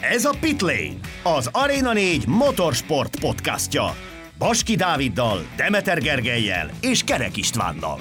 Ez 0.00 0.24
a 0.24 0.34
Pitlane, 0.40 0.94
az 1.22 1.48
Arena 1.52 1.92
4 1.92 2.26
motorsport 2.26 3.20
podcastja. 3.20 3.96
Baski 4.38 4.74
Dáviddal, 4.74 5.46
Demeter 5.56 5.98
Gergelyel 6.00 6.70
és 6.80 7.04
Kerek 7.04 7.36
Istvánnal. 7.36 8.00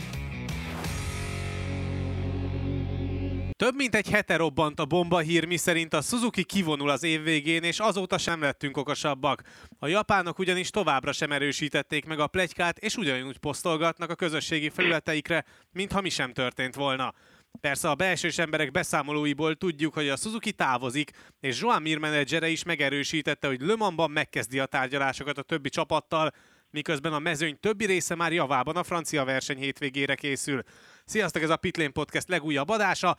Több 3.55 3.75
mint 3.75 3.96
egy 3.96 4.10
hete 4.10 4.36
robbant 4.36 4.79
a 4.79 4.86
bomba 4.86 5.20
hír, 5.20 5.46
miszerint 5.46 5.93
a 5.93 6.02
Suzuki 6.02 6.43
kivonul 6.43 6.89
az 6.89 7.04
év 7.04 7.23
végén, 7.23 7.64
és 7.64 7.79
azóta 7.79 8.18
sem 8.18 8.41
lettünk 8.41 8.77
okosabbak. 8.77 9.41
A 9.79 9.88
japánok 9.88 10.39
ugyanis 10.39 10.70
továbbra 10.70 11.11
sem 11.11 11.32
erősítették 11.32 12.05
meg 12.05 12.20
a 12.20 12.27
plegykát, 12.27 12.77
és 12.77 12.95
ugyanúgy 12.95 13.38
posztolgatnak 13.38 14.09
a 14.09 14.16
közösségi 14.16 14.70
felületeikre, 14.70 15.45
mintha 15.71 16.02
mi 16.02 16.09
sem 16.09 16.34
történt 16.34 16.75
volna. 16.75 17.14
Persze 17.62 17.89
a 17.89 17.96
belsős 17.96 18.38
emberek 18.38 18.71
beszámolóiból 18.71 19.55
tudjuk, 19.55 19.94
hogy 19.94 20.10
a 20.10 20.16
Suzuki 20.16 20.52
távozik, 20.52 21.12
és 21.39 21.61
Joan 21.61 21.82
Mir 21.82 21.98
menedzsere 21.98 22.48
is 22.48 22.64
megerősítette, 22.64 23.48
hogy 23.48 23.61
Le 23.61 23.75
Mansban 23.75 24.11
megkezdi 24.11 24.60
a 24.60 24.65
tárgyalásokat 24.65 25.38
a 25.38 25.42
többi 25.42 25.70
csapattal, 25.70 26.32
miközben 26.70 27.14
a 27.14 27.20
mezőny 27.20 27.60
többi 27.60 27.86
része 27.86 28.15
már 28.15 28.34
javában 28.34 28.75
a 28.75 28.84
francia 28.84 29.24
verseny 29.24 29.57
hétvégére 29.57 30.15
készül. 30.15 30.62
Sziasztok, 31.06 31.42
ez 31.42 31.50
a 31.50 31.57
Pitlane 31.57 31.89
Podcast 31.89 32.30
legújabb 32.30 32.70
adása. 32.70 33.17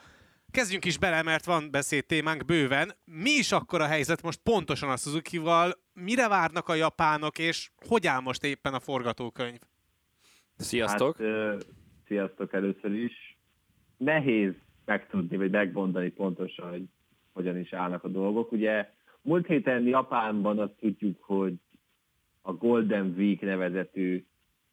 Kezdjünk 0.51 0.85
is 0.85 0.99
bele, 0.99 1.23
mert 1.23 1.45
van 1.45 1.71
beszéd 1.71 2.07
témánk 2.07 2.45
bőven. 2.45 2.97
Mi 3.05 3.31
is 3.31 3.53
akkor 3.53 3.81
a 3.81 3.87
helyzet 3.87 4.23
most 4.23 4.41
pontosan 4.43 4.91
a 4.91 4.97
Suzuki-val? 4.97 5.73
Mire 5.93 6.29
várnak 6.29 6.69
a 6.69 6.75
japánok, 6.75 7.39
és 7.39 7.71
hogy 7.89 8.07
áll 8.07 8.21
most 8.21 8.45
éppen 8.45 8.75
a 8.75 8.81
forgatókönyv? 8.81 9.59
Sziasztok! 10.57 11.17
Hát, 11.17 11.27
uh, 11.27 11.61
sziasztok 12.07 12.53
először 12.53 12.93
is. 12.93 13.28
Nehéz 13.99 14.53
megtudni, 14.85 15.37
vagy 15.37 15.51
megmondani 15.51 16.11
pontosan, 16.11 16.71
hogy 16.71 16.85
hogyan 17.33 17.59
is 17.59 17.73
állnak 17.73 18.05
a 18.05 18.09
dolgok. 18.09 18.53
Ugye 18.53 18.91
múlt 19.23 19.47
héten 19.47 19.87
Japánban 19.87 20.59
azt 20.59 20.77
tudjuk, 20.81 21.23
hogy 21.23 21.55
a 22.43 22.53
Golden 22.53 23.15
Week 23.17 23.41
nevezetű 23.41 24.25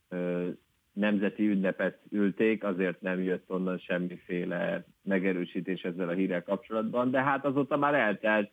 uh, 0.10 0.48
nemzeti 0.94 1.48
ünnepet 1.48 2.00
ülték, 2.10 2.64
azért 2.64 3.02
nem 3.02 3.24
jött 3.24 3.50
onnan 3.50 3.78
semmiféle 3.78 4.86
megerősítés 5.02 5.82
ezzel 5.82 6.10
a 6.10 6.14
hírrel 6.14 6.44
kapcsolatban, 6.44 7.12
de 7.12 7.24
hát 7.24 7.46
azóta 7.46 7.78
már 7.78 7.94
eltelt 7.94 8.52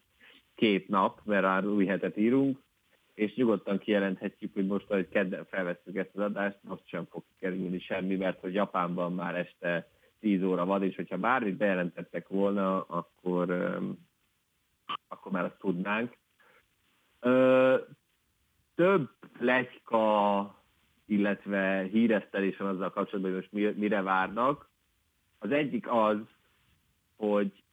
két 0.54 0.88
nap, 0.88 1.20
mert 1.24 1.42
már 1.42 1.66
új 1.66 1.86
hetet 1.86 2.16
írunk, 2.16 2.58
és 3.14 3.34
nyugodtan 3.34 3.78
kijelenthetjük, 3.78 4.54
hogy 4.54 4.66
most, 4.66 4.90
ahogy 4.90 5.08
kedden 5.08 5.44
felveszünk 5.44 5.96
ezt 5.96 6.10
az 6.14 6.22
adást, 6.22 6.58
most 6.60 6.86
sem 6.86 7.04
fog 7.10 7.22
kerülni 7.38 7.78
semmi, 7.78 8.16
mert 8.16 8.40
hogy 8.40 8.54
Japánban 8.54 9.12
már 9.12 9.34
este 9.34 9.90
10 10.22 10.42
óra 10.42 10.64
van, 10.64 10.82
és 10.82 10.96
hogyha 10.96 11.16
bármit 11.16 11.56
bejelentettek 11.56 12.28
volna, 12.28 12.82
akkor, 12.82 13.50
akkor 15.08 15.32
már 15.32 15.44
azt 15.44 15.58
tudnánk. 15.58 16.16
Több 18.74 19.10
legyka 19.38 20.62
illetve 21.06 21.82
híresztelés 21.82 22.56
van 22.56 22.68
azzal 22.68 22.90
kapcsolatban, 22.90 23.32
hogy 23.32 23.48
most 23.52 23.76
mire 23.76 24.02
várnak. 24.02 24.70
Az 25.38 25.50
egyik 25.50 25.90
az, 25.90 26.18
hogy 27.16 27.64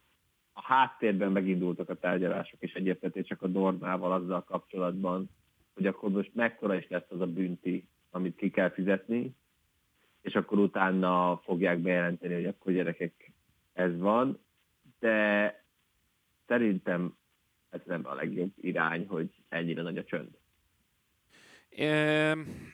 a 0.52 0.62
háttérben 0.62 1.32
megindultak 1.32 1.88
a 1.88 1.98
tárgyalások, 1.98 2.60
és 2.62 2.82
csak 3.24 3.42
a 3.42 3.46
Dornával 3.46 4.12
azzal 4.12 4.44
kapcsolatban, 4.44 5.30
hogy 5.74 5.86
akkor 5.86 6.10
most 6.10 6.34
mekkora 6.34 6.74
is 6.74 6.88
lesz 6.88 7.10
az 7.10 7.20
a 7.20 7.26
bünti, 7.26 7.88
amit 8.10 8.36
ki 8.36 8.50
kell 8.50 8.70
fizetni, 8.70 9.34
és 10.20 10.34
akkor 10.34 10.58
utána 10.58 11.40
fogják 11.44 11.78
bejelenteni, 11.78 12.34
hogy 12.34 12.46
akkor 12.46 12.72
gyerekek 12.72 13.32
ez 13.72 13.98
van, 13.98 14.38
de 14.98 15.64
szerintem 16.46 17.16
ez 17.70 17.80
nem 17.84 18.06
a 18.06 18.14
legjobb 18.14 18.52
irány, 18.56 19.06
hogy 19.06 19.30
ennyire 19.48 19.82
nagy 19.82 19.98
a 19.98 20.04
csönd. 20.04 20.38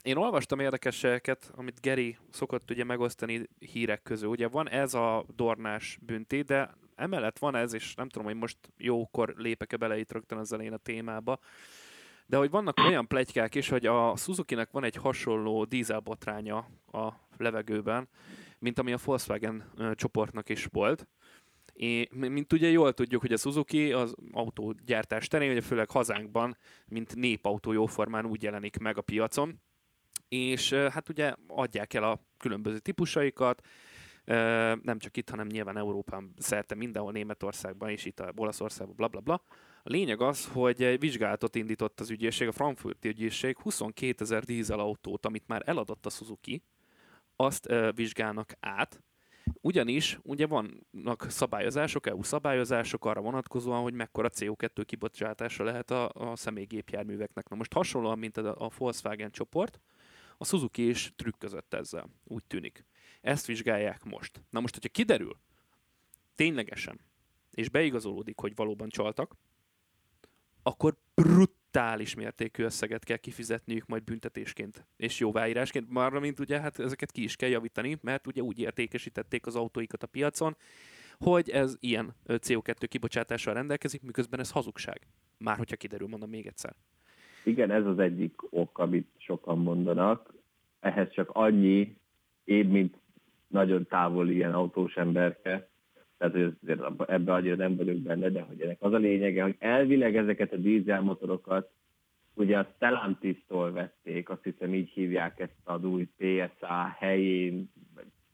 Én 0.03 0.17
olvastam 0.17 0.61
érdekeseket, 0.61 1.53
amit 1.56 1.81
Geri 1.81 2.17
szokott 2.31 2.71
ugye 2.71 2.85
megosztani 2.85 3.49
hírek 3.59 4.03
közül. 4.03 4.29
Ugye 4.29 4.49
van 4.49 4.69
ez 4.69 4.95
a 4.95 5.25
dornás 5.35 5.99
bünti, 6.03 6.43
de 6.43 6.75
emellett 6.95 7.39
van 7.39 7.55
ez, 7.55 7.75
és 7.75 7.95
nem 7.95 8.09
tudom, 8.09 8.27
hogy 8.27 8.37
most 8.37 8.59
jókor 8.77 9.35
lépek-e 9.37 9.77
bele 9.77 9.99
itt 9.99 10.12
rögtön 10.12 10.39
az 10.39 10.53
elején 10.53 10.73
a 10.73 10.77
témába, 10.77 11.39
de 12.26 12.37
hogy 12.37 12.50
vannak 12.50 12.78
olyan 12.78 13.06
plegykák 13.06 13.54
is, 13.54 13.69
hogy 13.69 13.87
a 13.87 14.16
Suzuki-nek 14.16 14.70
van 14.70 14.84
egy 14.84 14.97
hasonló 14.97 15.64
dízelbotránya 15.64 16.56
a 16.92 17.12
levegőben, 17.37 18.09
mint 18.59 18.78
ami 18.78 18.92
a 18.92 18.98
Volkswagen 19.04 19.72
csoportnak 19.94 20.48
is 20.48 20.64
volt, 20.72 21.06
É, 21.78 22.09
mint 22.10 22.53
ugye 22.53 22.69
jól 22.69 22.92
tudjuk, 22.92 23.20
hogy 23.20 23.32
a 23.32 23.37
Suzuki 23.37 23.92
az 23.92 24.14
autógyártás 24.32 25.28
terén, 25.28 25.50
ugye 25.50 25.60
főleg 25.60 25.91
hazánkban, 25.91 26.56
mint 26.87 27.14
népautó 27.14 27.72
jóformán 27.72 28.26
úgy 28.26 28.43
jelenik 28.43 28.78
meg 28.78 28.98
a 28.98 29.03
piacon, 29.03 29.60
és 30.28 30.72
hát 30.72 31.08
ugye 31.08 31.34
adják 31.47 31.94
el 31.94 32.03
a 32.03 32.20
különböző 32.38 32.78
típusaikat, 32.78 33.66
nem 34.82 34.98
csak 34.98 35.16
itt, 35.16 35.31
hanem 35.31 35.47
nyilván 35.47 35.76
Európán 35.76 36.34
szerte 36.38 36.75
mindenhol, 36.75 37.12
Németországban 37.12 37.88
és 37.88 38.04
itt 38.04 38.22
Olaszországban, 38.37 38.97
bla 38.97 39.08
bla 39.08 39.20
bla. 39.20 39.43
A 39.87 39.93
lényeg 39.93 40.21
az, 40.21 40.47
hogy 40.47 40.83
egy 40.83 41.01
vizsgálatot 41.01 41.55
indított 41.55 42.01
az 42.01 42.11
ügyészség, 42.11 42.49
a 42.49 42.53
Frankfurti 42.53 43.09
ügyészség 43.09 43.59
22 43.59 44.25
ezer 44.25 44.45
dízelautót, 44.45 45.27
amit 45.27 45.47
már 45.47 45.63
eladott 45.65 46.07
a 46.07 46.11
Suzuki, 46.11 46.63
azt 47.37 47.69
vizsgálnak 47.95 48.53
át, 48.61 49.03
ugyanis 49.61 50.19
ugye 50.23 50.47
vannak 50.47 51.27
szabályozások, 51.29 52.07
EU 52.07 52.23
szabályozások 52.23 53.05
arra 53.05 53.21
vonatkozóan, 53.21 53.83
hogy 53.83 53.93
mekkora 53.93 54.31
CO2 54.31 54.83
kibocsátása 54.87 55.65
lehet 55.65 55.91
a, 55.91 56.09
a 56.09 56.37
személygépjárműveknek. 56.37 57.49
Na 57.49 57.57
most 57.57 57.73
hasonlóan, 57.73 58.19
mint 58.19 58.37
a, 58.37 58.65
a 58.65 58.71
Volkswagen 58.79 59.31
csoport, 59.31 59.81
a 60.39 60.45
Suzuki 60.45 60.89
is 60.89 61.13
trükközött 61.17 61.75
ezzel, 61.75 62.11
úgy 62.25 62.45
tűnik. 62.45 62.85
Ezt 63.21 63.47
vizsgálják 63.47 64.05
most. 64.05 64.43
Na 64.51 64.61
most, 64.61 64.75
hogyha 64.75 64.89
kiderül, 64.89 65.37
ténylegesen, 66.35 67.01
és 67.51 67.69
beigazolódik, 67.69 68.41
hogy 68.41 68.55
valóban 68.55 68.89
csaltak, 68.89 69.37
akkor 70.66 70.94
brut 71.15 71.56
brutális 71.77 72.15
mértékű 72.15 72.62
összeget 72.62 73.04
kell 73.04 73.16
kifizetniük 73.16 73.87
majd 73.87 74.04
büntetésként 74.04 74.87
és 74.97 75.21
jóváírásként, 75.21 75.91
már 75.91 76.12
mint 76.12 76.38
ugye 76.38 76.60
hát 76.60 76.78
ezeket 76.78 77.10
ki 77.10 77.22
is 77.22 77.37
kell 77.37 77.49
javítani, 77.49 77.99
mert 78.03 78.27
ugye 78.27 78.43
úgy 78.43 78.59
értékesítették 78.59 79.47
az 79.47 79.56
autóikat 79.56 80.03
a 80.03 80.06
piacon, 80.06 80.56
hogy 81.19 81.50
ez 81.50 81.76
ilyen 81.81 82.15
CO2 82.26 82.87
kibocsátással 82.88 83.55
rendelkezik, 83.55 84.03
miközben 84.03 84.41
ez 84.41 84.50
hazugság. 84.50 85.00
Már 85.38 85.56
hogyha 85.56 85.76
kiderül, 85.76 86.09
mondom 86.09 86.31
még 86.31 86.47
egyszer. 86.47 86.75
Igen, 87.44 87.71
ez 87.71 87.87
az 87.87 87.99
egyik 87.99 88.53
ok, 88.53 88.78
amit 88.78 89.09
sokan 89.16 89.59
mondanak. 89.59 90.34
Ehhez 90.81 91.10
csak 91.12 91.31
annyi, 91.32 91.97
én, 92.44 92.66
mint 92.66 92.97
nagyon 93.47 93.87
távoli 93.87 94.34
ilyen 94.34 94.55
autós 94.55 94.94
emberke, 94.94 95.69
tehát 96.19 96.34
hogy 96.34 96.78
ebbe 97.06 97.32
annyira 97.32 97.54
nem 97.54 97.77
vagyok 97.77 97.97
benne, 97.97 98.28
de 98.28 98.41
hogy 98.41 98.60
ennek 98.60 98.77
az 98.81 98.93
a 98.93 98.97
lényege, 98.97 99.43
hogy 99.43 99.56
elvileg 99.59 100.16
ezeket 100.16 100.53
a 100.53 100.56
dízelmotorokat 100.56 101.71
ugye 102.34 102.59
a 102.59 102.69
Stellantis-tól 102.75 103.72
vették, 103.72 104.28
azt 104.28 104.43
hiszem 104.43 104.75
így 104.75 104.88
hívják 104.88 105.41
ezt 105.41 105.56
az 105.65 105.84
új 105.84 106.09
PSA 106.16 106.94
helyén, 106.99 107.71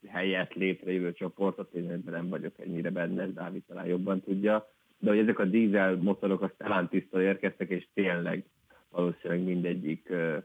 helyett 0.06 0.52
létrejövő 0.52 1.12
csoportot, 1.12 1.74
én 1.74 1.90
ebben 1.90 2.12
nem 2.14 2.28
vagyok 2.28 2.60
ennyire 2.60 2.90
benne, 2.90 3.26
Dávid 3.26 3.62
talán 3.64 3.86
jobban 3.86 4.20
tudja, 4.20 4.68
de 4.98 5.10
hogy 5.10 5.18
ezek 5.18 5.38
a 5.38 5.44
dízel 5.44 5.96
motorok 5.96 6.42
a 6.42 6.48
Stellantis-tól 6.54 7.20
érkeztek, 7.20 7.68
és 7.68 7.88
tényleg 7.94 8.44
valószínűleg 8.90 9.44
mindegyik 9.44 10.06
uh, 10.10 10.36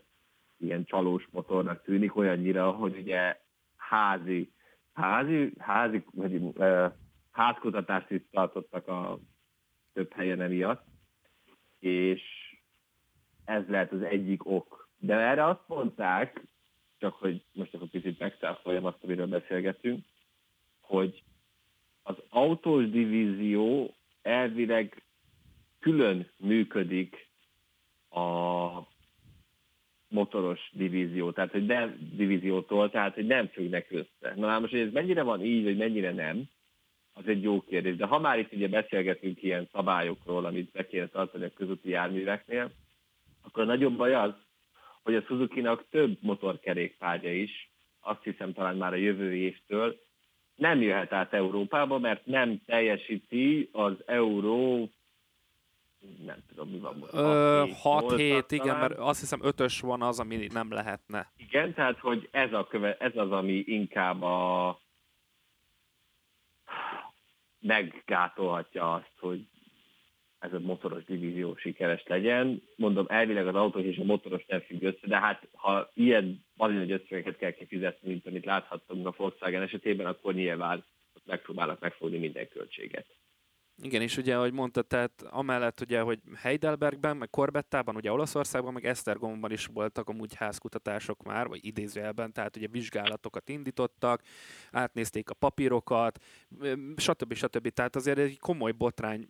ilyen 0.58 0.86
csalós 0.86 1.28
motornak 1.32 1.84
tűnik, 1.84 2.16
olyannyira, 2.16 2.72
hogy 2.72 2.98
ugye 2.98 3.38
házi, 3.76 4.52
házi, 4.94 5.54
házi, 5.58 6.04
vagy 6.14 6.34
uh, 6.34 6.92
házkutatást 7.38 8.12
is 8.12 8.22
tartottak 8.32 8.88
a 8.88 9.20
több 9.94 10.14
helyen 10.14 10.42
emiatt, 10.42 10.86
és 11.80 12.22
ez 13.46 13.68
lehet 13.68 13.92
az 13.92 14.02
egyik 14.02 14.46
ok. 14.46 14.90
De 14.98 15.16
erre 15.16 15.46
azt 15.46 15.68
mondták, 15.68 16.42
csak 16.98 17.14
hogy 17.14 17.44
most 17.54 17.74
akkor 17.74 17.88
picit 17.88 18.20
megszáfoljam 18.20 18.86
azt, 18.86 19.04
amiről 19.04 19.28
beszélgetünk, 19.28 20.06
hogy 20.80 21.24
az 22.04 22.16
autós 22.30 22.90
divízió 22.90 23.96
elvileg 24.22 25.04
külön 25.80 26.30
működik 26.38 27.28
a 28.10 28.68
motoros 30.08 30.70
divízió, 30.74 31.32
tehát 31.32 31.52
hogy 31.52 31.66
nem 31.66 31.98
divíziótól, 32.14 32.90
tehát 32.90 33.14
hogy 33.14 33.26
nem 33.26 33.48
függnek 33.48 33.92
össze. 33.92 34.34
Na 34.36 34.60
most, 34.60 34.72
hogy 34.72 34.82
ez 34.82 34.92
mennyire 34.92 35.22
van 35.22 35.42
így, 35.42 35.64
vagy 35.64 35.78
mennyire 35.78 36.12
nem, 36.12 36.50
az 37.18 37.28
egy 37.28 37.44
jó 37.44 37.62
kérdés. 37.62 37.96
De 37.96 38.06
ha 38.06 38.20
már 38.20 38.40
itt 38.40 38.54
ugye 38.54 38.68
beszélgetünk 38.68 39.44
ilyen 39.44 39.70
szabályokról, 39.72 40.46
amit 40.46 40.72
be 40.72 40.88
kéne 40.88 41.08
tartani 41.08 41.46
a 41.46 41.54
közúti 41.56 41.90
járműveknél, 41.90 42.72
akkor 43.44 43.64
a 43.64 43.66
nagyobb 43.66 43.98
baj 43.98 44.14
az, 44.14 44.34
hogy 45.04 45.16
a 45.16 45.22
Suzuki-nak 45.22 45.86
több 45.90 46.18
motorkerékpárja 46.22 47.34
is, 47.34 47.72
azt 48.00 48.24
hiszem 48.24 48.54
talán 48.54 48.78
már 48.78 48.94
a 48.94 48.96
jövő 48.96 49.36
évtől, 49.36 50.00
nem 50.56 50.82
jöhet 50.82 51.14
át 51.14 51.34
Európába, 51.34 51.98
mert 51.98 52.26
nem 52.26 52.62
teljesíti 52.66 53.70
az 53.72 53.94
Euró 54.06 54.90
nem 56.26 56.38
tudom, 56.48 56.70
mi 56.70 56.80
van 56.80 56.98
most. 56.98 57.12
6-7, 57.14 58.44
igen, 58.50 58.78
mert 58.78 58.98
azt 58.98 59.20
hiszem 59.20 59.40
5-ös 59.44 59.78
van 59.82 60.02
az, 60.02 60.20
ami 60.20 60.48
nem 60.54 60.72
lehetne. 60.72 61.32
Igen, 61.38 61.74
tehát 61.74 62.00
hogy 62.00 62.28
ez, 62.32 62.54
a 62.54 62.68
köve, 62.68 62.98
ez 63.00 63.16
az, 63.16 63.32
ami 63.32 63.64
inkább 63.66 64.22
a 64.22 64.80
meggátolhatja 67.68 68.94
azt, 68.94 69.14
hogy 69.20 69.48
ez 70.40 70.54
a 70.54 70.60
motoros 70.60 71.04
divízió 71.04 71.56
sikeres 71.56 72.04
legyen. 72.06 72.62
Mondom, 72.76 73.06
elvileg 73.10 73.48
az 73.48 73.56
autós 73.56 73.84
és 73.84 73.98
a 73.98 74.04
motoros 74.04 74.46
nem 74.46 74.60
függ 74.60 74.84
össze, 74.84 75.08
de 75.08 75.20
hát 75.20 75.48
ha 75.54 75.92
ilyen 75.94 76.46
nagy 76.56 76.92
összegeket 76.92 77.38
kell 77.38 77.52
kifizetni, 77.52 78.10
mint 78.10 78.28
amit 78.28 78.46
láthattunk 78.46 79.08
a 79.08 79.14
Volkswagen 79.18 79.62
esetében, 79.62 80.06
akkor 80.06 80.34
nyilván 80.34 80.84
megpróbálnak 81.26 81.80
megfogni 81.80 82.18
minden 82.18 82.48
költséget. 82.48 83.06
Igen, 83.82 84.02
és 84.02 84.18
ugye, 84.18 84.36
ahogy 84.36 84.54
mondtad, 84.54 84.88
tehát 84.88 85.22
amellett 85.30 85.82
ugye, 85.82 86.02
hogy 86.02 86.20
Heidelbergben, 86.36 87.18
meg 87.18 87.30
Corbettában, 87.30 87.96
ugye 87.96 88.12
Olaszországban, 88.12 88.74
meg 88.74 88.86
Esztergomban 88.86 89.52
is 89.52 89.66
voltak 89.66 90.10
amúgy 90.10 90.36
házkutatások 90.36 91.24
már, 91.24 91.48
vagy 91.48 91.66
idézőjelben, 91.66 92.34
tehát 92.34 92.56
ugye 92.58 92.68
vizsgálatokat 92.68 93.50
indítottak, 93.50 94.22
átnézték 94.72 95.30
a 95.30 95.34
papírokat, 95.34 96.24
stb. 96.96 97.34
stb. 97.34 97.68
Tehát 97.68 97.96
azért 97.96 98.18
egy 98.18 98.40
komoly 98.40 98.72
botrány 98.72 99.28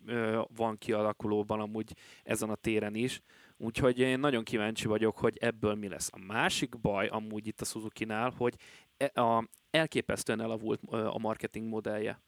van 0.56 0.78
kialakulóban 0.78 1.60
amúgy 1.60 1.92
ezen 2.22 2.50
a 2.50 2.54
téren 2.54 2.94
is, 2.94 3.20
úgyhogy 3.56 3.98
én 3.98 4.18
nagyon 4.18 4.44
kíváncsi 4.44 4.86
vagyok, 4.86 5.18
hogy 5.18 5.36
ebből 5.40 5.74
mi 5.74 5.88
lesz. 5.88 6.10
A 6.12 6.24
másik 6.26 6.80
baj 6.80 7.06
amúgy 7.06 7.46
itt 7.46 7.60
a 7.60 7.64
Suzuki-nál, 7.64 8.32
hogy 8.36 8.54
e, 8.96 9.20
a, 9.20 9.48
elképesztően 9.70 10.40
elavult 10.40 10.80
a 10.90 11.18
marketing 11.18 11.68
modellje 11.68 12.20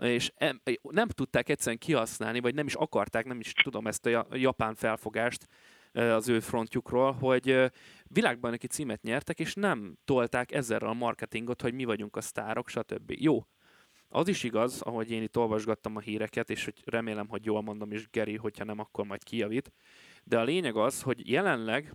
és 0.00 0.32
nem 0.80 1.08
tudták 1.08 1.48
egyszerűen 1.48 1.78
kihasználni, 1.78 2.40
vagy 2.40 2.54
nem 2.54 2.66
is 2.66 2.74
akarták, 2.74 3.24
nem 3.24 3.40
is 3.40 3.52
tudom 3.52 3.86
ezt 3.86 4.06
a 4.06 4.26
japán 4.32 4.74
felfogást 4.74 5.46
az 5.92 6.28
ő 6.28 6.40
frontjukról, 6.40 7.12
hogy 7.12 7.72
világbajnoki 8.04 8.66
címet 8.66 9.02
nyertek, 9.02 9.38
és 9.38 9.54
nem 9.54 9.96
tolták 10.04 10.52
ezzel 10.52 10.78
a 10.78 10.92
marketingot, 10.92 11.62
hogy 11.62 11.74
mi 11.74 11.84
vagyunk 11.84 12.16
a 12.16 12.20
sztárok, 12.20 12.68
stb. 12.68 13.14
Jó, 13.18 13.46
az 14.08 14.28
is 14.28 14.42
igaz, 14.42 14.82
ahogy 14.82 15.10
én 15.10 15.22
itt 15.22 15.36
olvasgattam 15.36 15.96
a 15.96 16.00
híreket, 16.00 16.50
és 16.50 16.64
hogy 16.64 16.82
remélem, 16.84 17.28
hogy 17.28 17.44
jól 17.44 17.62
mondom, 17.62 17.92
és 17.92 18.10
Geri, 18.10 18.36
hogyha 18.36 18.64
nem, 18.64 18.78
akkor 18.78 19.04
majd 19.04 19.22
kijavít. 19.22 19.72
De 20.24 20.38
a 20.38 20.44
lényeg 20.44 20.76
az, 20.76 21.02
hogy 21.02 21.30
jelenleg 21.30 21.94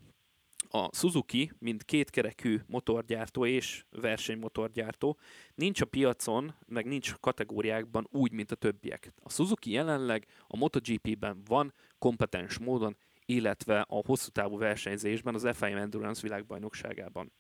a 0.72 0.96
Suzuki, 0.96 1.52
mint 1.60 1.84
kétkerekű 1.84 2.60
motorgyártó 2.68 3.46
és 3.46 3.86
versenymotorgyártó, 3.90 5.18
nincs 5.56 5.82
a 5.82 5.86
piacon, 5.86 6.56
meg 6.68 6.86
nincs 6.86 7.14
kategóriákban 7.20 8.08
úgy, 8.12 8.32
mint 8.32 8.52
a 8.52 8.56
többiek. 8.56 9.14
A 9.24 9.30
Suzuki 9.30 9.72
jelenleg 9.72 10.26
a 10.48 10.58
MotoGP-ben 10.58 11.42
van 11.46 11.74
kompetens 12.00 12.58
módon, 12.58 12.98
illetve 13.26 13.82
a 13.82 14.02
hosszú 14.06 14.30
távú 14.30 14.58
versenyzésben 14.58 15.34
az 15.34 15.48
FIM 15.54 15.78
Endurance 15.78 16.22
világbajnokságában 16.22 17.32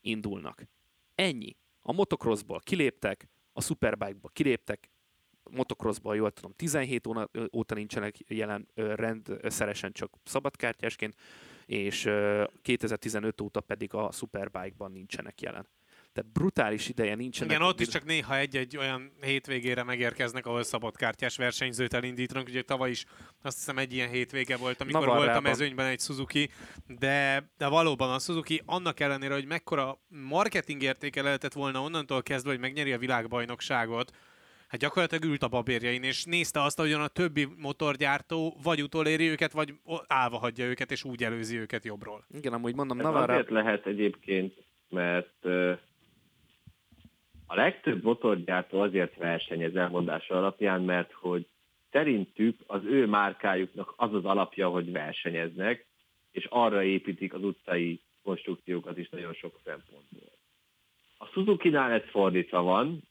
indulnak. 0.00 0.64
Ennyi. 1.14 1.56
A 1.82 1.92
motocrossból 1.92 2.60
kiléptek, 2.60 3.28
a 3.52 3.62
Superbike-ból 3.62 4.30
kiléptek, 4.32 4.90
motocrossból 5.50 6.16
jól 6.16 6.30
tudom, 6.30 6.52
17 6.52 7.08
óta 7.52 7.74
nincsenek 7.74 8.16
jelen 8.28 8.68
rendszeresen 8.74 9.92
csak 9.92 10.14
szabadkártyásként, 10.24 11.16
és 11.66 12.10
2015 12.62 13.40
óta 13.40 13.60
pedig 13.60 13.94
a 13.94 14.12
Superbike-ban 14.12 14.92
nincsenek 14.92 15.40
jelen. 15.40 15.68
Tehát 16.14 16.32
brutális 16.32 16.88
ideje 16.88 17.14
nincsenek. 17.14 17.54
Igen, 17.54 17.66
ott 17.66 17.80
is 17.80 17.88
csak 17.88 18.04
néha 18.04 18.38
egy-egy 18.38 18.76
olyan 18.76 19.12
hétvégére 19.20 19.82
megérkeznek, 19.82 20.46
ahol 20.46 20.62
szabadkártyás 20.62 21.36
versenyzőt 21.36 21.94
elindítanak. 21.94 22.48
Ugye 22.48 22.62
tavaly 22.62 22.90
is 22.90 23.04
azt 23.42 23.56
hiszem 23.56 23.78
egy 23.78 23.92
ilyen 23.92 24.08
hétvége 24.08 24.56
volt, 24.56 24.80
amikor 24.80 25.00
Navarrában. 25.00 25.26
volt 25.26 25.38
a 25.38 25.48
mezőnyben 25.48 25.86
egy 25.86 26.00
Suzuki, 26.00 26.50
de, 26.86 27.48
de 27.58 27.66
valóban 27.66 28.10
a 28.10 28.18
Suzuki 28.18 28.62
annak 28.66 29.00
ellenére, 29.00 29.34
hogy 29.34 29.46
mekkora 29.46 30.00
marketing 30.08 30.82
értéke 30.82 31.22
lehetett 31.22 31.52
volna 31.52 31.82
onnantól 31.82 32.22
kezdve, 32.22 32.50
hogy 32.50 32.60
megnyeri 32.60 32.92
a 32.92 32.98
világbajnokságot, 32.98 34.10
hát 34.74 34.82
gyakorlatilag 34.82 35.24
ült 35.24 35.42
a 35.42 35.48
babérjain, 35.48 36.02
és 36.02 36.24
nézte 36.24 36.62
azt, 36.62 36.80
hogy 36.80 36.92
a 36.92 37.08
többi 37.08 37.48
motorgyártó 37.56 38.56
vagy 38.62 38.82
utoléri 38.82 39.28
őket, 39.28 39.52
vagy 39.52 39.74
állva 40.06 40.38
hagyja 40.38 40.64
őket, 40.64 40.90
és 40.90 41.04
úgy 41.04 41.24
előzi 41.24 41.58
őket 41.58 41.84
jobbról. 41.84 42.24
Igen, 42.30 42.52
amúgy 42.52 42.74
mondom, 42.74 42.98
Ez 42.98 43.04
Navarra... 43.04 43.32
azért 43.32 43.50
lehet 43.50 43.86
egyébként, 43.86 44.54
mert 44.88 45.44
a 47.46 47.54
legtöbb 47.54 48.02
motorgyártó 48.02 48.80
azért 48.80 49.16
versenyez 49.16 49.76
elmondása 49.76 50.36
alapján, 50.36 50.82
mert 50.82 51.12
hogy 51.12 51.46
szerintük 51.90 52.60
az 52.66 52.84
ő 52.84 53.06
márkájuknak 53.06 53.94
az 53.96 54.14
az 54.14 54.24
alapja, 54.24 54.68
hogy 54.68 54.92
versenyeznek, 54.92 55.86
és 56.30 56.46
arra 56.50 56.82
építik 56.82 57.34
az 57.34 57.42
utcai 57.42 58.00
konstrukciókat 58.22 58.98
is 58.98 59.08
nagyon 59.08 59.32
sok 59.32 59.60
szempontból. 59.64 60.32
A 61.18 61.26
Suzuki-nál 61.26 61.90
ez 61.90 62.04
fordítva 62.10 62.62
van, 62.62 63.02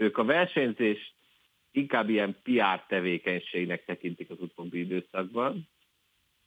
ők 0.00 0.18
a 0.18 0.24
versenyzést 0.24 1.14
inkább 1.70 2.08
ilyen 2.08 2.36
PR 2.42 2.84
tevékenységnek 2.88 3.84
tekintik 3.84 4.30
az 4.30 4.40
utóbbi 4.40 4.78
időszakban, 4.78 5.68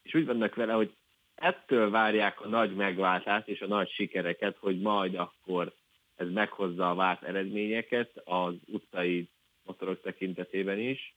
és 0.03 0.13
úgy 0.13 0.25
vannak 0.25 0.55
vele, 0.55 0.73
hogy 0.73 0.93
ettől 1.35 1.89
várják 1.89 2.41
a 2.41 2.47
nagy 2.47 2.75
megváltást 2.75 3.47
és 3.47 3.61
a 3.61 3.67
nagy 3.67 3.89
sikereket, 3.89 4.57
hogy 4.57 4.79
majd 4.79 5.15
akkor 5.15 5.73
ez 6.15 6.29
meghozza 6.31 6.89
a 6.89 6.95
várt 6.95 7.23
eredményeket 7.23 8.21
az 8.23 8.53
utcai 8.65 9.29
motorok 9.63 10.01
tekintetében 10.01 10.79
is, 10.79 11.15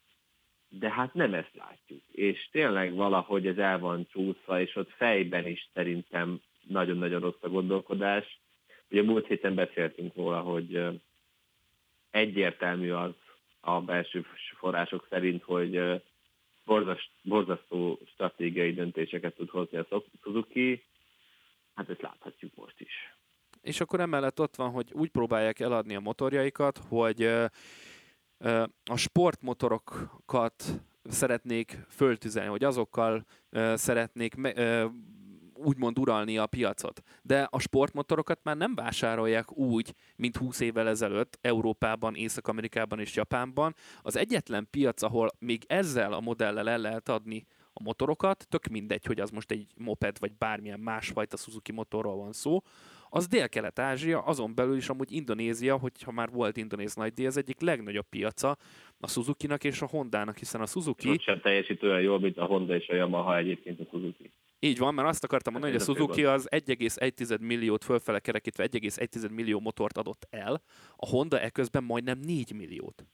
de 0.69 0.91
hát 0.91 1.15
nem 1.15 1.35
ezt 1.35 1.55
látjuk. 1.55 2.03
És 2.13 2.49
tényleg 2.51 2.95
valahogy 2.95 3.47
ez 3.47 3.59
el 3.59 3.79
van 3.79 4.07
csúszva, 4.11 4.61
és 4.61 4.77
ott 4.77 4.91
fejben 4.91 5.47
is 5.47 5.69
szerintem 5.73 6.41
nagyon-nagyon 6.63 7.21
rossz 7.21 7.41
a 7.41 7.49
gondolkodás. 7.49 8.41
Ugye 8.91 9.03
múlt 9.03 9.27
héten 9.27 9.55
beszéltünk 9.55 10.15
róla, 10.15 10.41
hogy 10.41 11.01
egyértelmű 12.11 12.91
az 12.91 13.15
a 13.61 13.81
belső 13.81 14.27
források 14.59 15.07
szerint, 15.11 15.43
hogy 15.43 16.03
borzasztó 17.23 18.01
stratégiai 18.05 18.73
döntéseket 18.73 19.35
tud 19.35 19.49
hozni 19.49 19.79
a 19.79 20.03
Suzuki. 20.23 20.85
Hát 21.75 21.91
ezt 21.91 22.03
láthatjuk 22.03 22.55
most 22.55 22.81
is. 22.81 22.93
És 23.63 23.81
akkor 23.81 24.01
emellett 24.01 24.41
ott 24.41 24.57
van, 24.57 24.71
hogy 24.71 24.93
úgy 24.93 25.11
próbálják 25.11 25.61
eladni 25.61 25.95
a 25.95 26.01
motorjaikat, 26.01 26.79
hogy 26.89 27.23
a 28.85 28.97
sportmotorokat 28.97 30.65
szeretnék 31.05 31.79
föltüzelni, 31.89 32.51
hogy 32.51 32.65
azokkal 32.65 33.25
szeretnék 33.75 34.35
úgymond 35.57 35.99
uralni 35.99 36.39
a 36.39 36.47
piacot. 36.47 37.03
De 37.23 37.49
a 37.51 37.59
sportmotorokat 37.59 38.41
már 38.43 38.57
nem 38.57 38.75
vásárolják 38.75 39.57
úgy, 39.57 39.95
mint 40.17 40.37
20 40.37 40.61
évvel 40.61 40.89
ezelőtt 40.89 41.39
Európában, 41.41 42.15
Észak-Amerikában 42.15 43.01
és 43.01 43.15
Japánban. 43.15 43.75
Az 44.03 44.17
egyetlen 44.17 44.69
piac, 44.71 45.03
ahol 45.03 45.31
még 45.39 45.65
ezzel 45.67 46.13
a 46.13 46.21
modellel 46.21 46.69
el 46.69 46.79
lehet 46.79 47.09
adni 47.09 47.47
a 47.73 47.83
motorokat, 47.83 48.47
tök 48.49 48.67
mindegy, 48.67 49.05
hogy 49.05 49.21
az 49.21 49.31
most 49.31 49.51
egy 49.51 49.67
moped 49.77 50.19
vagy 50.19 50.33
bármilyen 50.39 50.81
másfajta 50.81 51.37
Suzuki 51.37 51.73
motorról 51.73 52.17
van 52.17 52.33
szó, 52.33 52.63
az 53.11 53.27
Dél-Kelet-Ázsia, 53.27 54.21
azon 54.21 54.55
belül 54.55 54.77
is 54.77 54.89
amúgy 54.89 55.13
Indonézia, 55.13 55.77
hogyha 55.77 56.13
már 56.13 56.29
volt 56.31 56.57
indonéz 56.57 56.95
nagy 56.95 57.25
az 57.25 57.37
egyik 57.37 57.61
legnagyobb 57.61 58.09
piaca 58.09 58.57
a 59.01 59.09
Suzuki-nak 59.09 59.65
és 59.65 59.83
a 59.83 59.87
Honda-nak, 59.87 60.39
hiszen 60.39 60.61
a 60.61 60.67
Suzuki... 60.67 61.11
Ott 61.11 61.21
sem 61.21 61.41
teljesít 61.41 61.83
olyan 61.83 62.01
jól, 62.01 62.21
mint 62.21 62.39
a 62.39 62.45
Honda 62.45 62.75
és 62.75 62.89
a 62.89 62.95
Yamaha 62.95 63.37
egyébként 63.37 63.81
a 63.81 63.85
Suzuki. 63.91 64.31
Így 64.59 64.79
van, 64.79 64.95
mert 64.95 65.09
azt 65.09 65.25
akartam 65.25 65.53
mondani, 65.53 65.75
hogy 65.75 65.83
a 65.83 65.85
Suzuki 65.85 66.25
az 66.25 66.49
1,1 66.51 67.41
milliót 67.41 67.85
fölfele 67.85 68.19
kerekítve 68.19 68.69
1,1 68.69 69.31
millió 69.31 69.61
motort 69.61 69.99
adott 69.99 70.27
el, 70.31 70.63
a 70.97 71.07
Honda 71.07 71.41
eközben 71.41 71.85
majdnem 71.85 72.19
4 72.19 72.53
milliót. 72.53 73.07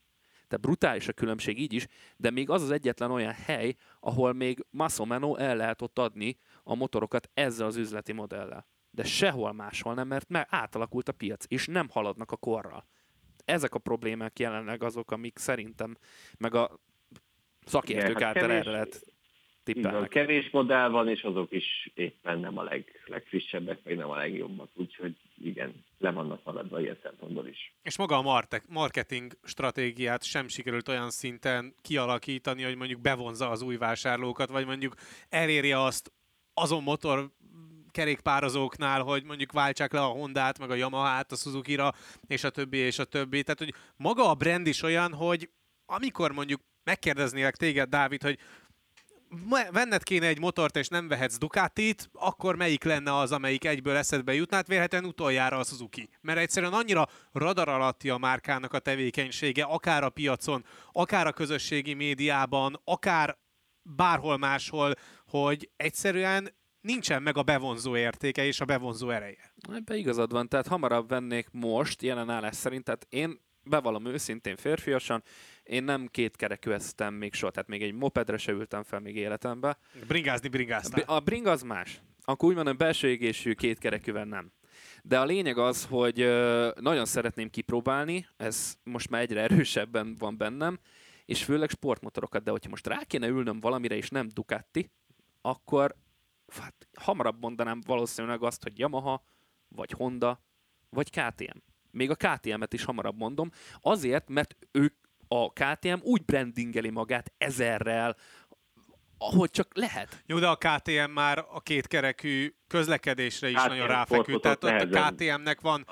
Tehát 0.47 0.67
brutális 0.67 1.07
a 1.07 1.13
különbség 1.13 1.59
így 1.59 1.73
is, 1.73 1.87
de 2.17 2.29
még 2.29 2.49
az 2.49 2.61
az 2.61 2.71
egyetlen 2.71 3.11
olyan 3.11 3.33
hely, 3.33 3.75
ahol 3.99 4.33
még 4.33 4.65
Masomeno 4.69 5.35
el 5.35 5.55
lehet 5.55 5.81
ott 5.81 5.99
adni 5.99 6.37
a 6.63 6.75
motorokat 6.75 7.29
ezzel 7.33 7.67
az 7.67 7.75
üzleti 7.75 8.11
modellel. 8.11 8.67
De 8.91 9.03
sehol 9.03 9.51
máshol 9.51 9.93
nem, 9.93 10.07
mert 10.07 10.29
már 10.29 10.47
átalakult 10.49 11.09
a 11.09 11.11
piac, 11.11 11.45
és 11.47 11.67
nem 11.67 11.89
haladnak 11.89 12.31
a 12.31 12.37
korral. 12.37 12.87
Ezek 13.45 13.73
a 13.73 13.79
problémák 13.79 14.39
jelenleg 14.39 14.83
azok, 14.83 15.11
amik 15.11 15.37
szerintem, 15.37 15.97
meg 16.37 16.55
a 16.55 16.79
szakértők 17.65 18.09
Igen, 18.09 18.27
hát 18.27 18.35
által 18.35 18.49
kevés, 18.49 18.65
erre 18.65 18.71
lehet 18.71 19.12
tippelnek. 19.63 20.09
kevés 20.09 20.49
modell 20.49 20.89
van, 20.89 21.07
és 21.07 21.21
azok 21.21 21.51
is 21.51 21.91
éppen 21.93 22.39
nem 22.39 22.57
a 22.57 22.63
leg, 22.63 23.03
legfrissebbek, 23.05 23.79
vagy 23.83 23.95
nem 23.95 24.09
a 24.09 24.15
legjobbak, 24.15 24.69
úgyhogy 24.73 25.15
igen, 25.43 25.83
le 25.97 26.11
vannak 26.11 26.43
maradva 26.43 26.81
ilyen 26.81 26.97
szempontból 27.03 27.47
is. 27.47 27.73
És 27.81 27.97
maga 27.97 28.17
a 28.17 28.43
marketing 28.67 29.31
stratégiát 29.43 30.23
sem 30.23 30.47
sikerült 30.47 30.87
olyan 30.87 31.09
szinten 31.09 31.73
kialakítani, 31.81 32.63
hogy 32.63 32.75
mondjuk 32.75 33.01
bevonza 33.01 33.49
az 33.49 33.61
új 33.61 33.77
vásárlókat, 33.77 34.49
vagy 34.49 34.65
mondjuk 34.65 34.95
elérje 35.29 35.81
azt 35.81 36.11
azon 36.53 36.83
motor 36.83 37.29
kerékpározóknál, 37.91 39.01
hogy 39.01 39.23
mondjuk 39.23 39.51
váltsák 39.51 39.93
le 39.93 40.01
a 40.01 40.07
Hondát, 40.07 40.59
meg 40.59 40.69
a 40.69 40.75
Yamaha-t 40.75 41.31
a 41.31 41.35
Suzuki-ra, 41.35 41.91
és 42.27 42.43
a 42.43 42.49
többi, 42.49 42.77
és 42.77 42.99
a 42.99 43.03
többi. 43.03 43.43
Tehát, 43.43 43.59
hogy 43.59 43.73
maga 43.95 44.29
a 44.29 44.33
brand 44.33 44.67
is 44.67 44.81
olyan, 44.81 45.13
hogy 45.13 45.49
amikor 45.85 46.31
mondjuk 46.31 46.61
megkérdeznélek 46.83 47.55
téged, 47.55 47.89
Dávid, 47.89 48.21
hogy 48.21 48.37
venned 49.71 50.03
kéne 50.03 50.27
egy 50.27 50.39
motort, 50.39 50.75
és 50.75 50.87
nem 50.87 51.07
vehetsz 51.07 51.37
Ducatit, 51.37 52.09
akkor 52.13 52.55
melyik 52.55 52.83
lenne 52.83 53.17
az, 53.17 53.31
amelyik 53.31 53.65
egyből 53.65 53.95
eszedbe 53.95 54.33
jutná? 54.33 54.57
Hát 54.57 54.67
vélhetően 54.67 55.05
utoljára 55.05 55.57
a 55.57 55.63
Suzuki. 55.63 56.09
Mert 56.21 56.39
egyszerűen 56.39 56.73
annyira 56.73 57.07
radar 57.31 57.69
alatti 57.69 58.09
a 58.09 58.17
márkának 58.17 58.73
a 58.73 58.79
tevékenysége, 58.79 59.63
akár 59.63 60.03
a 60.03 60.09
piacon, 60.09 60.65
akár 60.91 61.27
a 61.27 61.31
közösségi 61.31 61.93
médiában, 61.93 62.81
akár 62.83 63.37
bárhol 63.81 64.37
máshol, 64.37 64.93
hogy 65.27 65.69
egyszerűen 65.75 66.53
nincsen 66.81 67.21
meg 67.21 67.37
a 67.37 67.43
bevonzó 67.43 67.97
értéke 67.97 68.45
és 68.45 68.59
a 68.59 68.65
bevonzó 68.65 69.09
ereje. 69.09 69.53
Ebbe 69.73 69.95
igazad 69.95 70.31
van, 70.31 70.47
tehát 70.47 70.67
hamarabb 70.67 71.09
vennék 71.09 71.47
most 71.51 72.01
jelen 72.01 72.29
állás 72.29 72.55
szerint, 72.55 72.83
tehát 72.83 73.07
én 73.09 73.39
bevallom 73.63 74.05
őszintén 74.05 74.55
férfiasan, 74.55 75.23
én 75.63 75.83
nem 75.83 76.07
két 76.07 76.35
kerekűeztem 76.35 77.13
még 77.13 77.33
soha, 77.33 77.51
tehát 77.51 77.69
még 77.69 77.83
egy 77.83 77.93
mopedre 77.93 78.37
se 78.37 78.51
ültem 78.51 78.83
fel 78.83 78.99
még 78.99 79.15
életembe. 79.15 79.77
Bringázni 80.07 80.47
bringáztál. 80.47 81.03
A 81.05 81.19
bring 81.19 81.45
az 81.45 81.61
más. 81.61 82.01
Akkor 82.21 82.49
úgy 82.49 82.55
mondom, 82.55 82.77
belső 82.77 83.09
égésű 83.09 83.53
két 83.53 83.79
kerekűvel 83.79 84.25
nem. 84.25 84.51
De 85.03 85.19
a 85.19 85.25
lényeg 85.25 85.57
az, 85.57 85.85
hogy 85.85 86.17
nagyon 86.79 87.05
szeretném 87.05 87.49
kipróbálni, 87.49 88.27
ez 88.37 88.77
most 88.83 89.09
már 89.09 89.21
egyre 89.21 89.41
erősebben 89.41 90.15
van 90.19 90.37
bennem, 90.37 90.79
és 91.25 91.43
főleg 91.43 91.69
sportmotorokat, 91.69 92.43
de 92.43 92.51
hogyha 92.51 92.69
most 92.69 92.87
rá 92.87 92.99
kéne 93.07 93.27
ülnöm 93.27 93.59
valamire, 93.59 93.95
és 93.95 94.09
nem 94.09 94.27
Ducati, 94.33 94.91
akkor 95.41 95.95
hát, 96.47 96.87
hamarabb 96.93 97.41
mondanám 97.41 97.81
valószínűleg 97.85 98.43
azt, 98.43 98.63
hogy 98.63 98.79
Yamaha, 98.79 99.23
vagy 99.67 99.91
Honda, 99.91 100.43
vagy 100.89 101.09
KTM. 101.09 101.57
Még 101.91 102.09
a 102.09 102.15
KTM-et 102.15 102.73
is 102.73 102.83
hamarabb 102.83 103.17
mondom, 103.17 103.49
azért, 103.81 104.29
mert 104.29 104.55
ők 104.71 104.95
a 105.41 105.49
KTM 105.53 105.97
úgy 106.01 106.25
brandingeli 106.25 106.89
magát 106.89 107.33
ezerrel, 107.37 108.15
ahogy 109.17 109.49
csak 109.49 109.77
lehet. 109.77 110.23
Jó, 110.25 110.39
de 110.39 110.47
a 110.47 110.55
KTM 110.55 111.11
már 111.11 111.45
a 111.51 111.61
kétkerekű 111.61 112.53
közlekedésre 112.67 113.49
is 113.49 113.55
KTM 113.55 113.67
nagyon 113.67 113.87
ráfeküdt. 113.87 114.41
Tehát 114.41 114.63
ott 114.63 114.95
a 114.95 115.11
KTM-nek 115.11 115.61
van 115.61 115.87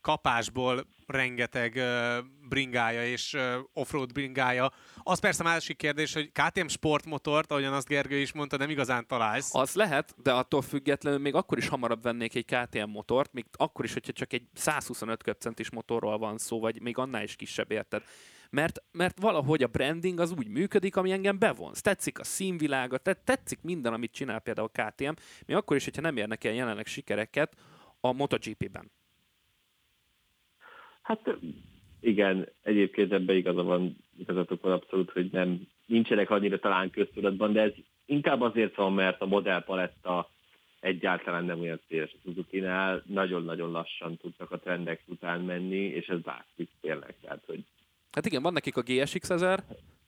kapásból 0.00 0.86
rengeteg 1.06 1.80
bringája 2.48 3.06
és 3.06 3.36
offroad 3.72 4.12
bringája. 4.12 4.72
Az 5.02 5.20
persze 5.20 5.42
másik 5.42 5.76
kérdés, 5.76 6.12
hogy 6.12 6.32
KTM 6.32 6.66
sportmotort, 6.66 7.50
ahogyan 7.50 7.72
azt 7.72 7.88
Gergő 7.88 8.16
is 8.16 8.32
mondta, 8.32 8.56
nem 8.56 8.70
igazán 8.70 9.06
találsz. 9.06 9.54
Az 9.54 9.74
lehet, 9.74 10.14
de 10.22 10.32
attól 10.32 10.62
függetlenül 10.62 11.18
még 11.18 11.34
akkor 11.34 11.58
is 11.58 11.68
hamarabb 11.68 12.02
vennék 12.02 12.34
egy 12.34 12.44
KTM 12.44 12.88
motort, 12.88 13.32
még 13.32 13.44
akkor 13.52 13.84
is, 13.84 13.92
hogyha 13.92 14.12
csak 14.12 14.32
egy 14.32 14.46
125 14.54 15.22
köbcentis 15.22 15.70
motorról 15.70 16.18
van 16.18 16.38
szó, 16.38 16.60
vagy 16.60 16.82
még 16.82 16.98
annál 16.98 17.22
is 17.22 17.36
kisebb, 17.36 17.70
érted? 17.70 18.02
Mert, 18.50 18.82
mert 18.92 19.20
valahogy 19.20 19.62
a 19.62 19.66
branding 19.66 20.20
az 20.20 20.32
úgy 20.38 20.48
működik, 20.48 20.96
ami 20.96 21.12
engem 21.12 21.38
bevonz. 21.38 21.80
Tetszik 21.80 22.18
a 22.18 22.24
színvilága, 22.24 22.98
tetszik 23.24 23.62
minden, 23.62 23.92
amit 23.92 24.12
csinál 24.12 24.40
például 24.40 24.70
a 24.72 24.82
KTM, 24.82 25.12
még 25.46 25.56
akkor 25.56 25.76
is, 25.76 25.84
hogyha 25.84 26.02
nem 26.02 26.16
érnek 26.16 26.44
el 26.44 26.52
jelenleg 26.52 26.86
sikereket 26.86 27.56
a 28.00 28.12
MotoGP-ben. 28.12 28.90
Hát 31.02 31.36
igen, 32.00 32.48
egyébként 32.62 33.12
ebben 33.12 33.36
igaza 33.36 33.62
van, 33.62 33.96
igazatok 34.18 34.62
van 34.62 34.72
abszolút, 34.72 35.10
hogy 35.10 35.28
nem, 35.32 35.68
nincsenek 35.86 36.30
annyira 36.30 36.58
talán 36.58 36.90
köztudatban, 36.90 37.52
de 37.52 37.60
ez 37.60 37.72
inkább 38.04 38.40
azért 38.40 38.74
van, 38.74 38.92
mert 38.92 39.20
a 39.20 39.26
modellpaletta 39.26 40.28
egyáltalán 40.80 41.44
nem 41.44 41.60
olyan 41.60 41.80
széles 41.88 42.12
a 42.12 42.18
Suzuki-nál, 42.22 43.02
nagyon-nagyon 43.06 43.70
lassan 43.70 44.16
tudtak 44.16 44.50
a 44.50 44.58
trendek 44.58 45.02
után 45.06 45.40
menni, 45.40 45.76
és 45.76 46.06
ez 46.06 46.18
látszik 46.24 46.68
tényleg. 46.80 47.14
Tehát, 47.20 47.42
hogy... 47.46 47.64
Hát 48.14 48.26
igen, 48.26 48.42
van 48.42 48.52
nekik 48.52 48.76
a 48.76 48.82
GSX 48.82 49.30
1000, 49.30 49.64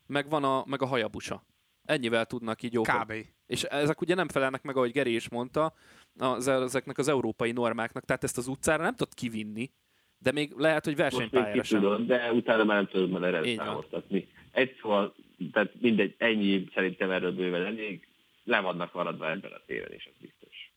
meg 0.07 0.29
van 0.29 0.45
a, 0.45 0.65
meg 0.67 0.83
a 0.83 0.87
Hayabusa. 0.87 1.43
Ennyivel 1.85 2.27
tudnak 2.27 2.63
így 2.63 2.73
jók. 2.73 2.87
Kb. 2.87 3.13
És 3.47 3.63
ezek 3.63 4.01
ugye 4.01 4.15
nem 4.15 4.29
felelnek 4.29 4.63
meg, 4.63 4.77
ahogy 4.77 4.91
Geri 4.91 5.15
is 5.15 5.29
mondta, 5.29 5.75
az, 6.19 6.49
ezeknek 6.49 6.99
az 6.99 7.09
európai 7.09 7.53
normáknak, 7.53 8.05
tehát 8.05 8.25
ezt 8.25 8.39
az 8.39 8.47
utcára 8.47 8.83
nem 8.83 8.95
tudod 8.95 9.15
kivinni, 9.15 9.71
de 10.19 10.33
még 10.33 10.53
lehet, 10.57 10.85
hogy 10.85 10.97
versenypályára 10.97 11.63
sem. 11.63 11.81
Tudod, 11.81 12.07
de 12.07 12.33
utána 12.33 12.65
már 12.65 12.77
nem 12.77 12.87
tudod 12.87 13.11
már 13.11 13.23
erre 13.23 13.55
számoltatni. 13.55 14.29
Egy 14.51 14.79
szóval, 14.81 15.15
tehát 15.53 15.73
mindegy, 15.81 16.15
ennyi 16.19 16.69
szerintem 16.75 17.11
erről 17.11 17.33
bőven 17.33 17.65
elég, 17.65 18.09
le 18.45 18.61
vannak 18.61 18.93
maradva 18.93 19.31
ebben 19.31 19.53
a 19.53 19.61
téren 19.67 19.93
is, 19.93 20.07
az 20.07 20.21
biztos. 20.21 20.73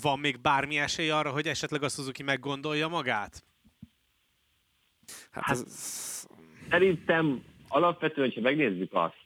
Van 0.00 0.18
még 0.18 0.40
bármi 0.40 0.78
esély 0.78 1.10
arra, 1.10 1.30
hogy 1.30 1.46
esetleg 1.46 1.82
a 1.82 1.88
Suzuki 1.88 2.22
meggondolja 2.22 2.88
magát? 2.88 3.44
Hát, 5.30 5.44
hát 5.44 5.56
ez... 5.56 6.27
Szerintem 6.70 7.44
alapvetően, 7.68 8.32
ha 8.34 8.40
megnézzük 8.40 8.94
azt, 8.94 9.24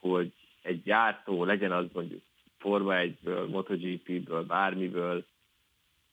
hogy 0.00 0.32
egy 0.62 0.82
gyártó 0.82 1.44
legyen 1.44 1.72
az 1.72 1.86
mondjuk 1.92 2.22
Forma 2.58 2.92
1-ből, 2.94 3.48
MotoGP-ből, 3.50 4.42
bármiből, 4.42 5.24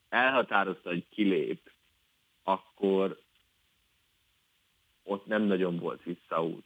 elhatározta, 0.10 0.90
hogy 0.90 1.06
kilép, 1.10 1.72
akkor 2.44 3.20
ott 5.04 5.26
nem 5.26 5.42
nagyon 5.42 5.80
volt 5.80 6.04
visszaút. 6.04 6.66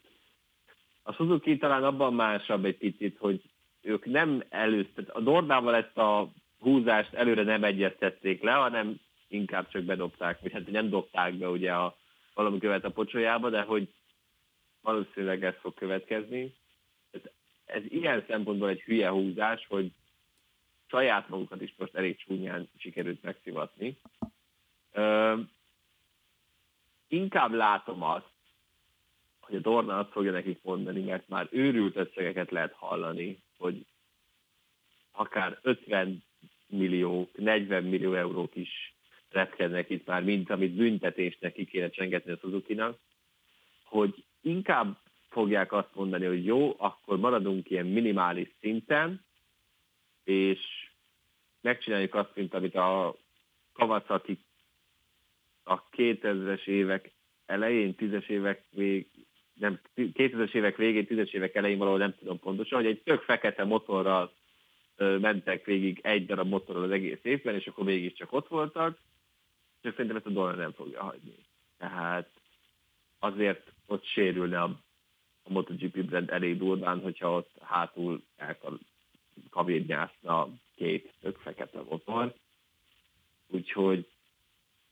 A 1.03 1.13
Suzuki 1.13 1.57
talán 1.57 1.83
abban 1.83 2.13
másabb 2.13 2.65
egy 2.65 2.77
picit, 2.77 3.17
hogy 3.17 3.41
ők 3.81 4.05
nem 4.05 4.43
előztet, 4.49 5.09
a 5.09 5.19
Dornával 5.19 5.75
ezt 5.75 5.97
a 5.97 6.29
húzást 6.59 7.13
előre 7.13 7.43
nem 7.43 7.63
egyeztették 7.63 8.41
le, 8.41 8.51
hanem 8.51 8.99
inkább 9.27 9.69
csak 9.69 9.83
bedobták, 9.83 10.41
vagy 10.41 10.51
hát 10.51 10.71
nem 10.71 10.89
dobták 10.89 11.33
be 11.33 11.49
ugye 11.49 11.73
a, 11.73 11.97
valami 12.35 12.59
követ 12.59 12.83
a 12.83 12.91
pocsolyába, 12.91 13.49
de 13.49 13.61
hogy 13.61 13.93
valószínűleg 14.81 15.43
ez 15.43 15.55
fog 15.59 15.73
következni. 15.73 16.53
Ez, 17.65 17.81
ilyen 17.87 18.23
szempontból 18.27 18.69
egy 18.69 18.81
hülye 18.81 19.09
húzás, 19.09 19.65
hogy 19.67 19.91
saját 20.87 21.29
magukat 21.29 21.61
is 21.61 21.73
most 21.77 21.95
elég 21.95 22.17
csúnyán 22.17 22.69
sikerült 22.77 23.23
megszivatni 23.23 23.97
inkább 27.07 27.51
látom 27.51 28.01
azt, 28.03 28.33
hogy 29.39 29.55
a 29.55 29.59
Dorna 29.59 29.97
azt 29.99 30.11
fogja 30.11 30.31
nekik 30.31 30.59
mondani, 30.63 31.01
mert 31.01 31.27
már 31.27 31.47
őrült 31.51 31.95
összegeket 31.95 32.51
lehet 32.51 32.73
hallani, 32.73 33.39
hogy 33.57 33.85
akár 35.11 35.59
50 35.61 36.23
millió, 36.67 37.29
40 37.35 37.83
millió 37.83 38.13
eurók 38.13 38.55
is 38.55 38.94
repkednek 39.35 39.89
itt 39.89 40.07
már, 40.07 40.23
mint 40.23 40.49
amit 40.49 40.75
büntetésnek 40.75 41.53
ki 41.53 41.65
kéne 41.65 41.89
csengetni 41.89 42.31
a 42.31 42.37
suzuki 42.37 42.81
hogy 43.83 44.23
inkább 44.41 44.97
fogják 45.29 45.71
azt 45.71 45.95
mondani, 45.95 46.25
hogy 46.25 46.45
jó, 46.45 46.75
akkor 46.77 47.19
maradunk 47.19 47.69
ilyen 47.69 47.85
minimális 47.85 48.47
szinten, 48.59 49.25
és 50.23 50.59
megcsináljuk 51.61 52.15
azt, 52.15 52.35
mint 52.35 52.53
amit 52.53 52.75
a 52.75 53.15
Kawasaki 53.73 54.39
a 55.63 55.83
2000-es 55.89 56.65
évek 56.65 57.11
elején, 57.45 57.95
10-es 57.97 58.27
évek 58.27 58.63
vég, 58.69 59.07
nem, 59.53 59.79
2000-es 59.95 60.53
évek 60.53 60.77
végén, 60.77 61.05
10-es 61.09 61.33
évek 61.33 61.55
elején 61.55 61.77
valahol 61.77 61.99
nem 61.99 62.15
tudom 62.19 62.39
pontosan, 62.39 62.77
hogy 62.77 62.89
egy 62.89 63.01
tök 63.01 63.21
fekete 63.21 63.63
motorral 63.63 64.33
mentek 64.97 65.65
végig 65.65 65.99
egy 66.03 66.25
darab 66.25 66.47
motorral 66.47 66.83
az 66.83 66.91
egész 66.91 67.19
évben, 67.21 67.55
és 67.55 67.67
akkor 67.67 67.85
mégiscsak 67.85 68.33
ott 68.33 68.47
voltak, 68.47 68.97
csak 69.85 69.95
szerintem 69.95 70.15
ezt 70.15 70.25
a 70.25 70.29
dolog 70.29 70.55
nem 70.55 70.71
fogja 70.71 71.03
hagyni. 71.03 71.35
Tehát 71.77 72.29
azért 73.19 73.71
ott 73.85 74.05
sérülne 74.05 74.61
a, 74.61 74.79
a 75.43 75.51
MotoGP 75.51 76.05
brand 76.05 76.29
elég 76.29 76.57
durván, 76.57 76.99
hogyha 76.99 77.33
ott 77.33 77.51
hátul 77.61 78.23
elkavérnyászna 78.35 80.49
két 80.75 81.13
tök 81.21 81.37
fekete 81.37 81.81
motor. 81.89 82.33
Úgyhogy 83.47 84.09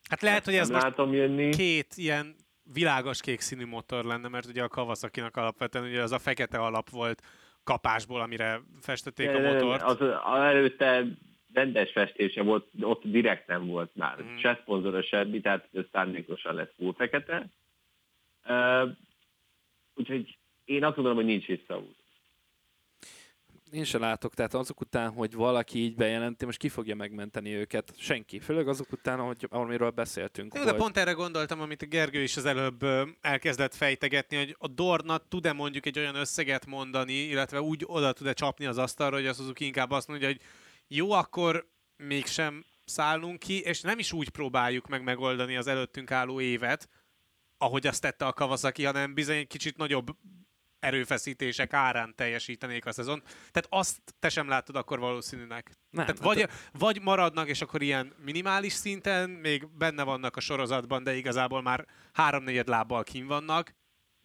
Hát 0.10 0.22
lehet, 0.22 0.46
hogy 0.46 0.56
ez 0.56 0.70
most 0.70 0.98
jönni. 0.98 1.50
két 1.50 1.94
ilyen 1.96 2.36
világos 2.74 3.22
kék 3.22 3.40
színű 3.40 3.66
motor 3.66 4.04
lenne, 4.04 4.28
mert 4.28 4.46
ugye 4.46 4.64
a 4.64 4.68
kawasaki 4.68 5.22
alapvetően 5.32 5.86
ugye 5.86 6.02
az 6.02 6.12
a 6.12 6.20
fekete 6.20 6.58
alap 6.58 6.90
volt 6.90 7.22
kapásból, 7.64 8.22
amire 8.22 8.62
festették 8.82 9.30
a 9.30 9.40
motort. 9.40 9.82
Az, 9.82 10.02
az 10.24 10.42
előtte 10.42 11.06
rendes 11.54 11.92
festése 11.92 12.42
volt, 12.42 12.68
ott 12.82 13.04
direkt 13.04 13.48
nem 13.48 13.66
volt 13.66 13.96
már. 13.96 14.24
Mm. 14.24 14.36
Se 14.38 14.60
szponzoros 14.62 15.08
semmi, 15.08 15.42
tehát 15.42 15.68
ez 15.74 15.84
szándékosan 15.92 16.56
lett 16.56 16.74
full 16.78 16.94
fekete. 16.94 17.50
Uh, 18.46 18.90
úgyhogy 19.94 20.38
én 20.66 20.84
azt 20.84 20.96
gondolom, 20.96 21.18
hogy 21.18 21.28
nincs 21.28 21.46
visszaút 21.46 22.04
én 23.74 23.84
se 23.84 23.98
látok, 23.98 24.34
tehát 24.34 24.54
azok 24.54 24.82
után, 24.82 25.12
hogy 25.12 25.34
valaki 25.34 25.80
így 25.80 25.96
bejelenti, 25.96 26.46
most 26.46 26.58
ki 26.58 26.70
fogja 26.70 26.96
megmenteni 26.96 27.54
őket? 27.54 27.94
Senki. 27.98 28.40
Főleg 28.40 28.68
azok 28.68 28.92
után, 28.92 29.20
hogy 29.20 29.48
amiről 29.50 29.90
beszéltünk. 29.90 30.54
Jó, 30.54 30.62
hogy... 30.62 30.72
de 30.72 30.78
pont 30.78 30.98
erre 30.98 31.12
gondoltam, 31.12 31.62
amit 31.62 31.82
a 31.82 31.86
Gergő 31.86 32.22
is 32.22 32.38
az 32.38 32.46
előbb 32.46 32.86
elkezdett 33.22 33.76
fejtegetni, 33.76 34.38
hogy 34.38 34.56
a 34.60 34.68
Dorna 34.68 35.18
tud-e 35.18 35.54
mondjuk 35.54 35.86
egy 35.86 36.00
olyan 36.00 36.16
összeget 36.16 36.66
mondani, 36.66 37.14
illetve 37.14 37.62
úgy 37.62 37.84
oda 37.86 38.14
tud-e 38.14 38.34
csapni 38.34 38.66
az 38.66 38.78
asztalra, 38.78 39.16
hogy 39.16 39.28
az 39.28 39.40
azok 39.40 39.60
inkább 39.60 39.92
azt 39.92 40.08
mondja, 40.08 40.28
hogy 40.28 40.40
jó, 40.96 41.12
akkor 41.12 41.70
mégsem 41.98 42.66
szállunk 42.86 43.40
ki, 43.40 43.62
és 43.62 43.82
nem 43.82 44.00
is 44.00 44.14
úgy 44.14 44.30
próbáljuk 44.30 44.88
meg 44.88 45.04
megoldani 45.04 45.56
az 45.56 45.68
előttünk 45.68 46.12
álló 46.12 46.42
évet, 46.42 46.90
ahogy 47.58 47.88
azt 47.88 48.02
tette 48.02 48.26
a 48.26 48.34
Kawasaki, 48.34 48.84
hanem 48.84 49.14
bizony 49.14 49.38
egy 49.38 49.48
kicsit 49.48 49.78
nagyobb 49.78 50.18
erőfeszítések 50.80 51.74
árán 51.74 52.16
teljesítenék 52.16 52.86
a 52.86 52.92
szezon. 52.92 53.24
Tehát 53.52 53.68
azt 53.70 54.00
te 54.20 54.30
sem 54.30 54.48
látod 54.48 54.76
akkor 54.76 55.00
valószínűnek. 55.00 55.66
Nem, 55.90 56.06
Tehát 56.06 56.20
hát 56.20 56.28
vagy, 56.28 56.50
vagy 56.72 57.02
maradnak, 57.02 57.48
és 57.48 57.62
akkor 57.62 57.82
ilyen 57.82 58.14
minimális 58.24 58.74
szinten, 58.74 59.30
még 59.30 59.68
benne 59.78 60.04
vannak 60.04 60.36
a 60.36 60.40
sorozatban, 60.40 61.04
de 61.04 61.16
igazából 61.16 61.62
már 61.62 61.86
háromnegyed 62.14 62.68
lábbal 62.68 63.04
kín 63.04 63.28
vannak. 63.28 63.76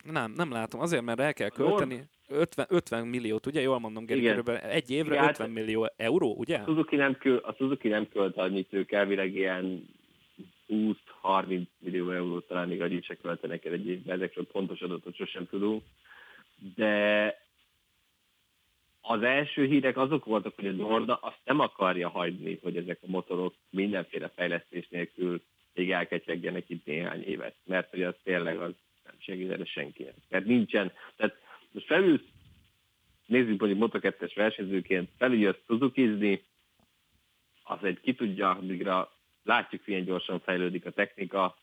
Nem, 0.05 0.33
nem 0.33 0.51
látom. 0.51 0.81
Azért, 0.81 1.03
mert 1.03 1.21
el 1.21 1.33
kell 1.33 1.49
költeni 1.49 2.09
50, 2.29 2.67
50 2.69 3.07
milliót, 3.07 3.47
ugye? 3.47 3.61
Jól 3.61 3.79
mondom, 3.79 4.05
Geri, 4.07 4.21
Igen. 4.21 4.31
körülbelül 4.31 4.71
egy 4.71 4.91
évre 4.91 5.13
Igen, 5.13 5.25
hát- 5.25 5.31
50 5.31 5.51
millió 5.51 5.91
euró, 5.97 6.35
ugye? 6.37 6.57
A 6.57 6.65
Suzuki 6.65 6.97
nem, 6.97 7.17
költ, 7.19 7.45
a 7.45 7.55
Suzuki 7.59 7.89
nem 7.89 8.09
költ 8.09 8.37
annyit, 8.37 8.73
ők 8.73 8.93
elvileg 8.93 9.35
ilyen 9.35 9.89
20-30 10.69 11.67
millió 11.79 12.11
eurót 12.11 12.47
talán 12.47 12.69
még 12.69 12.83
annyit 12.83 13.05
se 13.05 13.15
költenek 13.17 13.65
el 13.65 13.73
egy 13.73 13.89
évben, 13.89 14.17
ezekről 14.17 14.47
pontos 14.47 14.81
adatot 14.81 15.17
sosem 15.17 15.47
tudunk. 15.49 15.83
De 16.75 17.35
az 19.01 19.23
első 19.23 19.65
hírek 19.67 19.97
azok 19.97 20.25
voltak, 20.25 20.55
hogy 20.57 20.67
a 20.67 20.73
Norda 20.73 21.15
azt 21.15 21.41
nem 21.45 21.61
akarja 21.61 22.09
hagyni, 22.09 22.59
hogy 22.63 22.77
ezek 22.77 22.99
a 23.03 23.11
motorok 23.11 23.55
mindenféle 23.71 24.31
fejlesztés 24.35 24.89
nélkül 24.89 25.43
még 25.75 25.91
elketyegjenek 25.93 26.65
itt 26.67 26.87
néhány 26.87 27.23
évet, 27.23 27.55
mert 27.65 27.91
hogy 27.91 28.03
az 28.03 28.15
tényleg 28.23 28.61
az 28.61 28.73
nem 29.05 29.15
segít 29.19 29.51
erre 29.51 29.65
senkinek. 29.65 30.15
Mert 30.29 30.45
nincsen, 30.45 30.93
tehát 31.17 31.37
most 31.73 31.87
felülsz, 31.87 32.25
nézzük 33.27 33.61
mondjuk 33.61 33.93
Moto2-es 33.93 34.33
versenyzőként, 34.35 35.11
felüljössz 35.17 35.59
Suzukizni, 35.67 36.45
az 37.63 37.85
egy 37.85 38.01
ki 38.01 38.15
tudja, 38.15 38.51
addigra 38.51 39.13
látjuk, 39.43 39.87
milyen 39.87 40.05
gyorsan 40.05 40.41
fejlődik 40.41 40.87
a 40.87 40.91
technika. 40.91 41.57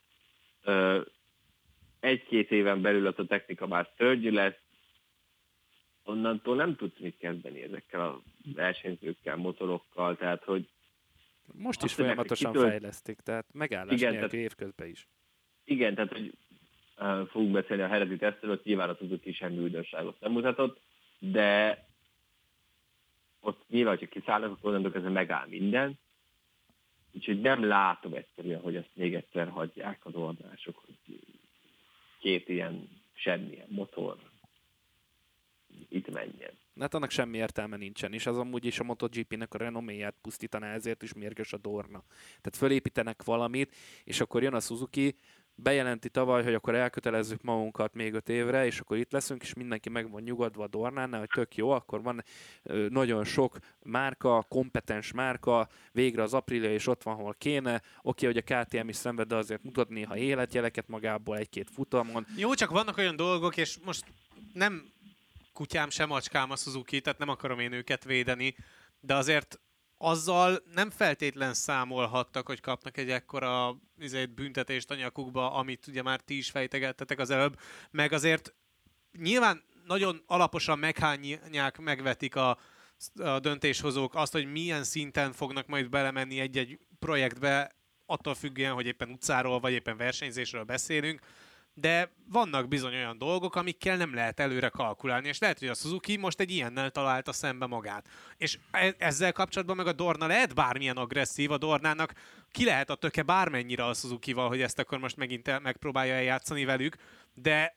Egy-két 2.00 2.50
éven 2.50 2.80
belül 2.82 3.06
az 3.06 3.18
a 3.18 3.26
technika 3.26 3.66
már 3.66 3.88
szörnyű 3.96 4.30
lesz, 4.30 4.58
onnantól 6.02 6.56
nem 6.56 6.76
tudsz 6.76 6.98
mit 6.98 7.16
kezdeni 7.18 7.62
ezekkel 7.62 8.00
a 8.00 8.22
versenyzőkkel, 8.54 9.36
motorokkal, 9.36 10.16
tehát 10.16 10.44
hogy 10.44 10.68
Most 11.52 11.82
is 11.82 11.94
folyamatosan 11.94 12.52
kitől- 12.52 12.68
fejlesztik, 12.68 13.20
tehát 13.20 13.46
megállás 13.52 14.00
Igen, 14.00 14.12
nélkül 14.12 14.38
évközben 14.38 14.88
is. 14.88 15.08
igen, 15.64 15.94
tehát 15.94 16.12
hogy 16.12 16.32
fogunk 17.30 17.52
beszélni 17.52 17.82
a 17.82 17.86
herezi 17.88 18.16
tesztről, 18.16 18.60
nyilván 18.64 18.88
a 18.88 18.94
Suzuki 18.94 19.32
semmi 19.32 19.58
újdonságot 19.58 20.20
nem 20.20 20.32
mutatott, 20.32 20.80
de 21.18 21.84
ott 23.40 23.64
nyilván, 23.68 23.96
hogyha 23.96 24.20
kiszállnak, 24.20 24.50
akkor 24.50 24.68
onnantól 24.70 24.90
kezdve 24.90 25.10
megáll 25.10 25.46
minden. 25.48 25.98
Úgyhogy 27.12 27.40
nem 27.40 27.64
látom 27.64 28.12
egyszerűen, 28.12 28.60
hogy 28.60 28.76
ezt 28.76 28.90
még 28.94 29.14
egyszer 29.14 29.48
hagyják 29.48 30.00
az 30.02 30.14
ordások, 30.14 30.76
hogy 30.84 31.20
két 32.18 32.48
ilyen 32.48 32.88
semmilyen 33.12 33.66
motor 33.68 34.16
itt 35.88 36.10
menjen. 36.10 36.50
Hát 36.80 36.94
annak 36.94 37.10
semmi 37.10 37.36
értelme 37.36 37.76
nincsen, 37.76 38.12
és 38.12 38.26
az 38.26 38.38
amúgy 38.38 38.64
is 38.64 38.78
a 38.78 38.84
MotoGP-nek 38.84 39.54
a 39.54 39.58
renoméját 39.58 40.14
pusztítaná, 40.22 40.74
ezért 40.74 41.02
is 41.02 41.12
mérges 41.12 41.52
a 41.52 41.56
Dorna. 41.56 42.04
Tehát 42.26 42.56
fölépítenek 42.56 43.24
valamit, 43.24 43.74
és 44.04 44.20
akkor 44.20 44.42
jön 44.42 44.54
a 44.54 44.60
Suzuki, 44.60 45.14
bejelenti 45.58 46.08
tavaly, 46.08 46.42
hogy 46.42 46.54
akkor 46.54 46.74
elkötelezzük 46.74 47.42
magunkat 47.42 47.94
még 47.94 48.14
öt 48.14 48.28
évre, 48.28 48.66
és 48.66 48.80
akkor 48.80 48.96
itt 48.96 49.12
leszünk, 49.12 49.42
és 49.42 49.54
mindenki 49.54 49.88
meg 49.88 50.10
van 50.10 50.22
nyugodva 50.22 50.64
a 50.64 50.68
Dornánál, 50.68 51.20
hogy 51.20 51.28
tök 51.34 51.56
jó, 51.56 51.70
akkor 51.70 52.02
van 52.02 52.24
nagyon 52.88 53.24
sok 53.24 53.58
márka, 53.82 54.42
kompetens 54.48 55.12
márka, 55.12 55.68
végre 55.92 56.22
az 56.22 56.34
Aprilia 56.34 56.74
is 56.74 56.86
ott 56.86 57.02
van, 57.02 57.14
hol 57.14 57.34
kéne. 57.38 57.82
Oké, 58.02 58.26
hogy 58.26 58.36
a 58.36 58.62
KTM 58.62 58.88
is 58.88 58.96
szenved, 58.96 59.28
de 59.28 59.36
azért 59.36 59.62
mutat 59.62 59.88
néha 59.88 60.16
életjeleket 60.16 60.88
magából 60.88 61.36
egy-két 61.36 61.70
futamon. 61.70 62.26
Jó, 62.36 62.54
csak 62.54 62.70
vannak 62.70 62.96
olyan 62.96 63.16
dolgok, 63.16 63.56
és 63.56 63.78
most 63.84 64.04
nem 64.52 64.92
kutyám 65.52 65.90
sem 65.90 66.08
macskám 66.08 66.50
a 66.50 66.56
Suzuki, 66.56 67.00
tehát 67.00 67.18
nem 67.18 67.28
akarom 67.28 67.58
én 67.58 67.72
őket 67.72 68.04
védeni, 68.04 68.56
de 69.00 69.14
azért 69.14 69.60
azzal 69.98 70.62
nem 70.74 70.90
feltétlen 70.90 71.54
számolhattak, 71.54 72.46
hogy 72.46 72.60
kapnak 72.60 72.96
egy 72.96 73.10
ekkora 73.10 73.76
izét, 73.98 74.34
büntetést 74.34 74.90
a 74.90 74.94
nyakukba, 74.94 75.52
amit 75.52 75.86
ugye 75.86 76.02
már 76.02 76.20
ti 76.20 76.36
is 76.36 76.50
fejtegettetek 76.50 77.18
az 77.18 77.30
előbb, 77.30 77.58
meg 77.90 78.12
azért 78.12 78.54
nyilván 79.18 79.64
nagyon 79.86 80.22
alaposan 80.26 80.78
meghányják, 80.78 81.78
megvetik 81.78 82.36
a, 82.36 82.58
a 83.14 83.38
döntéshozók 83.40 84.14
azt, 84.14 84.32
hogy 84.32 84.50
milyen 84.50 84.84
szinten 84.84 85.32
fognak 85.32 85.66
majd 85.66 85.88
belemenni 85.88 86.40
egy-egy 86.40 86.78
projektbe, 86.98 87.74
attól 88.06 88.34
függően, 88.34 88.72
hogy 88.72 88.86
éppen 88.86 89.10
utcáról 89.10 89.60
vagy 89.60 89.72
éppen 89.72 89.96
versenyzésről 89.96 90.64
beszélünk, 90.64 91.20
de 91.78 92.12
vannak 92.28 92.68
bizony 92.68 92.94
olyan 92.94 93.18
dolgok, 93.18 93.54
amikkel 93.54 93.96
nem 93.96 94.14
lehet 94.14 94.40
előre 94.40 94.68
kalkulálni, 94.68 95.28
és 95.28 95.38
lehet, 95.38 95.58
hogy 95.58 95.68
a 95.68 95.74
Suzuki 95.74 96.16
most 96.16 96.40
egy 96.40 96.50
ilyennel 96.50 96.90
találta 96.90 97.32
szembe 97.32 97.66
magát. 97.66 98.08
És 98.36 98.58
e- 98.70 98.94
ezzel 98.98 99.32
kapcsolatban 99.32 99.76
meg 99.76 99.86
a 99.86 99.92
Dorna 99.92 100.26
lehet 100.26 100.54
bármilyen 100.54 100.96
agresszív, 100.96 101.50
a 101.50 101.58
Dornának 101.58 102.12
ki 102.50 102.64
lehet 102.64 102.90
a 102.90 102.94
töke 102.94 103.22
bármennyire 103.22 103.84
a 103.84 103.94
Suzuki-val, 103.94 104.48
hogy 104.48 104.60
ezt 104.60 104.78
akkor 104.78 104.98
most 104.98 105.16
megint 105.16 105.62
megpróbálja 105.62 106.14
eljátszani 106.14 106.64
velük, 106.64 106.96
de 107.34 107.76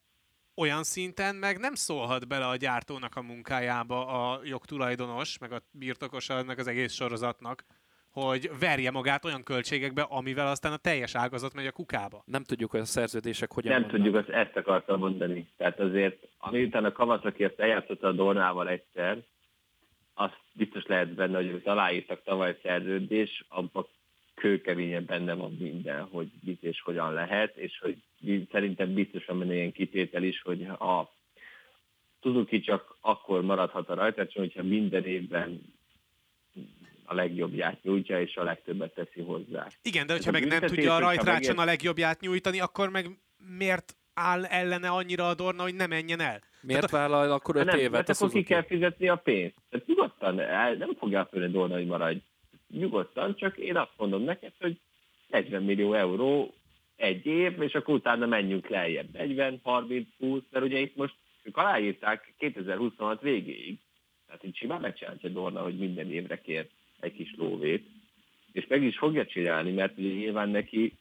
olyan 0.56 0.84
szinten 0.84 1.36
meg 1.36 1.58
nem 1.58 1.76
szólhat 1.76 2.28
bele 2.28 2.48
a 2.48 2.56
gyártónak 2.56 3.16
a 3.16 3.22
munkájába 3.22 4.08
a 4.08 4.42
jogtulajdonos, 4.44 5.38
meg 5.38 5.52
a 5.52 5.64
birtokosa 5.72 6.38
ennek 6.38 6.58
az 6.58 6.68
egész 6.68 6.94
sorozatnak, 6.94 7.66
hogy 8.28 8.50
verje 8.60 8.92
magát 8.92 9.26
olyan 9.26 9.44
költségekbe, 9.44 10.02
amivel 10.02 10.48
aztán 10.48 10.72
a 10.72 10.78
teljes 10.78 11.16
ágazat 11.16 11.54
megy 11.54 11.66
a 11.66 11.72
kukába. 11.72 12.24
Nem 12.26 12.44
tudjuk, 12.44 12.72
hogy 12.72 12.80
a 12.80 12.86
szerződések 12.86 13.52
hogyan 13.52 13.72
Nem 13.72 13.82
vannak. 13.82 13.96
tudjuk, 13.96 14.16
azt, 14.16 14.30
ezt 14.30 14.56
akartam 14.56 15.00
mondani. 15.00 15.48
Tehát 15.58 15.80
azért, 15.80 16.28
amiután 16.38 16.86
a 16.86 16.92
Kawasaki 16.92 17.44
ezt 17.44 17.60
eljátszotta 17.60 18.08
a 18.08 18.12
Dornával 18.12 18.70
egyszer, 18.70 19.18
azt 20.14 20.40
biztos 20.54 20.86
lehet 20.86 21.14
benne, 21.14 21.36
hogy 21.36 21.48
ők 21.48 21.66
aláírtak 21.66 22.24
tavaly 22.24 22.58
szerződés, 22.62 23.46
abban 23.48 23.88
kőkeményen 24.34 25.06
benne 25.06 25.34
van 25.34 25.56
minden, 25.60 26.04
hogy 26.12 26.28
mit 26.46 26.64
és 26.64 26.82
hogyan 26.82 27.14
lehet, 27.14 27.58
és 27.58 27.80
hogy 27.80 27.98
szerintem 28.52 28.94
biztosan 28.94 29.40
benne 29.40 29.54
ilyen 29.54 29.72
kitétel 29.72 30.24
is, 30.24 30.42
hogy 30.42 30.64
a 30.64 31.14
Suzuki 32.22 32.60
csak 32.60 32.98
akkor 33.02 33.42
maradhat 33.42 33.90
a 33.90 33.94
rajtácson, 33.94 34.44
hogyha 34.44 34.64
minden 34.64 35.06
évben 35.06 35.62
a 37.10 37.14
legjobbját 37.14 37.84
nyújtja, 37.84 38.22
és 38.22 38.36
a 38.36 38.44
legtöbbet 38.44 38.94
teszi 38.94 39.22
hozzá. 39.22 39.68
Igen, 39.82 40.08
de 40.08 40.14
hogyha 40.14 40.30
a 40.30 40.34
meg 40.34 40.48
nem 40.48 40.62
tudja 40.62 40.96
a 40.96 41.00
rajtrácson 41.00 41.34
megért- 41.40 41.58
a 41.58 41.64
legjobbját 41.64 42.20
nyújtani, 42.20 42.60
akkor 42.60 42.90
meg 42.90 43.08
miért 43.58 43.96
áll 44.14 44.46
ellene 44.46 44.90
annyira 44.90 45.28
a 45.28 45.34
Dorna, 45.34 45.62
hogy 45.62 45.76
ne 45.76 45.88
menjen 45.88 46.20
el? 46.20 46.42
Miért 46.62 46.90
vállal 46.90 47.32
akkor 47.32 47.56
Hát 47.56 47.66
öt 47.66 47.72
nem, 47.72 47.80
évet 47.80 47.92
mert 47.92 48.10
a 48.10 48.14
akkor 48.18 48.30
ki 48.30 48.44
kell 48.44 48.64
fizetni 48.64 49.08
a 49.10 49.16
pénzt. 49.16 49.56
Tehát 49.70 49.88
nyugodtan, 49.88 50.36
nem 50.78 50.96
fogja 50.98 51.28
fölni 51.32 51.52
Dorna, 51.52 51.74
hogy 51.74 51.86
maradj. 51.86 52.20
Nyugodtan, 52.68 53.36
csak 53.36 53.58
én 53.58 53.78
azt 53.78 53.94
mondom 53.98 54.24
neked, 54.24 54.54
hogy 54.60 54.80
40 55.28 55.64
millió 55.64 55.94
euró 55.94 56.54
egy 56.96 57.26
év, 57.26 57.62
és 57.62 57.74
akkor 57.74 57.94
utána 57.94 58.26
menjünk 58.26 58.68
lejjebb. 58.68 59.12
40, 59.12 59.60
30, 59.64 60.08
20, 60.20 60.42
mert 60.52 60.66
ugye 60.66 60.80
itt 60.80 60.96
most 60.96 61.16
ők 61.44 61.58
aláírták 61.58 62.34
2026 62.38 63.22
végéig. 63.22 63.80
Tehát 64.26 64.44
így 64.44 64.56
simán 64.56 64.82
megcsinálja 64.82 65.30
Dorna, 65.30 65.62
hogy 65.62 65.78
minden 65.78 66.12
évre 66.12 66.42
kér 66.42 66.68
egy 67.00 67.14
kis 67.14 67.34
lóvét. 67.38 67.88
És 68.52 68.68
meg 68.68 68.84
is 68.84 68.98
fogja 68.98 69.26
csinálni, 69.26 69.72
mert 69.72 69.98
ugye 69.98 70.10
nyilván 70.10 70.50
neki 70.50 70.98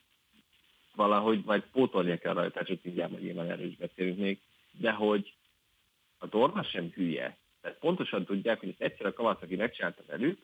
valahogy 0.95 1.43
majd 1.45 1.63
pótolnia 1.73 2.19
kell 2.19 2.35
rajta, 2.35 2.65
csak 2.65 2.79
mindjárt 2.83 3.11
majd 3.11 3.23
nyilván 3.23 3.51
erről 3.51 3.67
is 3.67 3.77
beszélünk 3.77 4.19
még, 4.19 4.41
de 4.73 4.91
hogy 4.91 5.35
a 6.19 6.27
Dorna 6.27 6.63
sem 6.63 6.91
hülye. 6.95 7.37
Tehát 7.61 7.79
pontosan 7.79 8.25
tudják, 8.25 8.61
hogy 8.61 8.69
ezt 8.69 8.81
egyszer 8.81 9.07
a 9.07 9.13
Kawasaki 9.13 9.57
megcsinálta 9.57 10.03
velük, 10.07 10.39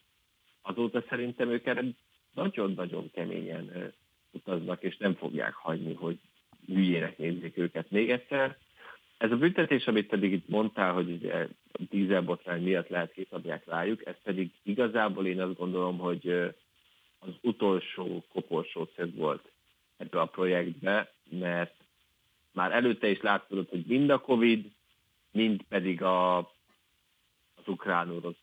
azóta 0.63 1.05
szerintem 1.09 1.51
ők 1.51 1.67
erre 1.67 1.83
nagyon-nagyon 2.35 3.11
keményen 3.11 3.93
utaznak, 4.31 4.83
és 4.83 4.97
nem 4.97 5.15
fogják 5.15 5.55
hagyni, 5.55 5.95
hogy 5.95 6.19
hülyének 6.67 7.19
nézzék 7.19 7.57
őket 7.57 7.91
még 7.91 8.11
egyszer. 8.11 8.59
Ez 9.25 9.31
a 9.31 9.37
büntetés, 9.37 9.87
amit 9.87 10.07
pedig 10.07 10.33
itt 10.33 10.49
mondtál, 10.49 10.93
hogy 10.93 11.11
ugye 11.11 11.35
a 11.73 11.83
dízelbotrány 11.91 12.63
miatt 12.63 12.89
lehet 12.89 13.13
kiszabják 13.13 13.67
rájuk, 13.67 14.07
ez 14.07 14.15
pedig 14.23 14.51
igazából 14.63 15.27
én 15.27 15.41
azt 15.41 15.57
gondolom, 15.57 15.99
hogy 15.99 16.29
az 17.19 17.33
utolsó 17.41 18.25
koporsó 18.33 18.89
szög 18.97 19.15
volt 19.15 19.51
ebbe 19.97 20.21
a 20.21 20.27
projektbe, 20.27 21.13
mert 21.31 21.75
már 22.53 22.73
előtte 22.73 23.09
is 23.09 23.21
látszott, 23.21 23.71
hogy 23.71 23.85
mind 23.87 24.11
a 24.11 24.21
Covid, 24.21 24.71
mind 25.31 25.63
pedig 25.63 26.03
a, 26.03 26.39
az 26.39 27.67
ukrán-orosz 27.67 28.43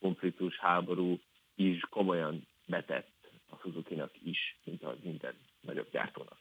konfliktus 0.00 0.58
háború 0.58 1.20
is 1.54 1.80
komolyan 1.90 2.46
betett 2.66 3.12
a 3.50 3.56
Suzuki-nak 3.56 4.10
is, 4.22 4.58
mint 4.64 4.82
a 4.82 4.96
minden 5.02 5.34
nagyobb 5.60 5.90
gyártónak. 5.90 6.38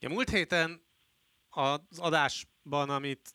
Ja, 0.00 0.08
múlt 0.08 0.30
héten 0.30 0.80
az 1.54 1.98
adásban, 1.98 2.90
amit 2.90 3.34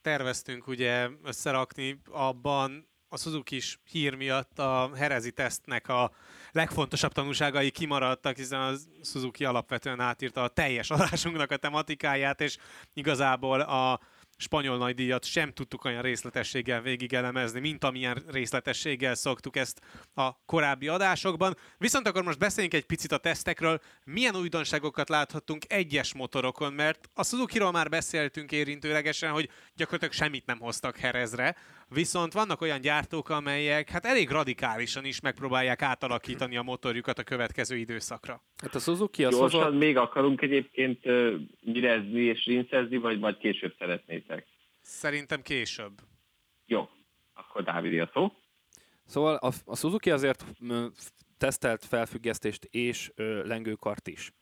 terveztünk 0.00 0.66
ugye 0.66 1.08
összerakni, 1.22 2.00
abban 2.10 2.90
a 3.08 3.16
suzuki 3.16 3.56
is 3.56 3.78
hír 3.90 4.14
miatt 4.14 4.58
a 4.58 4.90
herezi 4.94 5.32
tesztnek 5.32 5.88
a 5.88 6.12
legfontosabb 6.50 7.12
tanúságai 7.12 7.70
kimaradtak, 7.70 8.36
hiszen 8.36 8.60
a 8.60 8.72
Suzuki 9.02 9.44
alapvetően 9.44 10.00
átírta 10.00 10.42
a 10.42 10.48
teljes 10.48 10.90
adásunknak 10.90 11.50
a 11.50 11.56
tematikáját, 11.56 12.40
és 12.40 12.56
igazából 12.94 13.60
a 13.60 14.00
spanyol 14.42 14.76
nagydíjat 14.76 15.24
sem 15.24 15.52
tudtuk 15.52 15.84
olyan 15.84 16.02
részletességgel 16.02 16.80
végigelemezni, 16.80 17.60
mint 17.60 17.84
amilyen 17.84 18.22
részletességgel 18.30 19.14
szoktuk 19.14 19.56
ezt 19.56 19.80
a 20.14 20.44
korábbi 20.44 20.88
adásokban. 20.88 21.56
Viszont 21.78 22.08
akkor 22.08 22.22
most 22.22 22.38
beszéljünk 22.38 22.74
egy 22.74 22.86
picit 22.86 23.12
a 23.12 23.18
tesztekről. 23.18 23.80
Milyen 24.04 24.36
újdonságokat 24.36 25.08
láthattunk 25.08 25.72
egyes 25.72 26.14
motorokon, 26.14 26.72
mert 26.72 27.08
a 27.14 27.24
Suzuki-ról 27.24 27.72
már 27.72 27.88
beszéltünk 27.88 28.52
érintőlegesen, 28.52 29.30
hogy 29.30 29.48
gyakorlatilag 29.74 30.14
semmit 30.14 30.46
nem 30.46 30.58
hoztak 30.58 30.96
Herezre, 30.96 31.56
viszont 31.92 32.32
vannak 32.32 32.60
olyan 32.60 32.80
gyártók, 32.80 33.28
amelyek 33.28 33.90
hát 33.90 34.04
elég 34.04 34.30
radikálisan 34.30 35.04
is 35.04 35.20
megpróbálják 35.20 35.82
átalakítani 35.82 36.56
a 36.56 36.62
motorjukat 36.62 37.18
a 37.18 37.22
következő 37.22 37.76
időszakra. 37.76 38.42
Hát 38.56 38.74
a 38.74 38.78
Suzuki 38.78 39.24
az 39.24 39.38
Gyorsan 39.38 39.62
hozott... 39.62 39.78
még 39.78 39.96
akarunk 39.96 40.40
egyébként 40.42 41.06
uh, 41.06 41.34
mirezni 41.60 42.20
és 42.20 42.44
rinszezni, 42.44 42.96
vagy 42.96 43.18
majd 43.18 43.36
később 43.36 43.74
szeretnétek? 43.78 44.46
Szerintem 44.80 45.42
később. 45.42 45.92
Jó, 46.66 46.88
akkor 47.34 47.62
Dávid 47.62 48.00
a 48.00 48.10
szó. 48.12 48.32
Szóval 49.06 49.34
a, 49.34 49.50
a 49.64 49.76
Suzuki 49.76 50.10
azért 50.10 50.44
tesztelt 51.38 51.84
felfüggesztést 51.84 52.64
és 52.70 53.12
ö, 53.14 53.46
lengőkart 53.46 54.08
is. 54.08 54.32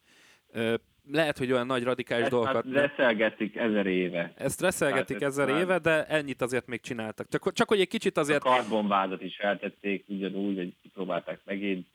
Ö, 0.48 0.74
lehet, 1.12 1.38
hogy 1.38 1.52
olyan 1.52 1.66
nagy 1.66 1.82
radikális 1.82 2.22
Ezt 2.22 2.32
dolgokat... 2.32 2.64
hát 2.64 2.72
reszelgetik 2.72 3.56
ezer 3.56 3.86
éve. 3.86 4.32
Ezt 4.36 4.60
reszelgetik 4.60 5.20
Hát 5.20 5.28
ez 5.30 5.38
ezer 5.38 5.56
éve, 5.56 5.78
de 5.78 6.06
ennyit 6.06 6.42
azért 6.42 6.66
még 6.66 6.80
csináltak. 6.80 7.28
Csak, 7.28 7.52
csak 7.52 7.68
hogy 7.68 7.80
egy 7.80 7.88
kicsit 7.88 8.16
A 8.16 8.20
azért... 8.20 8.42
karbonvádat 8.42 9.22
is 9.22 9.36
eltették 9.38 10.04
ugyanúgy, 10.08 10.56
hogy 10.56 10.74
kipróbálták 10.82 11.40
megint. 11.44 11.86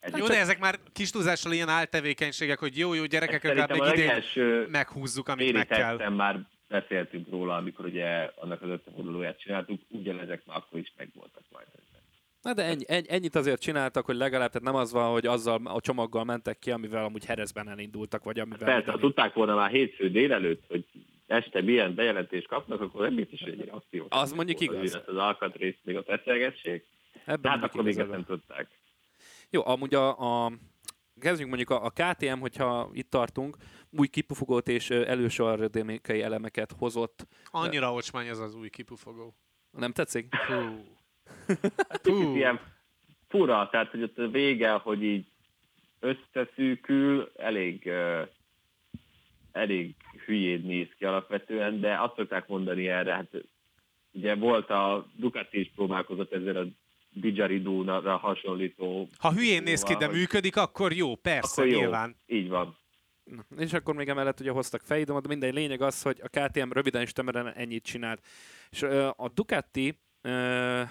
Ez 0.00 0.18
Jó, 0.18 0.26
de 0.26 0.38
ezek 0.38 0.58
már 0.58 0.78
kis 0.92 1.10
túlzással 1.10 1.52
ilyen 1.52 1.68
áltevékenységek, 1.68 2.58
hogy 2.58 2.78
jó, 2.78 2.94
jó 2.94 3.04
gyerekek, 3.04 3.42
legalább 3.42 3.70
a 3.70 3.84
még 3.84 3.92
idén 3.92 4.22
meghúzzuk, 4.70 5.28
amit 5.28 5.52
meg 5.52 5.66
kell. 5.66 6.08
már 6.08 6.40
beszéltünk 6.68 7.30
róla, 7.30 7.56
amikor 7.56 7.84
ugye 7.84 8.30
annak 8.34 8.62
az 8.62 8.68
összefordulóját 8.68 9.40
csináltuk, 9.40 9.80
ugyanezek 9.88 10.42
már 10.46 10.56
akkor 10.56 10.78
is 10.78 10.92
megvoltak 10.96 11.42
majd. 11.52 11.66
Na 12.46 12.52
de 12.52 12.62
ennyi, 12.62 12.84
ennyi, 12.86 13.06
ennyit 13.08 13.34
azért 13.34 13.60
csináltak, 13.60 14.04
hogy 14.04 14.16
legalább, 14.16 14.50
tehát 14.50 14.66
nem 14.66 14.74
az 14.74 14.92
van, 14.92 15.10
hogy 15.10 15.26
azzal 15.26 15.60
a 15.64 15.80
csomaggal 15.80 16.24
mentek 16.24 16.58
ki, 16.58 16.70
amivel 16.70 17.04
amúgy 17.04 17.24
Herezben 17.24 17.68
elindultak, 17.68 18.24
vagy 18.24 18.38
amivel... 18.38 18.68
Persze, 18.68 18.90
ha 18.90 18.98
tudták 18.98 19.34
volna 19.34 19.54
már 19.54 19.70
hétfő 19.70 20.10
délelőtt, 20.10 20.64
hogy 20.68 20.84
este 21.26 21.62
milyen 21.62 21.94
bejelentést 21.94 22.48
kapnak, 22.48 22.80
akkor 22.80 23.00
nem 23.00 23.14
biztos, 23.14 23.40
hogy 23.40 23.60
egy 23.60 23.68
akció. 23.70 24.06
Az 24.08 24.32
mondjuk 24.32 24.58
volna, 24.58 24.82
igaz. 24.82 25.02
Az 25.06 25.16
alkatrészt 25.16 25.78
még 25.82 25.96
ott 25.96 26.08
eszelgessék. 26.08 26.86
Ebben 27.24 27.52
hát 27.52 27.62
akkor 27.62 27.82
még 27.82 27.98
ezt 27.98 28.10
nem 28.10 28.24
tudták. 28.24 28.68
Jó, 29.50 29.66
amúgy 29.66 29.94
a, 29.94 30.44
a 30.44 30.52
kezdjünk 31.20 31.48
mondjuk 31.48 31.70
a, 31.70 31.84
a 31.84 31.90
KTM, 31.90 32.38
hogyha 32.38 32.90
itt 32.92 33.10
tartunk, 33.10 33.56
új 33.90 34.06
kipufogót 34.06 34.68
és 34.68 34.90
ö, 34.90 35.06
elősorradémékei 35.06 36.22
elemeket 36.22 36.74
hozott. 36.78 37.26
Annyira 37.44 37.92
ocsmány 37.92 38.26
ez 38.26 38.38
az 38.38 38.54
új 38.54 38.68
kipufogó. 38.68 39.34
Nem 39.70 39.92
tetszik? 39.92 40.34
Hú. 40.34 40.95
Kicsit 42.02 42.34
ilyen 42.34 42.60
fura, 43.28 43.68
tehát 43.70 43.90
hogy 43.90 44.02
ott 44.02 44.18
a 44.18 44.28
vége, 44.28 44.70
hogy 44.70 45.02
így 45.02 45.26
összeszűkül, 46.00 47.30
elég, 47.36 47.82
uh, 47.86 48.28
elég 49.52 49.94
hülyéd 50.26 50.64
néz 50.64 50.88
ki 50.98 51.04
alapvetően, 51.04 51.80
de 51.80 52.00
azt 52.00 52.14
szokták 52.16 52.48
mondani 52.48 52.88
erre, 52.88 53.14
hát 53.14 53.30
ugye 54.12 54.34
volt 54.34 54.70
a 54.70 55.06
Ducati 55.16 55.60
is 55.60 55.70
próbálkozott 55.74 56.32
ezzel 56.32 56.56
a 56.56 56.66
Didgeridoo-ra 57.20 58.16
hasonlító. 58.16 59.08
Ha 59.18 59.32
hülyén 59.32 59.62
néz 59.62 59.82
ki, 59.82 59.94
de 59.94 60.08
működik, 60.08 60.56
akkor 60.56 60.92
jó, 60.92 61.14
persze, 61.14 61.62
Akkor 61.62 61.72
jó, 61.72 61.78
nyilván. 61.78 62.16
így 62.26 62.48
van. 62.48 62.76
És 63.58 63.72
akkor 63.72 63.94
még 63.94 64.08
emellett 64.08 64.40
ugye 64.40 64.50
hoztak 64.50 64.82
fejdomot, 64.84 65.22
de 65.22 65.28
mindegy, 65.28 65.54
lényeg 65.54 65.80
az, 65.80 66.02
hogy 66.02 66.20
a 66.22 66.28
KTM 66.28 66.70
röviden 66.72 67.02
és 67.02 67.12
tömören 67.12 67.52
ennyit 67.52 67.84
csinált. 67.84 68.26
És 68.70 68.82
ö, 68.82 69.08
a 69.16 69.28
Ducati 69.28 69.98
ö, 70.20 70.82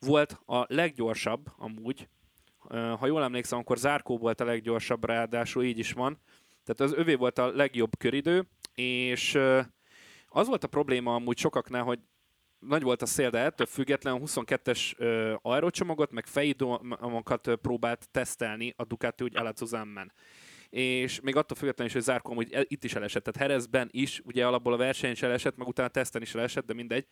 volt 0.00 0.40
a 0.46 0.64
leggyorsabb 0.74 1.46
amúgy, 1.56 2.08
ha 2.68 3.06
jól 3.06 3.22
emlékszem, 3.22 3.58
akkor 3.58 3.78
Zárkó 3.78 4.18
volt 4.18 4.40
a 4.40 4.44
leggyorsabb, 4.44 5.04
ráadásul 5.04 5.62
így 5.62 5.78
is 5.78 5.92
van. 5.92 6.18
Tehát 6.64 6.92
az 6.92 6.98
övé 6.98 7.14
volt 7.14 7.38
a 7.38 7.46
legjobb 7.46 7.98
köridő, 7.98 8.46
és 8.74 9.38
az 10.28 10.46
volt 10.46 10.64
a 10.64 10.68
probléma 10.68 11.14
amúgy 11.14 11.38
sokaknál, 11.38 11.82
hogy 11.82 11.98
nagy 12.58 12.82
volt 12.82 13.02
a 13.02 13.06
szél, 13.06 13.30
de 13.30 13.38
ettől 13.38 13.66
függetlenül 13.66 14.20
a 14.20 14.26
22-es 14.26 14.96
ö, 14.96 15.34
aerocsomagot, 15.42 16.12
meg 16.12 16.26
fejdomokat 16.26 17.54
próbált 17.62 18.08
tesztelni 18.10 18.74
a 18.76 18.84
Ducati 18.84 19.24
úgy 19.24 19.36
Alazuzammen 19.36 20.12
és 20.70 21.20
még 21.20 21.36
attól 21.36 21.56
függetlenül 21.56 21.86
is, 21.86 21.92
hogy 21.92 22.02
Zárkó 22.02 22.30
amúgy 22.30 22.66
itt 22.68 22.84
is 22.84 22.94
elesett, 22.94 23.24
tehát 23.24 23.50
Herezben 23.50 23.88
is, 23.92 24.20
ugye 24.24 24.46
alapból 24.46 24.72
a 24.72 24.76
versenyen 24.76 25.14
is 25.14 25.22
elesett, 25.22 25.56
meg 25.56 25.68
utána 25.68 25.88
a 25.88 25.90
teszten 25.90 26.22
is 26.22 26.34
elesett, 26.34 26.66
de 26.66 26.74
mindegy. 26.74 27.06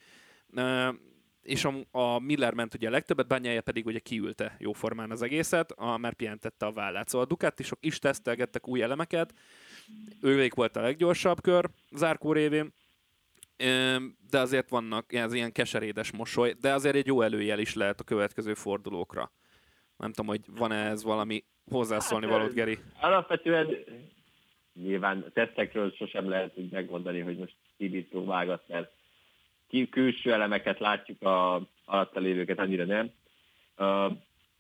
És 1.49 1.65
a, 1.65 1.75
a 1.91 2.19
Miller 2.19 2.55
ment 2.55 2.75
ugye 2.75 2.89
a 2.89 2.91
legtöbbet, 2.91 3.27
Bányája 3.27 3.61
pedig 3.61 3.87
ugye 3.87 3.99
kiülte 3.99 4.57
jóformán 4.59 5.11
az 5.11 5.23
egészet, 5.23 5.73
a, 5.73 5.97
mert 5.97 6.17
pihentette 6.17 6.67
a 6.67 6.73
vállát. 6.73 7.09
Szóval 7.09 7.27
a 7.27 7.29
Ducatisok 7.29 7.79
is 7.81 7.99
tesztelgettek 7.99 8.69
új 8.69 8.83
elemeket, 8.83 9.35
ővék 10.23 10.55
volt 10.55 10.77
a 10.77 10.81
leggyorsabb 10.81 11.41
kör 11.41 11.71
Zárkó 11.91 12.33
révén, 12.33 12.73
de 14.31 14.39
azért 14.39 14.69
vannak 14.69 15.13
ez 15.13 15.33
ilyen 15.33 15.53
keserédes 15.53 16.13
mosoly, 16.13 16.55
de 16.61 16.73
azért 16.73 16.95
egy 16.95 17.07
jó 17.07 17.23
előjel 17.23 17.59
is 17.59 17.75
lehet 17.75 18.01
a 18.01 18.05
következő 18.05 18.55
fordulókra. 18.55 19.33
Nem 19.97 20.13
tudom, 20.13 20.27
hogy 20.27 20.41
van-e 20.57 20.89
ez 20.89 21.03
valami 21.03 21.45
hozzászólni 21.71 22.27
Hát, 22.27 22.35
valót, 22.35 22.55
Geri? 22.55 22.79
Alapvetően 23.01 23.77
nyilván 24.73 25.31
tesztekről 25.35 25.91
sosem 25.91 26.29
lehet 26.29 26.53
úgy 26.59 26.71
megmondani, 26.71 27.21
hogy 27.21 27.37
most 27.37 27.55
ki 27.77 27.89
mit 27.89 28.09
próbálgat, 28.09 28.63
mert 28.67 28.93
külső 29.91 30.33
elemeket 30.33 30.79
látjuk 30.79 31.23
a 31.23 31.61
alatta 31.85 32.21
lévőket, 32.21 32.59
annyira 32.59 32.85
nem. 32.85 33.11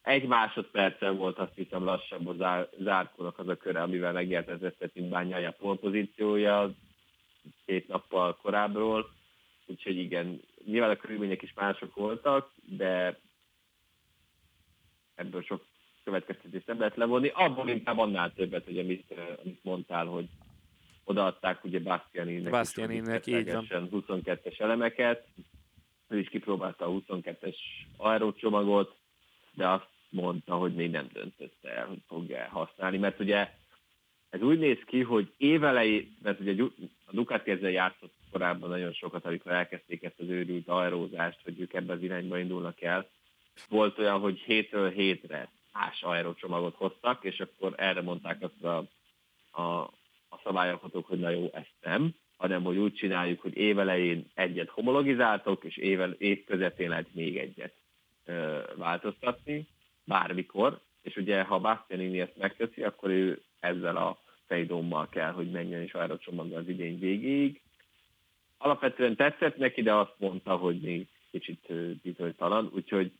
Egy 0.02 0.26
másodpercen 0.26 1.16
volt 1.16 1.38
azt 1.38 1.54
hiszem 1.54 1.84
lassabb 1.84 2.26
a 2.26 2.34
zár, 2.34 2.68
zárkónak 2.78 3.38
az 3.38 3.48
a 3.48 3.56
köre, 3.56 3.82
amivel 3.82 4.12
megnyert 4.12 4.48
az 4.48 4.62
Esztetin 4.62 5.08
bányája 5.08 5.50
polpozíciója 5.58 6.70
két 7.66 7.88
nappal 7.88 8.36
korábbról, 8.36 9.10
úgyhogy 9.66 9.96
igen, 9.96 10.40
nyilván 10.64 10.90
a 10.90 10.96
körülmények 10.96 11.42
is 11.42 11.52
mások 11.54 11.94
voltak, 11.94 12.52
de 12.64 13.18
ebből 15.14 15.42
sok 15.42 15.64
következtetést 16.04 16.66
nem 16.66 16.78
lehet 16.78 16.96
levonni. 16.96 17.30
Abból 17.34 17.68
inkább 17.68 17.98
annál 17.98 18.32
többet, 18.32 18.64
hogy 18.64 18.78
amit, 18.78 19.14
amit 19.42 19.64
mondtál, 19.64 20.06
hogy 20.06 20.28
odaadták 21.08 21.64
ugye 21.64 21.80
Bastianinek, 21.80 22.50
Bastianinek, 22.50 23.26
így 23.26 23.52
van. 23.52 23.66
22-es 23.70 24.60
elemeket, 24.60 25.26
ő 26.08 26.18
is 26.18 26.28
kipróbálta 26.28 26.84
a 26.84 26.90
22-es 26.90 27.56
aerócsomagot, 27.96 28.96
de 29.52 29.68
azt 29.68 29.88
mondta, 30.08 30.54
hogy 30.54 30.74
még 30.74 30.90
nem 30.90 31.08
döntötte 31.12 31.70
el, 31.70 31.86
hogy 31.86 32.02
fogja 32.06 32.48
használni, 32.50 32.98
mert 32.98 33.20
ugye 33.20 33.50
ez 34.30 34.42
úgy 34.42 34.58
néz 34.58 34.78
ki, 34.86 35.02
hogy 35.02 35.32
évelei, 35.36 36.16
mert 36.22 36.40
ugye 36.40 36.62
a 37.04 37.10
Ducati 37.12 37.50
ezzel 37.50 37.70
játszott 37.70 38.14
korábban 38.30 38.68
nagyon 38.68 38.92
sokat, 38.92 39.24
amikor 39.24 39.52
elkezdték 39.52 40.02
ezt 40.02 40.20
az 40.20 40.28
őrült 40.28 40.68
aerózást, 40.68 41.40
hogy 41.42 41.60
ők 41.60 41.72
ebbe 41.72 41.92
az 41.92 42.02
irányba 42.02 42.38
indulnak 42.38 42.82
el. 42.82 43.08
Volt 43.68 43.98
olyan, 43.98 44.20
hogy 44.20 44.38
hétről 44.38 44.90
hétre 44.90 45.50
más 45.72 46.02
aerócsomagot 46.02 46.74
hoztak, 46.74 47.24
és 47.24 47.40
akkor 47.40 47.74
erre 47.76 48.02
mondták 48.02 48.42
azt 48.42 48.64
a, 48.64 48.76
a 49.62 49.90
szabályalkotók, 50.48 51.06
hogy 51.06 51.18
na 51.18 51.30
jó, 51.30 51.50
ezt 51.52 51.74
nem, 51.80 52.14
hanem 52.36 52.62
hogy 52.62 52.76
úgy 52.76 52.94
csináljuk, 52.94 53.40
hogy 53.40 53.56
évelején 53.56 54.30
egyet 54.34 54.68
homologizáltok, 54.68 55.64
és 55.64 55.76
ével, 55.76 56.10
év 56.10 56.44
közepén 56.44 56.88
lehet 56.88 57.14
még 57.14 57.36
egyet 57.36 57.74
ö, 58.24 58.60
változtatni, 58.76 59.66
bármikor, 60.04 60.80
és 61.02 61.16
ugye 61.16 61.42
ha 61.42 61.58
Bastianini 61.58 62.20
ezt 62.20 62.36
megteszi, 62.36 62.82
akkor 62.82 63.10
ő 63.10 63.42
ezzel 63.60 63.96
a 63.96 64.18
fejdommal 64.46 65.08
kell, 65.08 65.32
hogy 65.32 65.50
menjen 65.50 65.82
és 65.82 65.92
aerocsomaggal 65.92 66.58
az 66.58 66.68
idény 66.68 66.98
végéig. 66.98 67.60
Alapvetően 68.58 69.16
tetszett 69.16 69.56
neki, 69.56 69.82
de 69.82 69.94
azt 69.94 70.14
mondta, 70.18 70.56
hogy 70.56 70.80
még 70.80 71.06
kicsit 71.30 71.72
bizonytalan, 72.02 72.70
úgyhogy 72.74 73.12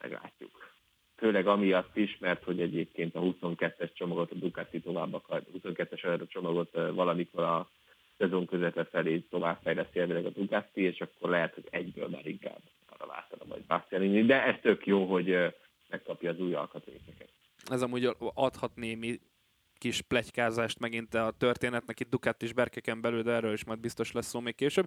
meglátjuk. 0.00 0.72
Főleg 1.18 1.46
amiatt 1.46 1.96
is, 1.96 2.18
mert 2.18 2.44
hogy 2.44 2.60
egyébként 2.60 3.14
a 3.14 3.20
22-es 3.20 3.92
csomagot 3.94 4.30
a 4.30 4.34
Ducati 4.34 4.80
tovább 4.80 5.14
akar, 5.14 5.42
22-es 5.62 6.04
aerocsomagot 6.04 6.68
ö, 6.72 6.92
valamikor 6.92 7.42
a 7.42 7.70
szezon 8.18 8.46
közepe 8.46 8.84
felé 8.84 9.18
továbbfejleszti 9.18 9.98
elvileg 9.98 10.26
a 10.26 10.30
Ducati, 10.30 10.82
és 10.82 11.00
akkor 11.00 11.30
lehet, 11.30 11.54
hogy 11.54 11.66
egyből 11.70 12.08
már 12.08 12.26
inkább 12.26 12.60
arra 12.86 13.06
váltana 13.06 13.44
majd 13.48 13.62
Bastianini, 13.66 14.24
de 14.24 14.42
ez 14.42 14.54
tök 14.62 14.86
jó, 14.86 15.04
hogy 15.04 15.36
megkapja 15.88 16.30
az 16.30 16.40
új 16.40 16.54
alkatrészeket. 16.54 17.28
Ez 17.64 17.82
amúgy 17.82 18.16
adhat 18.34 18.76
némi 18.76 19.20
kis 19.78 20.02
plegykázást 20.02 20.78
megint 20.78 21.14
a 21.14 21.34
történetnek 21.38 22.00
itt 22.00 22.10
Ducati 22.10 22.44
és 22.44 22.52
Berkeken 22.52 23.00
belül, 23.00 23.22
de 23.22 23.32
erről 23.32 23.52
is 23.52 23.64
majd 23.64 23.80
biztos 23.80 24.12
lesz 24.12 24.26
szó 24.26 24.40
még 24.40 24.54
később. 24.54 24.86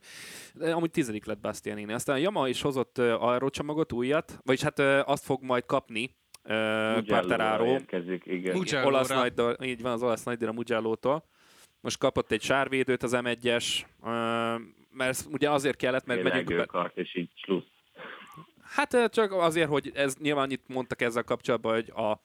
De 0.54 0.74
amúgy 0.74 0.92
tizedik 0.92 1.26
lett 1.26 1.40
Bastianini. 1.40 1.94
Aztán 1.94 2.16
a 2.16 2.20
Yamaha 2.20 2.48
is 2.48 2.62
hozott 2.62 2.98
aerócsomagot, 2.98 3.92
újat, 3.92 4.40
vagyis 4.44 4.64
hát 4.64 4.80
azt 5.08 5.24
fog 5.24 5.44
majd 5.44 5.66
kapni 5.66 6.20
Quartararo, 6.44 7.66
érkezik, 7.66 8.26
igen. 8.26 8.56
Mugello. 8.56 8.88
olasz 8.88 9.10
nagy, 9.10 9.34
így 9.64 9.82
van, 9.82 9.92
az 9.92 10.04
olasz 10.04 10.24
nagydíjra 10.24 10.54
Mugello-tól. 10.54 11.24
Most 11.82 11.98
kapott 11.98 12.32
egy 12.32 12.42
sárvédőt 12.42 13.04
az 13.04 13.18
M1-es, 13.24 13.66
uh, 14.02 14.10
mert 14.92 15.26
ugye 15.32 15.50
azért 15.50 15.78
kellett, 15.78 16.06
mert 16.06 16.24
megyünk... 16.24 16.50
Legőkart, 16.50 16.98
és 16.98 17.16
így 17.16 17.30
slusz. 17.36 17.66
Hát 18.64 19.10
csak 19.10 19.32
azért, 19.32 19.70
hogy 19.70 19.92
ez 19.94 20.16
nyilván 20.16 20.44
annyit 20.44 20.68
mondtak 20.68 21.02
ezzel 21.02 21.24
kapcsolatban, 21.24 21.74
hogy 21.74 21.92
a, 21.96 22.20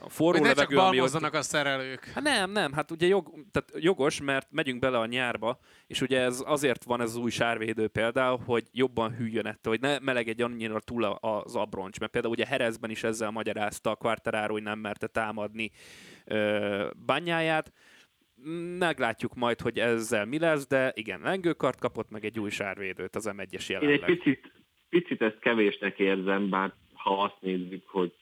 a 0.00 0.08
forró 0.08 0.38
Hogy 0.38 0.40
ne 0.40 0.48
levegő, 0.48 0.76
csak 0.76 0.84
ami 0.86 1.00
ott, 1.00 1.22
a 1.22 1.42
szerelők. 1.42 2.04
Hát 2.04 2.22
nem, 2.24 2.50
nem, 2.50 2.72
hát 2.72 2.90
ugye 2.90 3.06
jog, 3.06 3.30
tehát 3.50 3.84
jogos, 3.84 4.20
mert 4.20 4.48
megyünk 4.52 4.80
bele 4.80 4.98
a 4.98 5.06
nyárba, 5.06 5.58
és 5.86 6.00
ugye 6.00 6.20
ez 6.20 6.42
azért 6.46 6.84
van 6.84 7.00
ez 7.00 7.08
az 7.08 7.16
új 7.16 7.30
sárvédő 7.30 7.88
például, 7.88 8.38
hogy 8.44 8.64
jobban 8.72 9.14
hűljön 9.16 9.46
ettől, 9.46 9.72
hogy 9.72 9.80
ne 9.80 9.98
melegedj 9.98 10.42
annyira 10.42 10.80
túl 10.80 11.04
a- 11.04 11.18
az 11.44 11.56
abroncs, 11.56 11.98
mert 12.00 12.12
például 12.12 12.32
ugye 12.32 12.46
Herezben 12.46 12.90
is 12.90 13.02
ezzel 13.04 13.30
magyarázta 13.30 13.90
a 13.90 13.94
Quartararo, 13.96 14.52
hogy 14.52 14.62
nem 14.62 14.78
merte 14.78 15.06
támadni 15.06 15.70
ö, 16.24 16.88
bányáját. 17.06 17.72
Meglátjuk 18.78 19.34
majd, 19.34 19.60
hogy 19.60 19.78
ezzel 19.78 20.24
mi 20.24 20.38
lesz, 20.38 20.66
de 20.66 20.92
igen, 20.94 21.20
lengőkart 21.20 21.78
kapott 21.78 22.10
meg 22.10 22.24
egy 22.24 22.40
új 22.40 22.50
sárvédőt 22.50 23.16
az 23.16 23.30
M1-es 23.36 23.70
Én 23.70 23.76
egy 23.76 23.82
jelenleg. 23.82 24.04
picit, 24.04 24.52
picit 24.88 25.22
ezt 25.22 25.38
kevésnek 25.38 25.98
érzem, 25.98 26.48
bár 26.50 26.72
ha 26.94 27.22
azt 27.22 27.36
nézzük, 27.40 27.88
hogy 27.88 28.12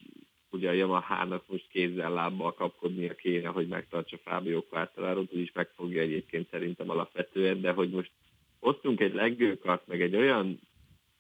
ugye 0.55 0.69
a 0.69 0.73
Yamaha-nak 0.73 1.45
most 1.47 1.69
kézzel 1.69 2.13
lábbal 2.13 2.55
kapkodnia 2.55 3.15
kéne, 3.15 3.49
hogy 3.49 3.69
megtartsa 3.69 4.19
Fábio 4.19 4.63
Quartararo-t, 4.63 5.35
úgyis 5.35 5.53
megfogja 5.53 6.01
egyébként 6.01 6.49
szerintem 6.51 6.91
alapvetően, 6.91 7.61
de 7.61 7.73
hogy 7.73 7.91
most 7.91 8.11
hoztunk 8.59 9.01
egy 9.01 9.15
legőkart, 9.15 9.87
meg 9.87 10.03
egy 10.03 10.17
olyan 10.17 10.61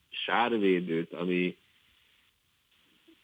sárvédőt, 0.08 1.12
ami 1.12 1.56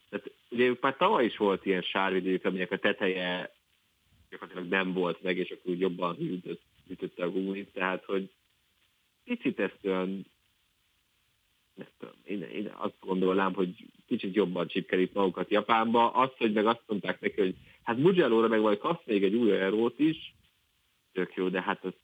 tehát 0.08 0.30
ugye 0.48 0.72
már 0.80 0.96
tavaly 0.96 1.24
is 1.24 1.36
volt 1.36 1.66
ilyen 1.66 1.82
sárvédők, 1.82 2.44
aminek 2.44 2.70
a 2.70 2.78
teteje 2.78 3.54
gyakorlatilag 4.30 4.68
nem 4.68 4.92
volt 4.92 5.22
meg, 5.22 5.36
és 5.36 5.50
akkor 5.50 5.70
úgy 5.72 5.80
jobban 5.80 6.14
hűtött, 6.14 6.62
hűtötte 6.86 7.24
a 7.24 7.30
gumit, 7.30 7.72
tehát 7.72 8.04
hogy 8.04 8.30
picit 9.24 9.60
ezt 9.60 9.78
olyan 9.82 10.26
nem 11.74 11.88
tudom, 11.98 12.14
én, 12.24 12.42
én 12.42 12.72
azt 12.76 12.96
gondolnám, 13.00 13.54
hogy 13.54 13.86
kicsit 14.10 14.34
jobban 14.34 14.66
csipkelik 14.66 15.12
magukat 15.12 15.50
Japánba. 15.50 16.10
Azt, 16.10 16.34
hogy 16.36 16.52
meg 16.52 16.66
azt 16.66 16.82
mondták 16.86 17.20
neki, 17.20 17.40
hogy 17.40 17.54
hát 17.82 17.96
Mugello-ra 17.96 18.48
meg 18.48 18.60
majd 18.60 18.78
kapsz 18.78 19.06
még 19.06 19.24
egy 19.24 19.34
új 19.34 19.50
aerót 19.50 19.98
is, 19.98 20.34
tök 21.12 21.34
jó, 21.34 21.48
de 21.48 21.62
hát 21.62 21.84
azt 21.84 21.98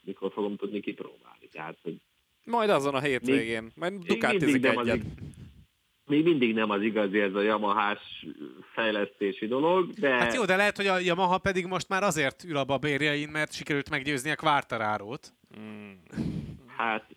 mikor 0.00 0.32
fogom 0.32 0.56
tudni 0.56 0.80
kipróbálni. 0.80 1.48
Tehát, 1.52 1.76
hogy 1.82 1.96
Majd 2.44 2.70
azon 2.70 2.94
a 2.94 3.00
hétvégén, 3.00 3.72
majd 3.76 3.92
még 4.08 4.22
nem 4.60 4.76
az, 4.76 4.86
egyet. 4.86 4.96
ig- 4.96 5.32
még 6.06 6.24
mindig 6.24 6.54
nem 6.54 6.70
az 6.70 6.82
igazi 6.82 7.20
ez 7.20 7.34
a 7.34 7.40
Yamahás 7.40 8.26
fejlesztési 8.72 9.46
dolog, 9.46 9.90
de 9.92 10.08
Hát 10.08 10.34
jó, 10.34 10.44
de 10.44 10.56
lehet, 10.56 10.76
hogy 10.76 10.86
a 10.86 10.98
Yamaha 10.98 11.38
pedig 11.38 11.66
most 11.66 11.88
már 11.88 12.02
azért 12.02 12.44
ül 12.44 12.56
a 12.56 12.64
babérjain, 12.64 13.28
mert 13.28 13.52
sikerült 13.52 13.90
meggyőzni 13.90 14.30
a 14.30 14.36
Quartararót. 14.36 15.32
Mm. 15.60 15.90
hát 16.76 17.14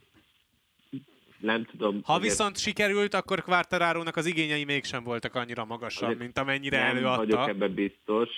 nem 1.40 1.66
tudom. 1.66 2.02
Ha 2.04 2.14
azért 2.14 2.30
viszont 2.32 2.58
sikerült, 2.58 3.14
akkor 3.14 3.44
Quartararónak 3.44 4.16
az 4.16 4.26
igényei 4.26 4.64
mégsem 4.64 5.04
voltak 5.04 5.36
annyira 5.36 5.66
magasan, 5.66 6.04
Azért 6.04 6.20
mint 6.20 6.38
amennyire 6.38 6.78
nem 6.78 6.94
vagyok 6.94 7.12
előadta. 7.12 7.50
ebben 7.50 7.74
biztos. 7.74 8.30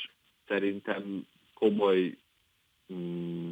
Szerintem 0.48 1.28
komoly 1.54 2.18
mm, 2.94 3.50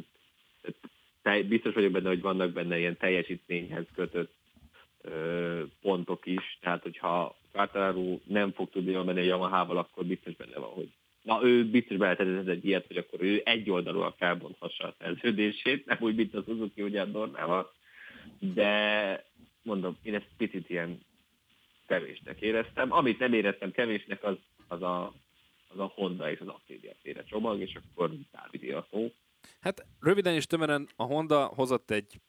biztos 1.48 1.74
vagyok 1.74 1.92
benne, 1.92 2.08
hogy 2.08 2.20
vannak 2.20 2.52
benne 2.52 2.78
ilyen 2.78 2.96
teljesítményhez 2.96 3.84
kötött 3.94 4.32
ö, 5.00 5.62
pontok 5.80 6.26
is. 6.26 6.58
Tehát, 6.60 6.82
hogyha 6.82 7.36
Quartararo 7.52 8.18
nem 8.24 8.52
fog 8.52 8.70
tudni 8.70 8.92
jól 8.92 9.04
menni 9.04 9.20
a 9.20 9.24
Yamaha-val, 9.24 9.76
akkor 9.76 10.04
biztos 10.04 10.34
benne 10.34 10.58
van, 10.58 10.70
hogy 10.70 10.88
Na, 11.22 11.40
ő 11.42 11.64
biztos 11.64 11.96
beletetett 11.96 12.48
egy 12.48 12.64
ilyet, 12.66 12.86
hogy 12.86 12.96
akkor 12.96 13.22
ő 13.22 13.42
egy 13.44 13.70
oldalúan 13.70 14.14
felbonthassa 14.16 14.84
a 14.84 14.94
szerződését, 14.98 15.86
nem 15.86 15.96
úgy, 16.00 16.14
mint 16.14 16.34
a 16.34 16.42
Suzuki 16.46 16.82
ugye 16.82 17.00
a 17.00 17.04
Dornával. 17.04 17.72
De 18.38 19.24
mondom, 19.68 19.96
én 20.02 20.14
ezt 20.14 20.28
picit 20.36 20.70
ilyen 20.70 21.00
kevésnek 21.86 22.40
éreztem. 22.40 22.92
Amit 22.92 23.18
nem 23.18 23.32
éreztem 23.32 23.70
kevésnek, 23.70 24.24
az, 24.24 24.36
az, 24.68 24.82
a, 24.82 25.14
az 25.68 25.78
a 25.78 25.92
Honda 25.94 26.30
és 26.30 26.40
az 26.40 26.48
Aprilia 26.48 26.92
féle 27.02 27.24
csomag, 27.24 27.60
és 27.60 27.74
akkor 27.74 28.10
Dávid 28.32 28.74
a 28.74 28.86
szó. 28.90 29.12
Hát 29.60 29.86
röviden 30.00 30.34
és 30.34 30.46
tömören 30.46 30.88
a 30.96 31.02
Honda 31.02 31.46
hozott 31.46 31.90
egy 31.90 32.20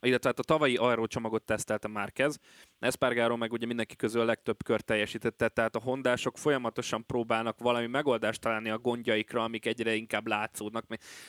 illetve 0.00 0.28
hát 0.28 0.38
a 0.38 0.42
tavalyi 0.42 0.76
Aero 0.76 1.06
csomagot 1.06 1.42
tesztelte 1.42 1.88
Márquez, 1.88 2.38
Espargaro 2.78 3.36
meg 3.36 3.52
ugye 3.52 3.66
mindenki 3.66 3.96
közül 3.96 4.20
a 4.20 4.24
legtöbb 4.24 4.62
kör 4.64 4.80
teljesítette, 4.80 5.48
tehát 5.48 5.76
a 5.76 5.80
hondások 5.80 6.38
folyamatosan 6.38 7.06
próbálnak 7.06 7.58
valami 7.58 7.86
megoldást 7.86 8.40
találni 8.40 8.70
a 8.70 8.78
gondjaikra, 8.78 9.42
amik 9.42 9.66
egyre 9.66 9.94
inkább 9.94 10.26
látszódnak. 10.26 10.84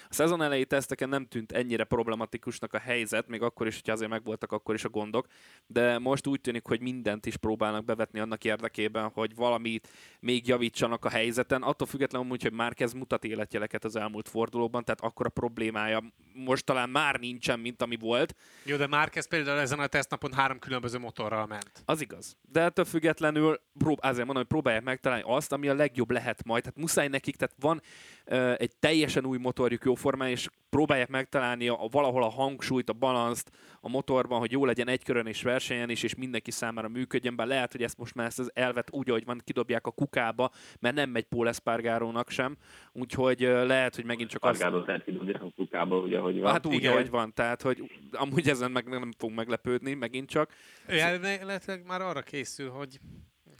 A 0.09 0.13
szezon 0.13 0.41
elejé 0.41 0.63
teszteken 0.63 1.09
nem 1.09 1.25
tűnt 1.25 1.51
ennyire 1.51 1.83
problematikusnak 1.83 2.73
a 2.73 2.79
helyzet, 2.79 3.27
még 3.27 3.41
akkor 3.41 3.67
is, 3.67 3.75
hogyha 3.75 3.91
azért 3.91 4.09
megvoltak 4.09 4.51
akkor 4.51 4.75
is 4.75 4.83
a 4.83 4.89
gondok, 4.89 5.27
de 5.67 5.99
most 5.99 6.27
úgy 6.27 6.41
tűnik, 6.41 6.65
hogy 6.65 6.81
mindent 6.81 7.25
is 7.25 7.37
próbálnak 7.37 7.85
bevetni 7.85 8.19
annak 8.19 8.43
érdekében, 8.43 9.11
hogy 9.13 9.35
valamit 9.35 9.89
még 10.19 10.47
javítsanak 10.47 11.05
a 11.05 11.09
helyzeten, 11.09 11.61
attól 11.61 11.87
függetlenül, 11.87 12.31
úgy, 12.31 12.41
hogy 12.41 12.53
Márquez 12.53 12.93
mutat 12.93 13.23
életjeleket 13.23 13.83
az 13.83 13.95
elmúlt 13.95 14.29
fordulóban, 14.29 14.83
tehát 14.83 15.01
akkor 15.01 15.25
a 15.25 15.29
problémája 15.29 16.03
most 16.33 16.65
talán 16.65 16.89
már 16.89 17.19
nincsen, 17.19 17.59
mint 17.59 17.81
ami 17.81 17.95
volt. 18.05 18.35
Jó, 18.63 18.75
de 18.75 18.87
Márquez 18.87 19.27
például 19.27 19.59
ezen 19.59 19.79
a 19.79 19.87
tesztnapon 19.87 20.33
három 20.33 20.59
különböző 20.59 20.97
motorral 20.97 21.45
ment. 21.45 21.71
Az 21.85 22.01
igaz. 22.01 22.37
De 22.41 22.61
ettől 22.61 22.85
függetlenül 22.85 23.61
prób- 23.77 24.03
azért 24.03 24.25
mondom, 24.25 24.35
hogy 24.35 24.47
próbálják 24.51 24.83
megtalálni 24.83 25.23
azt, 25.27 25.51
ami 25.51 25.67
a 25.67 25.73
legjobb 25.73 26.11
lehet 26.11 26.43
majd. 26.43 26.61
Tehát 26.63 26.79
muszáj 26.79 27.07
nekik, 27.07 27.35
tehát 27.35 27.55
van 27.59 27.81
ö, 28.25 28.53
egy 28.57 28.75
teljesen 28.79 29.25
új 29.25 29.37
motorjuk 29.37 29.83
jóformán, 29.83 30.29
és 30.29 30.47
próbálják 30.75 31.09
megtalálni 31.09 31.67
a, 31.67 31.83
a, 31.83 31.87
valahol 31.91 32.23
a 32.23 32.29
hangsúlyt, 32.29 32.89
a 32.89 32.93
balanszt 32.93 33.51
a 33.81 33.89
motorban, 33.89 34.39
hogy 34.39 34.51
jó 34.51 34.65
legyen 34.65 34.87
egy 34.87 35.03
körön 35.03 35.25
és 35.25 35.43
versenyen 35.43 35.89
is, 35.89 36.03
és 36.03 36.15
mindenki 36.15 36.51
számára 36.51 36.87
működjön, 36.87 37.35
bár 37.35 37.47
lehet, 37.47 37.71
hogy 37.71 37.83
ezt 37.83 37.97
most 37.97 38.15
már 38.15 38.25
ezt 38.25 38.39
az 38.39 38.51
elvet 38.53 38.87
úgy, 38.91 39.09
ahogy 39.09 39.25
van, 39.25 39.41
kidobják 39.43 39.87
a 39.87 39.91
kukába, 39.91 40.51
mert 40.79 40.95
nem 40.95 41.09
megy 41.09 41.23
Paul 41.23 41.47
Espargarónak 41.47 42.29
sem, 42.29 42.57
úgyhogy 42.91 43.39
lehet, 43.39 43.95
hogy 43.95 44.05
megint 44.05 44.29
csak 44.29 44.43
azt... 44.43 44.61
Argáról 44.61 44.83
lehet 44.87 45.03
kidobni 45.03 45.33
a 45.33 45.51
kukába, 45.55 45.97
ugye, 45.97 46.19
hogy 46.19 46.39
van. 46.39 46.51
Hát 46.51 46.65
úgy, 46.65 46.73
Igen. 46.73 46.91
ahogy 46.91 47.09
van, 47.09 47.33
tehát, 47.33 47.61
hogy 47.61 47.91
amúgy 48.11 48.49
ezen 48.49 48.71
meg 48.71 48.87
nem 48.87 49.11
fogunk 49.17 49.37
meglepődni, 49.37 49.93
megint 49.93 50.29
csak. 50.29 50.51
Ő 50.87 50.99
elméletileg 50.99 51.85
már 51.85 52.01
arra 52.01 52.21
készül, 52.21 52.69
hogy 52.69 52.99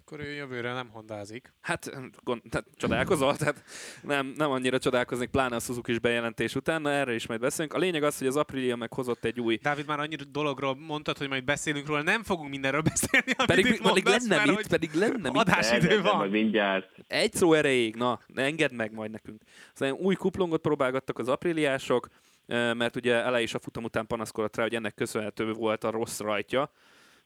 akkor 0.06 0.20
ő 0.20 0.32
jövőre 0.32 0.74
nem 0.74 0.90
hondázik. 0.90 1.54
Hát, 1.62 1.92
gond, 2.24 2.42
tehát 2.50 2.66
csodálkozol, 2.76 3.36
tehát 3.36 3.64
nem, 4.02 4.34
nem 4.38 4.52
annyira 4.52 4.80
csodálkoznék, 4.80 5.30
pláne 5.30 5.56
a 5.56 5.60
Suzuki 5.60 5.92
is 5.92 6.00
bejelentés 6.00 6.56
után, 6.56 6.82
na 6.82 6.92
erre 6.92 7.14
is 7.14 7.28
majd 7.28 7.40
beszélünk. 7.40 7.74
A 7.74 7.78
lényeg 7.78 8.04
az, 8.04 8.18
hogy 8.18 8.28
az 8.28 8.36
Aprilia 8.36 8.76
meghozott 8.76 9.26
egy 9.26 9.40
új 9.40 9.56
Dávid 9.62 9.88
már 9.88 10.00
annyi 10.00 10.16
dologról 10.16 10.76
mondtad, 10.76 11.18
hogy 11.18 11.30
majd 11.30 11.44
beszélünk 11.44 11.88
róla, 11.88 12.02
nem 12.02 12.24
fogunk 12.24 12.50
mindenről 12.50 12.82
beszélni, 12.82 13.34
amit 13.38 13.46
pedig, 13.46 13.66
itt 13.66 13.82
pedig 13.82 14.04
mondasz, 14.04 14.28
lenne 14.28 14.36
mert 14.36 14.48
mit, 14.48 14.56
hogy 14.56 14.68
pedig 14.68 14.94
lenne 14.94 15.30
mit. 15.30 15.42
adásidő 15.42 16.02
van. 16.02 16.18
Majd 16.18 16.32
mindjárt. 16.32 16.90
Egy 17.08 17.34
szó 17.34 17.54
erejéig, 17.54 17.96
na, 17.96 18.20
ne 18.28 18.44
engedd 18.44 18.74
meg 18.74 18.94
majd 18.94 19.12
nekünk. 19.12 19.42
Szóval 19.74 19.96
új 19.96 20.16
kuplungot 20.16 20.62
próbálgattak 20.62 21.20
az 21.20 21.28
apriliások, 21.28 22.08
eh, 22.46 22.74
mert 22.74 22.96
ugye 22.96 23.14
ele 23.14 23.42
is 23.42 23.54
a 23.54 23.60
futam 23.60 23.84
után 23.84 24.08
panaszkodott 24.08 24.56
rá, 24.56 24.64
hogy 24.64 24.76
ennek 24.76 24.96
köszönhető 24.96 25.52
volt 25.54 25.84
a 25.84 25.90
rossz 25.90 26.20
rajtja. 26.20 26.72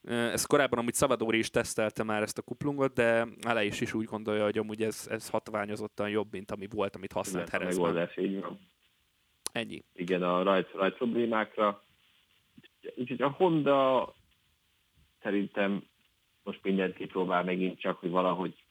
Ezt 0.04 0.48
korábban 0.48 0.80
amúgy 0.80 0.94
Szavadori 0.94 1.38
is 1.38 1.50
tesztelte 1.50 2.04
már 2.04 2.22
ezt 2.22 2.38
a 2.38 2.42
kuplungot, 2.42 2.94
de 2.94 3.28
ele 3.42 3.64
is, 3.66 3.82
is 3.82 3.94
úgy 3.94 4.06
gondolja, 4.06 4.44
hogy 4.44 4.58
amúgy 4.58 4.84
ez, 4.84 5.08
ez 5.10 5.30
hatványozottan 5.30 6.10
jobb, 6.10 6.32
mint 6.32 6.52
ami 6.52 6.68
volt, 6.70 6.96
amit 6.96 7.10
Ez 7.10 7.16
használt 7.16 7.48
a 7.48 7.52
Herezben. 7.52 7.86
megoldás, 7.86 8.18
így 8.18 8.42
van. 8.42 8.60
Ennyi. 9.52 9.84
igen, 9.94 10.24
a 10.24 10.44
rajt, 10.44 10.72
rajt 10.72 10.96
problémákra. 10.96 11.84
Úgyhogy 12.96 13.22
a 13.22 13.30
Honda 13.30 14.14
szerintem 15.22 15.84
most 16.44 16.64
mindent 16.64 16.96
kipróbál 16.96 17.44
megint 17.44 17.80
csak, 17.80 18.00
hogy 18.00 18.10
valahogy 18.10 18.64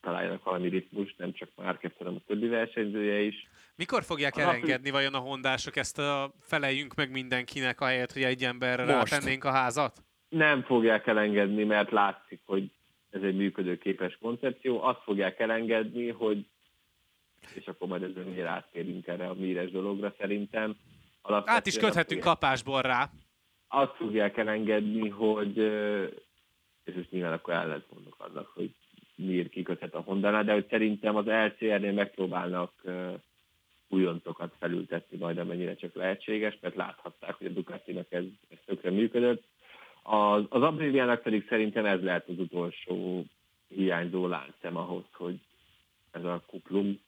találjanak 0.00 0.44
valami 0.44 0.68
ritmust, 0.68 1.18
nem 1.18 1.32
csak 1.32 1.48
Márquez, 1.56 1.92
hanem 1.98 2.14
a 2.14 2.22
többi 2.26 2.46
versenyzője 2.46 3.20
is. 3.20 3.48
Mikor 3.74 4.02
fogják 4.02 4.36
A 4.36 4.40
elengedni 4.40 4.90
vajon 4.90 5.14
a 5.14 5.18
hondások 5.18 5.76
ezt 5.76 5.98
a 5.98 6.34
feleljünk 6.40 6.94
meg 6.94 7.10
mindenkinek, 7.10 7.80
ahelyett, 7.80 8.12
hogy 8.12 8.22
egy 8.22 8.44
emberre 8.44 8.84
Most. 8.84 9.12
rátennénk 9.12 9.44
a 9.44 9.50
házat? 9.50 10.05
Nem 10.28 10.62
fogják 10.62 11.06
elengedni, 11.06 11.64
mert 11.64 11.90
látszik, 11.90 12.40
hogy 12.44 12.70
ez 13.10 13.22
egy 13.22 13.36
működőképes 13.36 14.18
koncepció. 14.20 14.82
Azt 14.82 15.02
fogják 15.02 15.40
elengedni, 15.40 16.08
hogy 16.08 16.46
és 17.54 17.66
akkor 17.66 17.88
majd 17.88 18.02
ezzel 18.02 18.24
miért 18.24 18.46
áttérünk 18.46 19.06
erre 19.06 19.28
a 19.28 19.34
míres 19.34 19.70
dologra 19.70 20.14
szerintem. 20.18 20.76
Alapvetően 21.22 21.56
Át 21.56 21.66
is 21.66 21.74
köthetünk 21.76 22.22
fogják- 22.22 22.38
kapásból 22.38 22.82
rá. 22.82 23.10
azt 23.68 23.94
fogják 23.96 24.36
elengedni, 24.36 25.08
hogy, 25.08 25.58
és 26.84 26.94
most 26.94 27.10
nyilván 27.10 27.32
akkor 27.32 27.54
ellent 27.54 27.92
mondok 27.92 28.14
annak, 28.18 28.46
hogy 28.54 28.74
miért 29.14 29.48
kiköthet 29.48 29.94
a 29.94 30.00
honda 30.00 30.42
de 30.42 30.52
hogy 30.52 30.66
szerintem 30.70 31.16
az 31.16 31.26
LCR-nél 31.26 31.92
megpróbálnak 31.92 32.72
újoncokat 33.88 34.54
felültetni 34.58 35.16
majd, 35.18 35.38
amennyire 35.38 35.74
csak 35.74 35.94
lehetséges, 35.94 36.58
mert 36.60 36.74
láthatták, 36.74 37.34
hogy 37.34 37.46
a 37.46 37.50
Ducatinak 37.50 38.12
ez, 38.12 38.24
ez 38.48 38.58
tökre 38.64 38.90
működött. 38.90 39.44
Az, 40.08 40.44
az 40.48 40.62
Apriliának 40.62 41.22
pedig 41.22 41.46
szerintem 41.48 41.84
ez 41.86 42.02
lehet 42.02 42.28
az 42.28 42.38
utolsó 42.38 43.24
hiányzó 43.68 44.26
láncszem 44.26 44.76
ahhoz, 44.76 45.04
hogy 45.12 45.40
ez 46.10 46.24
a 46.24 46.42
kuplung 46.46 46.98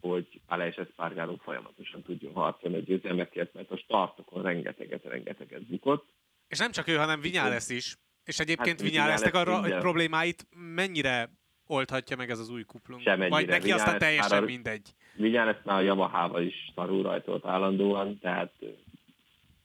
hogy 0.00 0.40
Aleix 0.46 0.76
Espargaró 0.76 1.36
folyamatosan 1.42 2.02
tudjon 2.02 2.32
harcolni 2.32 2.76
a 2.76 2.80
győzelmekért, 2.80 3.54
mert 3.54 3.70
a 3.70 3.76
startokon 3.76 4.42
rengeteget, 4.42 5.04
rengeteget 5.04 5.66
bukott. 5.66 6.08
És 6.48 6.58
nem 6.58 6.70
csak 6.70 6.88
ő, 6.88 6.96
hanem 6.96 7.20
Vinyales 7.20 7.68
is. 7.68 7.96
És 8.24 8.38
egyébként 8.38 8.80
Hát, 8.80 8.90
Vinyálesznek 8.90 9.34
a 9.34 9.38
Vinyales 9.38 9.54
ra- 9.54 9.62
minden. 9.62 9.80
problémáit 9.80 10.46
mennyire 10.74 11.30
oldhatja 11.66 12.16
meg 12.16 12.30
ez 12.30 12.38
az 12.38 12.50
új 12.50 12.64
kuplung? 12.64 13.02
Semennyire. 13.02 13.28
Vagy 13.28 13.46
neki 13.46 13.72
aztán 13.72 13.98
Vinyales 13.98 14.00
teljesen 14.02 14.42
a- 14.42 14.46
mindegy. 14.46 14.94
Vinyales 15.16 15.56
már 15.64 15.76
a 15.78 15.80
Yamaha-val 15.80 16.42
is 16.42 16.70
szarul 16.74 17.02
rajtolt 17.02 17.44
állandóan, 17.46 18.18
tehát 18.18 18.52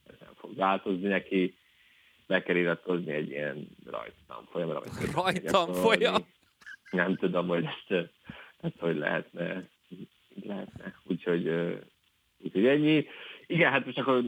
ez 0.06 0.16
nem 0.20 0.34
fog 0.36 0.56
változni 0.56 1.08
neki. 1.08 1.54
Be 2.26 2.42
kell 2.42 2.56
iratkozni 2.56 3.12
egy 3.12 3.28
ilyen 3.28 3.68
rajttanfolyamra. 3.86 4.80
vagy 4.80 5.10
Rajttanfolyam? 5.14 6.26
Nem 6.90 7.16
tudom, 7.16 7.48
hogy 7.48 7.64
ezt, 7.64 8.10
ezt 8.60 8.78
hogy 8.78 8.96
lehetne. 8.96 9.68
lehetne. 10.42 10.94
Úgyhogy, 11.04 11.48
úgyhogy 12.38 12.66
ennyi. 12.66 13.06
Igen, 13.46 13.70
hát 13.70 13.84
most 13.84 13.98
akkor 13.98 14.24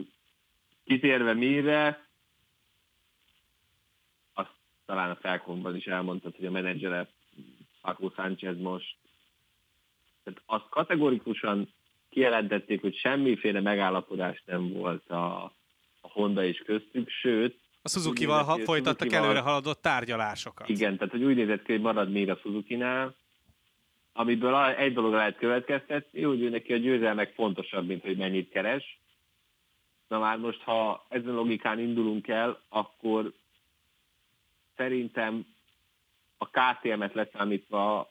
kitérve 0.85 1.33
mire, 1.33 2.07
azt 4.35 4.53
talán 4.87 5.11
a 5.11 5.17
felkonban 5.17 5.77
is 5.77 5.87
elmondtad, 5.87 6.37
hogy 6.37 6.47
a 6.47 6.51
menedzsere 6.51 7.09
Paco 7.81 8.11
Sánchez 8.15 8.59
most 8.59 8.97
tehát 10.27 10.43
azt 10.47 10.69
kategorikusan 10.69 11.73
kijelentették, 12.09 12.81
hogy 12.81 12.97
semmiféle 12.97 13.61
megállapodás 13.61 14.43
nem 14.47 14.73
volt 14.73 15.11
a, 15.11 15.45
a 16.01 16.09
Honda 16.09 16.45
és 16.45 16.63
köztük, 16.65 17.11
sőt, 17.11 17.59
A 17.87 17.89
Suzuki-val 17.89 18.43
ha- 18.45 18.59
folytattak 18.59 18.99
Suzuki-val- 18.99 19.25
előre 19.25 19.41
haladott 19.41 19.83
tárgyalásokat. 19.83 20.69
igen, 20.69 20.97
tehát 20.97 21.13
hogy 21.13 21.23
úgy 21.25 21.37
nézett 21.37 21.63
ki, 21.63 21.73
hogy 21.73 21.81
marad 21.81 22.11
még 22.11 22.31
a 22.31 22.37
Suzuki-nál, 22.37 23.15
amiből 24.13 24.57
egy 24.57 24.93
dolog 24.95 25.13
lehet 25.13 25.37
következtetni, 25.37 26.23
hogy 26.23 26.43
ő 26.43 26.49
neki 26.49 26.73
a 26.73 26.77
győzelmek 26.77 27.33
fontosabb, 27.35 27.87
mint 27.87 28.03
hogy 28.03 28.17
mennyit 28.17 28.51
keres. 28.51 28.99
Na 30.09 30.19
már 30.19 30.39
most, 30.39 30.63
ha 30.63 31.07
ezen 31.09 31.33
logikán 31.35 31.79
indulunk 31.79 32.29
el, 32.29 32.61
akkor 32.69 33.33
szerintem 34.77 35.47
a 36.39 36.47
KTM-et 36.49 37.15
leszámítva 37.15 38.11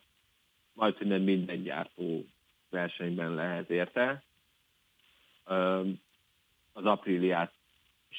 majd, 0.73 1.07
nem 1.07 1.21
minden 1.21 1.63
gyártó 1.63 2.25
versenyben 2.69 3.33
lehet 3.33 3.69
érte. 3.69 4.23
Az 6.73 6.85
Apriliát 6.85 7.53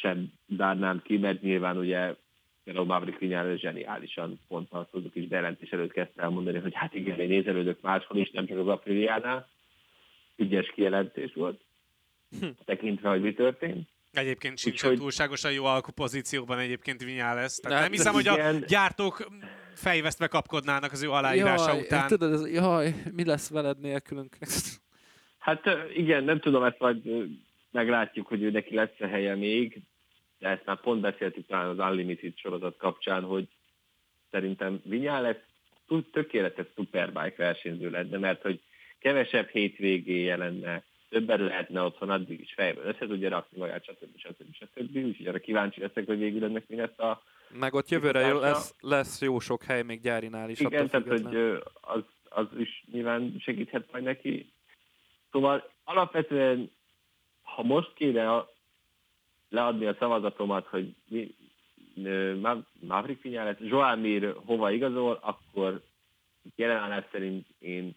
sem 0.01 0.33
zárnám 0.57 1.03
ki, 1.05 1.17
mert 1.17 1.43
nyilván 1.43 1.77
ugye 1.77 2.15
például 2.65 2.87
Maverick 2.87 3.19
Vinyales 3.19 3.61
zseniálisan 3.61 4.41
pont 4.49 4.69
Suzuki 4.93 5.21
is 5.21 5.29
bejelentés 5.29 5.71
előtt 5.71 5.93
kezdte 5.93 6.23
elmondani, 6.23 6.59
hogy 6.59 6.75
hát 6.75 6.95
igen, 6.95 7.21
én 7.21 7.29
nézelődök 7.29 7.81
máshol 7.81 8.19
is, 8.19 8.31
nem 8.31 8.47
csak 8.47 8.59
az 8.59 8.69
Apriliánál. 8.69 9.49
Ügyes 10.37 10.71
kijelentés 10.75 11.33
volt, 11.35 11.61
tekintve, 12.65 13.09
hogy 13.09 13.21
mi 13.21 13.33
történt. 13.35 13.89
Egyébként 14.13 14.59
sincs 14.59 14.83
Úgyhogy- 14.83 14.99
túlságosan 14.99 15.53
jó 15.53 15.65
alkupozícióban 15.65 16.59
egyébként 16.59 17.03
Vinyales. 17.05 17.57
Tehát 17.57 17.79
Hát 17.79 17.89
nem 17.89 17.97
hiszem, 17.97 18.13
hogy 18.13 18.29
a 18.29 18.53
gyártók 18.67 19.27
fejvesztve 19.75 20.27
kapkodnának 20.27 20.93
az 20.93 21.03
ő 21.03 21.11
aláírása 21.11 21.73
jaj, 21.73 21.81
után. 21.81 22.09
Tudod, 22.09 22.33
ez, 22.33 22.53
jaj, 22.53 22.95
mi 23.13 23.25
lesz 23.25 23.51
veled 23.51 23.79
nélkülünk? 23.81 24.37
Hát 25.39 25.65
igen, 25.95 26.25
nem 26.25 26.41
tudom, 26.41 26.63
ezt 26.65 26.79
majd 26.79 27.03
meglátjuk, 27.77 28.27
hogy 28.27 28.43
ő 28.43 28.51
neki 28.51 28.75
lesz 28.75 29.01
a 29.01 29.07
helye 29.07 29.35
még, 29.35 29.81
de 30.39 30.49
ezt 30.49 30.65
már 30.65 30.81
pont 30.81 31.01
beszéltük 31.01 31.47
talán 31.47 31.69
az 31.69 31.91
Unlimited 31.91 32.33
sorozat 32.37 32.77
kapcsán, 32.77 33.23
hogy 33.23 33.49
szerintem 34.31 34.81
Vinyales 34.85 35.37
tud- 35.87 36.11
tökéletes 36.13 36.67
Superbike 36.75 37.35
versenyző 37.37 37.91
lenne, 37.91 38.19
mert 38.19 38.43
hogy 38.43 38.61
kevesebb 38.99 39.49
hétvégéje 39.49 40.37
lenne, 40.37 40.85
többen 41.09 41.41
lehetne 41.41 41.81
otthon 41.81 42.11
addig 42.11 42.41
is 42.41 42.53
fejből 42.55 42.85
össze 42.85 43.07
tudja 43.07 43.29
rakni 43.29 43.59
magát, 43.59 43.85
stb. 43.85 44.19
stb. 44.19 44.55
stb. 44.55 44.97
Úgyhogy 44.97 45.27
arra 45.27 45.39
kíváncsi 45.39 45.81
leszek, 45.81 46.07
hogy 46.07 46.19
végül 46.19 46.45
ennek 46.45 46.69
mi 46.69 46.77
lesz 46.77 46.99
a... 46.99 47.23
Meg 47.49 47.75
ott 47.75 47.89
jövőre 47.89 48.33
lesz, 48.33 48.75
lesz 48.81 49.21
jó 49.21 49.39
sok 49.39 49.63
hely 49.63 49.83
még 49.83 50.01
gyárinál 50.01 50.51
is. 50.51 50.61
Igen, 50.61 50.89
tehát 50.89 51.07
hogy 51.07 51.37
az, 51.81 52.03
az 52.29 52.47
is 52.59 52.85
nyilván 52.93 53.37
segíthet 53.39 53.93
majd 53.93 54.05
neki. 54.05 54.53
Szóval 55.33 55.71
alapvetően, 55.85 56.71
ha 57.57 57.63
most 57.63 57.93
kéne 57.95 58.33
a, 58.33 58.53
leadni 59.49 59.87
a 59.87 59.97
szavazatomat, 59.99 60.67
hogy 60.67 60.95
mi, 61.09 61.35
Maverick 62.81 63.23
Vinyales, 63.23 63.57
Joan 63.61 63.99
Mir 63.99 64.35
hova 64.45 64.71
igazol, 64.71 65.19
akkor 65.23 65.83
jelen 66.57 66.77
állás 66.77 67.05
szerint 67.11 67.47
én 67.59 67.97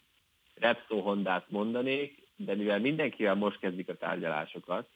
Repsol 0.56 1.02
Hondát 1.02 1.50
mondanék, 1.50 2.28
de 2.36 2.56
mivel 2.56 2.80
mindenkivel 2.80 3.36
most 3.36 3.60
kezdik 3.60 3.90
a 3.90 3.98
tárgyalásokat, 3.98 4.90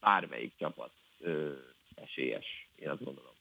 bármelyik 0.00 0.52
csapat 0.58 0.92
ö, 1.20 1.52
esélyes, 1.94 2.68
én 2.76 2.88
azt 2.88 3.04
gondolom. 3.04 3.32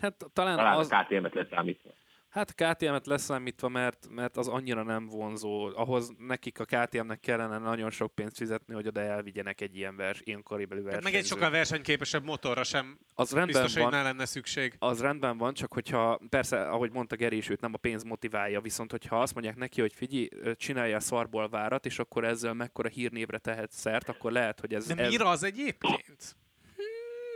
Hát 0.00 0.24
talán 0.32 0.56
Talán 0.56 0.76
az, 0.76 0.92
a 0.92 1.02
KTM-et 1.02 1.34
leszámítva. 1.34 1.90
Hát 2.28 2.54
KTM-et 2.54 3.06
leszámítva, 3.06 3.68
mert, 3.68 4.06
mert 4.10 4.36
az 4.36 4.48
annyira 4.48 4.82
nem 4.82 5.06
vonzó. 5.06 5.70
Ahhoz 5.74 6.10
nekik 6.18 6.60
a 6.60 6.64
KTM-nek 6.64 7.20
kellene 7.20 7.58
nagyon 7.58 7.90
sok 7.90 8.14
pénzt 8.14 8.36
fizetni, 8.36 8.74
hogy 8.74 8.86
oda 8.86 9.00
elvigyenek 9.00 9.60
egy 9.60 9.76
ilyen, 9.76 9.96
vers, 9.96 10.20
ilyen 10.24 10.42
koribeli 10.42 10.80
Tehát 10.82 10.84
versenyzőt. 10.84 11.12
meg 11.12 11.22
egy 11.22 11.26
sokkal 11.26 11.50
versenyképesebb 11.50 12.24
motorra 12.24 12.64
sem 12.64 12.98
Az 13.14 13.32
rendben 13.32 13.54
biztos, 13.62 13.72
hogy 13.74 13.82
van, 13.82 13.92
ne 13.92 14.02
lenne 14.02 14.24
szükség. 14.24 14.74
az 14.78 15.00
rendben 15.00 15.38
van, 15.38 15.54
csak 15.54 15.72
hogyha, 15.72 16.20
persze, 16.28 16.68
ahogy 16.68 16.92
mondta 16.92 17.16
Geri 17.16 17.36
is, 17.36 17.48
őt 17.48 17.60
nem 17.60 17.74
a 17.74 17.78
pénz 17.78 18.02
motiválja, 18.02 18.60
viszont 18.60 18.90
hogyha 18.90 19.20
azt 19.22 19.34
mondják 19.34 19.56
neki, 19.56 19.80
hogy 19.80 19.92
figyelj, 19.92 20.28
csinálja 20.56 20.96
a 20.96 21.00
szarból 21.00 21.48
várat, 21.48 21.86
és 21.86 21.98
akkor 21.98 22.24
ezzel 22.24 22.54
mekkora 22.54 22.88
hírnévre 22.88 23.38
tehet 23.38 23.70
szert, 23.72 24.08
akkor 24.08 24.32
lehet, 24.32 24.60
hogy 24.60 24.74
ez... 24.74 24.86
De 24.86 24.96
ez... 25.02 25.10
mire 25.10 25.28
az 25.28 25.42
egyébként? 25.42 26.36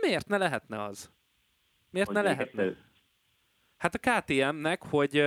Miért 0.01 0.27
ne 0.27 0.37
lehetne 0.37 0.83
az? 0.83 1.11
Miért 1.89 2.09
ne 2.11 2.19
Hogy 2.19 2.27
még 2.29 2.37
lehetne? 2.37 2.61
egyszer- 2.63 2.91
Hát 3.83 3.95
a 3.95 4.21
KTM-nek, 4.21 4.83
hogy 4.83 5.17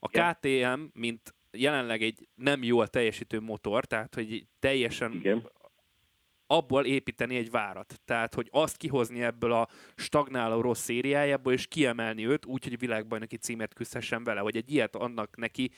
a. 0.00 0.08
KTM, 0.10 0.80
mint 0.92 1.34
jelenleg 1.50 2.02
egy 2.02 2.28
nem 2.34 2.62
jól 2.62 2.88
teljesítő 2.88 3.40
motor, 3.40 3.84
tehát 3.84 4.14
hogy 4.14 4.46
teljesen 4.58 5.12
Igen. 5.12 5.50
abból 6.46 6.84
építeni 6.84 7.36
egy 7.36 7.50
várat. 7.50 8.00
Tehát, 8.04 8.34
hogy 8.34 8.48
azt 8.50 8.76
kihozni 8.76 9.22
ebből 9.22 9.52
a 9.52 9.68
stagnáló 9.94 10.60
rossz 10.60 10.80
szériájából, 10.82 11.52
és 11.52 11.66
kiemelni 11.66 12.26
őt 12.26 12.44
úgy, 12.46 12.64
hogy 12.64 12.78
világbajnoki 12.78 13.36
címért 13.36 13.74
küzdhessen 13.74 14.24
vele, 14.24 14.40
hogy 14.40 14.56
egy 14.56 14.72
ilyet 14.72 14.96
annak 14.96 15.36
neki 15.36 15.70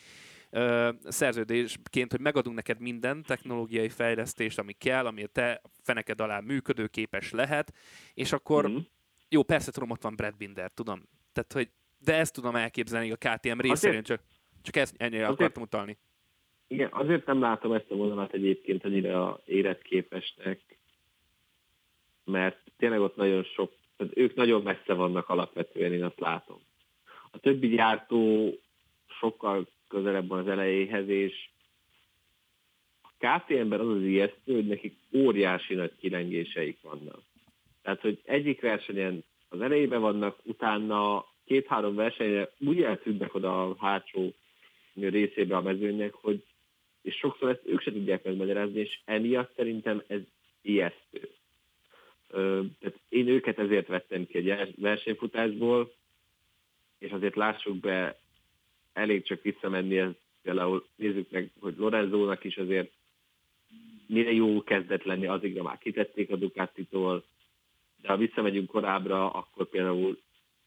ö, 0.51 0.91
szerződésként, 1.09 2.11
hogy 2.11 2.21
megadunk 2.21 2.57
neked 2.57 2.81
minden 2.81 3.23
technológiai 3.23 3.89
fejlesztést, 3.89 4.59
ami 4.59 4.73
kell, 4.73 5.07
ami 5.07 5.23
a 5.23 5.27
te 5.27 5.63
feneked 5.83 6.21
alá 6.21 6.41
működőképes 6.41 7.31
lehet, 7.31 7.73
és 8.15 8.33
akkor 8.33 8.69
Mhm. 8.69 8.79
jó, 9.29 9.43
persze 9.43 9.71
tudom, 9.73 9.91
ott 9.91 10.03
van 10.03 10.17
Brad 10.17 10.37
Binder, 10.37 10.71
tudom. 10.71 11.03
Tehát, 11.33 11.53
hogy 11.53 11.71
de 12.07 12.15
ezt 12.15 12.35
tudom 12.35 12.57
elképzelni 12.57 13.11
a 13.11 13.17
KTM 13.17 13.61
részéről, 13.61 14.03
csak, 14.03 14.21
csak 14.63 14.77
ezt 14.77 14.95
ennyire 14.99 15.23
Azért- 15.23 15.41
akartam 15.41 15.63
utalni. 15.63 15.97
Igen, 16.67 16.89
azért 16.93 17.27
nem 17.27 17.41
látom 17.41 17.73
ezt 17.73 17.91
a 17.91 17.95
vonalat 17.95 18.33
egyébként 18.33 18.85
annyira 18.85 19.41
életképesnek, 19.45 20.61
mert 22.25 22.59
tényleg 22.77 23.01
ott 23.01 23.17
nagyon 23.17 23.43
sok, 23.43 23.73
tehát 23.97 24.17
ők 24.17 24.35
nagyon 24.35 24.63
messze 24.63 24.93
vannak 24.93 25.29
alapvetően, 25.29 25.93
én 25.93 26.05
azt 26.05 26.21
látom. 26.21 26.59
A 27.31 27.39
többi 27.39 27.69
gyártó 27.69 28.53
sokkal 29.07 29.69
közelebb 29.89 30.29
van 30.29 30.39
az 30.39 30.49
elejéhez, 30.49 31.09
és 31.09 31.49
a 33.03 33.09
KTM-ben 33.19 33.81
az 33.81 33.89
az 33.89 34.03
ijesztő, 34.03 34.55
hogy 34.55 34.67
nekik 34.67 34.97
óriási 35.15 35.75
nagy 35.75 35.93
kilengéseik 35.99 36.81
vannak. 36.83 37.21
Tehát, 37.83 38.01
hogy 38.01 38.21
egyik 38.25 38.61
versenyen 38.61 39.25
az 39.49 39.61
elejében 39.61 40.01
vannak, 40.01 40.39
utána 40.43 41.25
két-három 41.47 41.95
versenyre 41.95 42.51
úgy 42.59 42.83
eltűnnek 42.83 43.35
oda 43.35 43.63
a 43.69 43.77
hátsó 43.79 44.33
részébe 44.95 45.57
a 45.57 45.63
mezőnynek, 45.63 46.15
hogy 46.15 46.45
és 47.03 47.15
sokszor 47.15 47.51
ezt 47.51 47.67
ők 47.67 47.81
se 47.81 47.93
tudják 47.93 48.25
megmagyarázni, 48.25 48.81
és 48.81 49.01
emiatt 49.05 49.55
szerintem 49.57 50.03
ez 50.07 50.21
ijesztő. 50.63 51.31
Ö, 52.29 52.63
tehát 52.81 52.99
én 53.09 53.29
őket 53.29 53.59
ezért 53.59 53.87
vettem 53.87 54.27
ki 54.27 54.51
egy 54.51 54.75
versenyfutásból, 54.77 55.93
és 56.99 57.11
azért 57.11 57.37
lássuk 57.37 57.77
be, 57.77 58.19
elég 58.93 59.25
csak 59.25 59.43
visszamenni, 59.43 59.99
ez 59.99 60.11
például 60.43 60.87
nézzük 60.97 61.31
meg, 61.31 61.51
hogy 61.61 61.75
Lorenzónak 61.77 62.45
is 62.45 62.57
azért 62.57 62.93
mire 64.07 64.33
jó 64.33 64.63
kezdett 64.63 65.03
lenni, 65.03 65.27
addigra 65.27 65.63
már 65.63 65.79
kitették 65.79 66.31
a 66.31 66.37
Ducatitól, 66.37 67.25
de 68.03 68.09
ha 68.09 68.17
visszamegyünk 68.17 68.71
korábbra, 68.71 69.31
akkor 69.31 69.69
például 69.69 70.19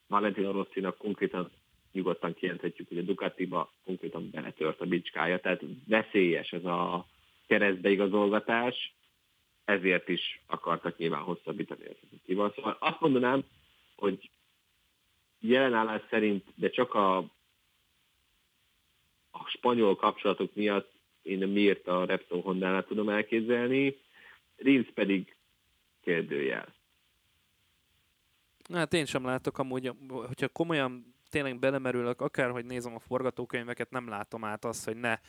Valentino 0.09 0.51
Rossinak 0.51 0.97
konkrétan 0.97 1.51
nyugodtan 1.91 2.33
kijelenthetjük, 2.33 2.87
hogy 2.87 2.97
a 2.97 3.01
Ducatiba 3.01 3.73
konkrétan 3.85 4.29
beletört 4.29 4.81
a 4.81 4.85
bicskája, 4.85 5.39
tehát 5.39 5.61
veszélyes 5.87 6.51
ez 6.51 6.65
a 6.65 7.05
keresztbeigazolgatás, 7.47 8.93
ezért 9.65 10.09
is 10.09 10.41
akartak 10.45 10.97
nyilván 10.97 11.21
hosszabbítani 11.21 11.85
a 11.85 11.93
Suzuki-val. 11.99 12.53
Szóval 12.55 12.77
azt 12.79 12.99
mondanám, 12.99 13.43
hogy 13.95 14.29
jelenállás 15.39 16.01
szerint, 16.09 16.45
de 16.55 16.69
csak 16.69 16.93
a, 16.93 17.17
a 19.31 19.47
spanyol 19.47 19.95
kapcsolatok 19.95 20.55
miatt 20.55 20.91
én 21.21 21.47
miért 21.47 21.87
a 21.87 22.05
Repsol 22.05 22.41
Honda-nál 22.41 22.85
tudom 22.85 23.09
elképzelni, 23.09 23.97
Rins 24.55 24.87
pedig 24.93 25.35
kérdőjel. 26.01 26.73
Hát 28.73 28.93
én 28.93 29.05
sem 29.05 29.25
látok 29.25 29.57
amúgy, 29.57 29.91
hogyha 30.27 30.47
komolyan 30.47 31.17
tényleg 31.29 31.59
belemerülök, 31.59 32.21
akárhogy 32.21 32.65
nézem 32.65 32.95
a 32.95 32.99
forgatókönyveket, 32.99 33.89
nem 33.89 34.09
látom 34.09 34.43
át 34.43 34.65
azt, 34.65 34.85
hogy 34.85 34.95
ne 34.95 35.19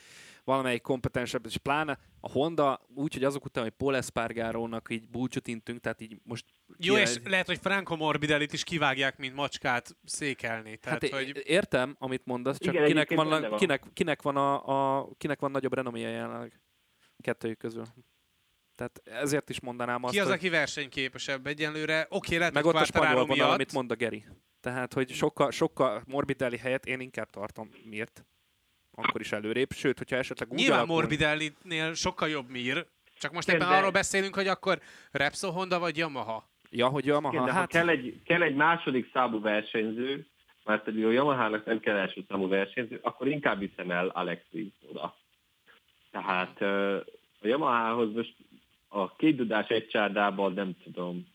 valamelyik 0.44 0.82
kompetensebb, 0.82 1.46
és 1.46 1.56
pláne 1.56 1.98
a 2.20 2.30
Honda 2.30 2.80
úgy, 2.94 3.12
hogy 3.12 3.24
azok 3.24 3.44
után, 3.44 3.62
hogy 3.62 3.72
Paul 3.72 3.96
Espargarónak 3.96 4.86
így 4.90 5.08
búcsút 5.08 5.48
intünk, 5.48 5.80
tehát 5.80 6.00
így 6.00 6.20
most... 6.22 6.44
Jó, 6.78 6.96
és 6.96 7.18
lehet, 7.24 7.46
hogy 7.46 7.58
Franco 7.58 7.96
Morbidellit 7.96 8.52
is 8.52 8.64
kivágják, 8.64 9.18
mint 9.18 9.34
macskát 9.34 9.96
székelni. 10.04 10.76
Tehát, 10.76 11.02
hát 11.02 11.12
hogy... 11.12 11.42
értem, 11.44 11.96
amit 11.98 12.26
mondasz, 12.26 12.58
csak 12.58 12.74
Igen, 12.74 12.86
kinek, 12.86 13.14
van, 13.14 13.28
van. 13.28 13.56
Kinek, 13.56 13.82
kinek, 13.92 14.22
van 14.22 14.36
a, 14.36 14.98
a, 14.98 15.08
kinek 15.18 15.40
van 15.40 15.50
nagyobb 15.50 15.74
renoméja 15.74 16.08
jelenleg 16.08 16.60
kettőjük 17.20 17.58
közül. 17.58 17.84
Tehát 18.80 19.22
ezért 19.22 19.48
is 19.48 19.60
mondanám 19.60 20.04
azt, 20.04 20.12
Ki 20.12 20.20
az, 20.20 20.26
hogy... 20.26 20.34
aki 20.34 20.48
versenyképesebb 20.48 21.46
egyenlőre? 21.46 22.06
Oké, 22.08 22.36
lehet, 22.36 22.52
Meg 22.52 22.64
ott 22.64 22.74
a 22.74 22.84
spanyol 22.84 23.26
vonal, 23.26 23.50
amit 23.50 23.72
mond 23.72 23.90
a 23.90 23.94
Geri. 23.94 24.24
Tehát, 24.60 24.92
hogy 24.92 25.10
sokkal, 25.10 25.50
sokkal 25.50 26.02
Morbidelli 26.06 26.56
helyett 26.56 26.84
én 26.86 27.00
inkább 27.00 27.30
tartom 27.30 27.70
miért. 27.84 28.24
Akkor 28.94 29.20
is 29.20 29.32
előrébb. 29.32 29.72
Sőt, 29.72 29.98
hogyha 29.98 30.16
esetleg 30.16 30.50
úgy 30.50 30.58
Nyilván 30.58 30.78
alakul... 30.78 30.94
Morbidelli-nél 30.94 31.94
sokkal 31.94 32.28
jobb 32.28 32.48
Mir. 32.48 32.86
Csak 33.18 33.32
most 33.32 33.48
éppen 33.48 33.68
de... 33.68 33.76
arról 33.76 33.90
beszélünk, 33.90 34.34
hogy 34.34 34.46
akkor 34.46 34.80
Repsol 35.10 35.50
Honda 35.50 35.78
vagy 35.78 35.96
Yamaha. 35.96 36.48
Ja, 36.70 36.86
hogy 36.86 37.06
Yamaha. 37.06 37.34
Igen, 37.34 37.46
de 37.46 37.52
hát... 37.52 37.68
kell, 37.68 37.88
egy, 37.88 38.20
kell 38.24 38.42
egy 38.42 38.54
második 38.54 39.10
számú 39.12 39.40
versenyző, 39.40 40.26
mert 40.64 40.82
pedig 40.82 41.04
a 41.04 41.10
Yamaha-nak 41.10 41.64
nem 41.64 41.80
kell 41.80 41.96
első 41.96 42.24
számú 42.28 42.48
versenyző, 42.48 42.98
akkor 43.02 43.28
inkább 43.28 43.58
viszem 43.58 43.90
el 43.90 44.08
Alex 44.08 44.42
oda. 44.90 45.16
Tehát 46.10 46.60
a 47.42 47.46
Yamaha-hoz 47.46 48.12
most 48.12 48.34
a 48.92 49.16
két 49.16 49.36
dudás 49.36 49.68
egy 49.68 49.86
csárdában 49.88 50.52
nem 50.52 50.76
tudom, 50.82 51.26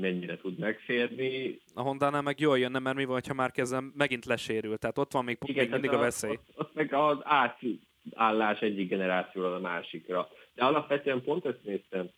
mennyire 0.00 0.36
tud 0.36 0.58
megférni. 0.58 1.58
A 1.74 1.82
Honda-nál 1.82 2.22
meg 2.22 2.40
jól 2.40 2.58
jönne, 2.58 2.78
mert 2.78 2.96
mi 2.96 3.04
van, 3.04 3.20
ha 3.26 3.34
már 3.34 3.50
kezdem 3.50 3.92
megint 3.96 4.24
lesérül, 4.24 4.76
tehát 4.76 4.98
ott 4.98 5.12
van 5.12 5.24
még, 5.24 5.38
Igen, 5.44 5.62
még 5.62 5.72
mindig 5.72 5.90
a, 5.90 5.96
a 5.96 6.00
veszély. 6.00 6.30
Ott, 6.30 6.58
ott 6.58 6.74
meg 6.74 6.92
az 6.92 7.18
átállás 7.22 8.60
egyik 8.60 8.88
generációról 8.88 9.54
a 9.54 9.60
másikra. 9.60 10.28
De 10.54 10.64
alapvetően 10.64 11.22
pont 11.22 11.44
ezt 11.44 11.64
néztem, 11.64 12.08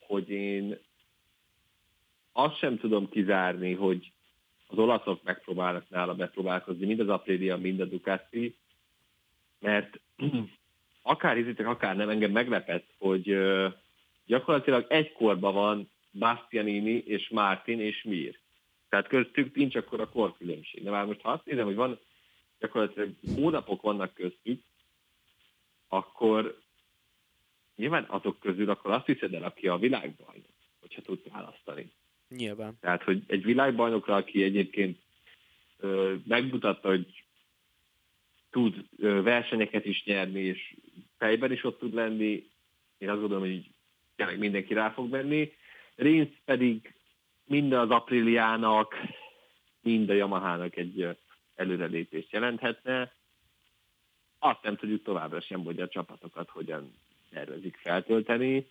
hogy 0.00 0.30
én 0.30 0.78
azt 2.32 2.58
sem 2.58 2.78
tudom 2.78 3.08
kizárni, 3.08 3.74
hogy 3.74 4.12
az 4.66 4.78
olaszok 4.78 5.22
megpróbálnak 5.22 5.88
nála 5.88 6.14
bepróbálkozni, 6.14 6.86
mind 6.86 7.00
az 7.00 7.08
Aprilia, 7.08 7.56
mind 7.56 7.80
a 7.80 7.84
Ducati, 7.84 8.56
mert 9.60 10.00
akár 11.02 11.36
hizitek, 11.36 11.66
akár 11.66 11.96
nem, 11.96 12.08
engem 12.08 12.30
meglepett, 12.30 12.86
hogy 12.98 13.38
gyakorlatilag 14.26 14.86
egy 14.88 15.12
korban 15.12 15.54
van 15.54 15.90
Bastianini 16.12 16.96
és 17.06 17.28
Martin 17.28 17.80
és 17.80 18.02
Mir. 18.02 18.38
Tehát 18.88 19.08
köztük 19.08 19.54
nincs 19.54 19.76
akkor 19.76 20.00
a 20.00 20.08
korkülönbség. 20.08 20.82
De 20.82 20.90
már 20.90 21.04
most 21.04 21.20
ha 21.20 21.30
azt 21.30 21.44
nézem, 21.44 21.64
hogy 21.64 21.74
van 21.74 21.98
gyakorlatilag 22.58 23.10
hónapok 23.34 23.82
vannak 23.82 24.14
köztük, 24.14 24.62
akkor 25.88 26.58
nyilván 27.76 28.06
azok 28.08 28.40
közül 28.40 28.70
akkor 28.70 28.90
azt 28.90 29.06
hiszed 29.06 29.34
el, 29.34 29.42
aki 29.42 29.68
a 29.68 29.78
világbajnok, 29.78 30.52
hogyha 30.80 31.02
tudsz 31.02 31.28
választani. 31.32 31.92
Nyilván. 32.28 32.76
Tehát, 32.80 33.02
hogy 33.02 33.22
egy 33.26 33.44
világbajnokra, 33.44 34.14
aki 34.14 34.42
egyébként 34.42 34.98
ö, 35.78 36.14
megmutatta, 36.26 36.88
hogy 36.88 37.24
tud 38.50 38.84
versenyeket 39.22 39.84
is 39.84 40.04
nyerni, 40.04 40.40
és 40.40 40.74
fejben 41.18 41.52
is 41.52 41.64
ott 41.64 41.78
tud 41.78 41.94
lenni, 41.94 42.48
én 42.98 43.10
azt 43.10 43.20
gondolom, 43.20 43.44
hogy 43.44 43.70
tényleg 44.16 44.38
mindenki 44.38 44.74
rá 44.74 44.90
fog 44.90 45.10
venni. 45.10 45.52
Rins 45.94 46.28
pedig 46.44 46.94
mind 47.44 47.72
az 47.72 47.90
Apriliának, 47.90 48.94
mind 49.80 50.10
a 50.10 50.12
Yamahának 50.12 50.76
egy 50.76 51.16
előrelépést 51.54 52.32
jelenthetne. 52.32 53.12
Azt 54.38 54.62
nem 54.62 54.76
tudjuk 54.76 55.02
továbbra 55.02 55.40
sem, 55.40 55.64
hogy 55.64 55.80
a 55.80 55.88
csapatokat 55.88 56.48
hogyan 56.48 56.94
tervezik 57.30 57.76
feltölteni, 57.76 58.70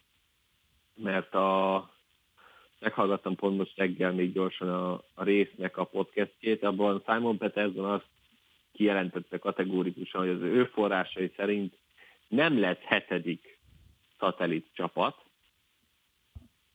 mert 0.95 1.33
a 1.33 1.89
meghallgattam 2.79 3.35
pont 3.35 3.57
most 3.57 3.77
reggel 3.77 4.11
még 4.11 4.33
gyorsan 4.33 4.69
a, 4.69 4.93
a 5.13 5.23
résznek 5.23 5.77
a 5.77 5.83
podcastjét, 5.83 6.63
abban 6.63 7.03
Simon 7.05 7.37
Peterson 7.37 7.85
azt 7.85 8.07
kijelentette 8.77 9.37
kategórikusan, 9.37 10.21
hogy 10.21 10.29
az 10.29 10.41
ő 10.41 10.65
forrásai 10.65 11.31
szerint 11.35 11.77
nem 12.27 12.59
lesz 12.59 12.81
hetedik 12.81 13.59
szatellit 14.19 14.67
csapat, 14.73 15.15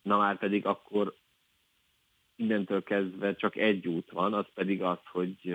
na 0.02 0.18
már 0.18 0.38
pedig 0.38 0.66
akkor 0.66 1.14
innentől 2.36 2.82
kezdve 2.82 3.34
csak 3.34 3.56
egy 3.56 3.88
út 3.88 4.10
van, 4.10 4.34
az 4.34 4.46
pedig 4.54 4.82
az, 4.82 4.98
hogy 5.04 5.52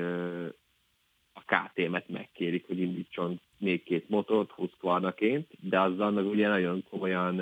a 1.33 1.41
KTM-et 1.45 2.09
megkérik, 2.09 2.67
hogy 2.67 2.79
indítson 2.79 3.41
még 3.57 3.83
két 3.83 4.09
motort 4.09 4.51
Husqvarnaként, 4.51 5.47
de 5.59 5.79
azzal 5.79 6.11
meg 6.11 6.25
ugye 6.25 6.47
nagyon 6.47 6.83
komolyan 6.89 7.37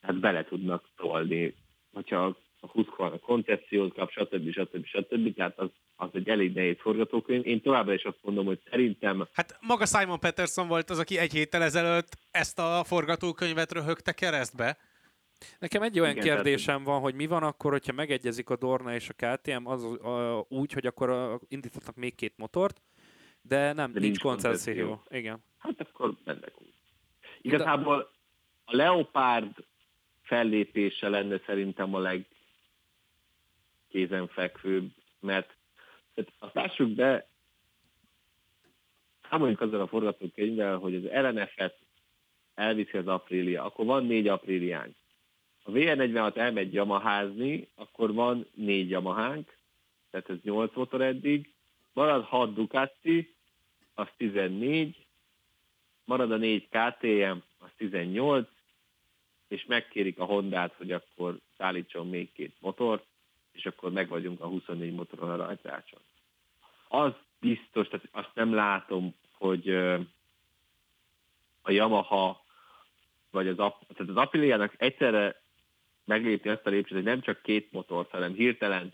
hát 0.00 0.20
bele 0.20 0.44
tudnak 0.44 0.88
tolni, 0.96 1.54
hogyha 1.92 2.36
a 2.60 2.66
Husqvarna 2.66 3.18
koncepciót 3.18 3.94
kap, 3.94 4.10
stb. 4.10 4.50
stb. 4.50 4.86
stb. 4.86 5.34
Tehát 5.34 5.58
az, 5.58 5.70
az 5.96 6.08
egy 6.12 6.28
elég 6.28 6.54
nehéz 6.54 6.76
forgatókönyv. 6.78 7.46
Én 7.46 7.62
továbbra 7.62 7.94
is 7.94 8.04
azt 8.04 8.18
mondom, 8.22 8.46
hogy 8.46 8.60
szerintem... 8.70 9.28
Hát 9.32 9.58
maga 9.60 9.86
Simon 9.86 10.18
Peterson 10.18 10.68
volt 10.68 10.90
az, 10.90 10.98
aki 10.98 11.18
egy 11.18 11.32
héttel 11.32 11.62
ezelőtt 11.62 12.16
ezt 12.30 12.58
a 12.58 12.84
forgatókönyvet 12.84 13.72
röhögte 13.72 14.12
keresztbe. 14.12 14.78
Nekem 15.58 15.82
egy 15.82 16.00
olyan 16.00 16.16
Igen, 16.16 16.24
kérdésem 16.24 16.84
van, 16.84 17.00
hogy 17.00 17.14
mi 17.14 17.26
van 17.26 17.42
akkor, 17.42 17.70
hogyha 17.70 17.92
megegyezik 17.92 18.50
a 18.50 18.56
Dorna 18.56 18.94
és 18.94 19.08
a 19.08 19.12
KTM 19.12 19.66
az, 19.66 19.84
a, 19.84 20.46
úgy, 20.48 20.72
hogy 20.72 20.86
akkor 20.86 21.38
indítottak 21.48 21.96
még 21.96 22.14
két 22.14 22.34
motort, 22.36 22.82
de 23.42 23.72
nem, 23.72 23.92
de 23.92 24.00
nincs, 24.00 24.02
nincs 24.02 24.20
koncepció. 24.20 25.02
Igen. 25.08 25.38
Hát 25.58 25.80
akkor 25.80 26.14
mennek 26.24 26.52
úgy. 26.60 26.74
Igazából 27.40 28.10
a 28.64 28.76
Leopard 28.76 29.64
fellépése 30.22 31.08
lenne 31.08 31.40
szerintem 31.46 31.94
a 31.94 32.16
legkézenfekvőbb, 33.88 34.90
mert 35.20 35.55
tehát 36.16 36.32
azt 36.38 36.54
lássuk 36.54 36.88
be, 36.88 37.28
számoljunk 39.30 39.60
azzal 39.60 39.80
a 39.80 39.86
forgatókönyvvel, 39.86 40.76
hogy 40.76 40.94
az 40.94 41.02
LNF-et 41.02 41.78
elviszi 42.54 42.96
az 42.96 43.06
Aprilia, 43.06 43.64
akkor 43.64 43.84
van 43.84 44.06
négy 44.06 44.28
Apriliánk. 44.28 44.94
A 45.62 45.70
VR46 45.70 46.36
elmegy 46.36 46.72
Yamaházni, 46.72 47.68
akkor 47.74 48.14
van 48.14 48.46
négy 48.54 48.90
Yamahánk, 48.90 49.56
tehát 50.10 50.30
ez 50.30 50.36
8 50.42 50.74
motor 50.74 51.00
eddig, 51.00 51.52
marad 51.92 52.24
6 52.24 52.54
Ducati, 52.54 53.34
az 53.94 54.08
14, 54.16 55.06
marad 56.04 56.32
a 56.32 56.36
4 56.36 56.68
KTM, 56.68 57.36
az 57.58 57.70
18, 57.76 58.48
és 59.48 59.64
megkérik 59.64 60.18
a 60.18 60.24
Hondát, 60.24 60.74
hogy 60.74 60.92
akkor 60.92 61.38
szállítson 61.56 62.08
még 62.08 62.32
két 62.32 62.54
motort, 62.60 63.06
és 63.56 63.66
akkor 63.66 63.92
meg 63.92 64.08
vagyunk 64.08 64.40
a 64.40 64.46
24 64.46 64.94
motoron 64.94 65.30
a 65.30 65.36
rajtrácson. 65.36 66.00
Az 66.88 67.12
biztos, 67.40 67.88
tehát 67.88 68.08
azt 68.12 68.34
nem 68.34 68.54
látom, 68.54 69.14
hogy 69.32 69.68
a 71.62 71.70
Yamaha 71.70 72.44
vagy 73.30 73.48
az, 73.48 73.56
tehát 73.56 74.08
az 74.08 74.16
Aprilia-nak 74.16 74.74
egyszerre 74.76 75.42
meglépni 76.04 76.50
azt 76.50 76.66
a 76.66 76.70
lépcsőt, 76.70 76.96
hogy 76.96 77.06
nem 77.06 77.20
csak 77.20 77.42
két 77.42 77.72
motort, 77.72 78.10
hanem 78.10 78.34
hirtelen 78.34 78.92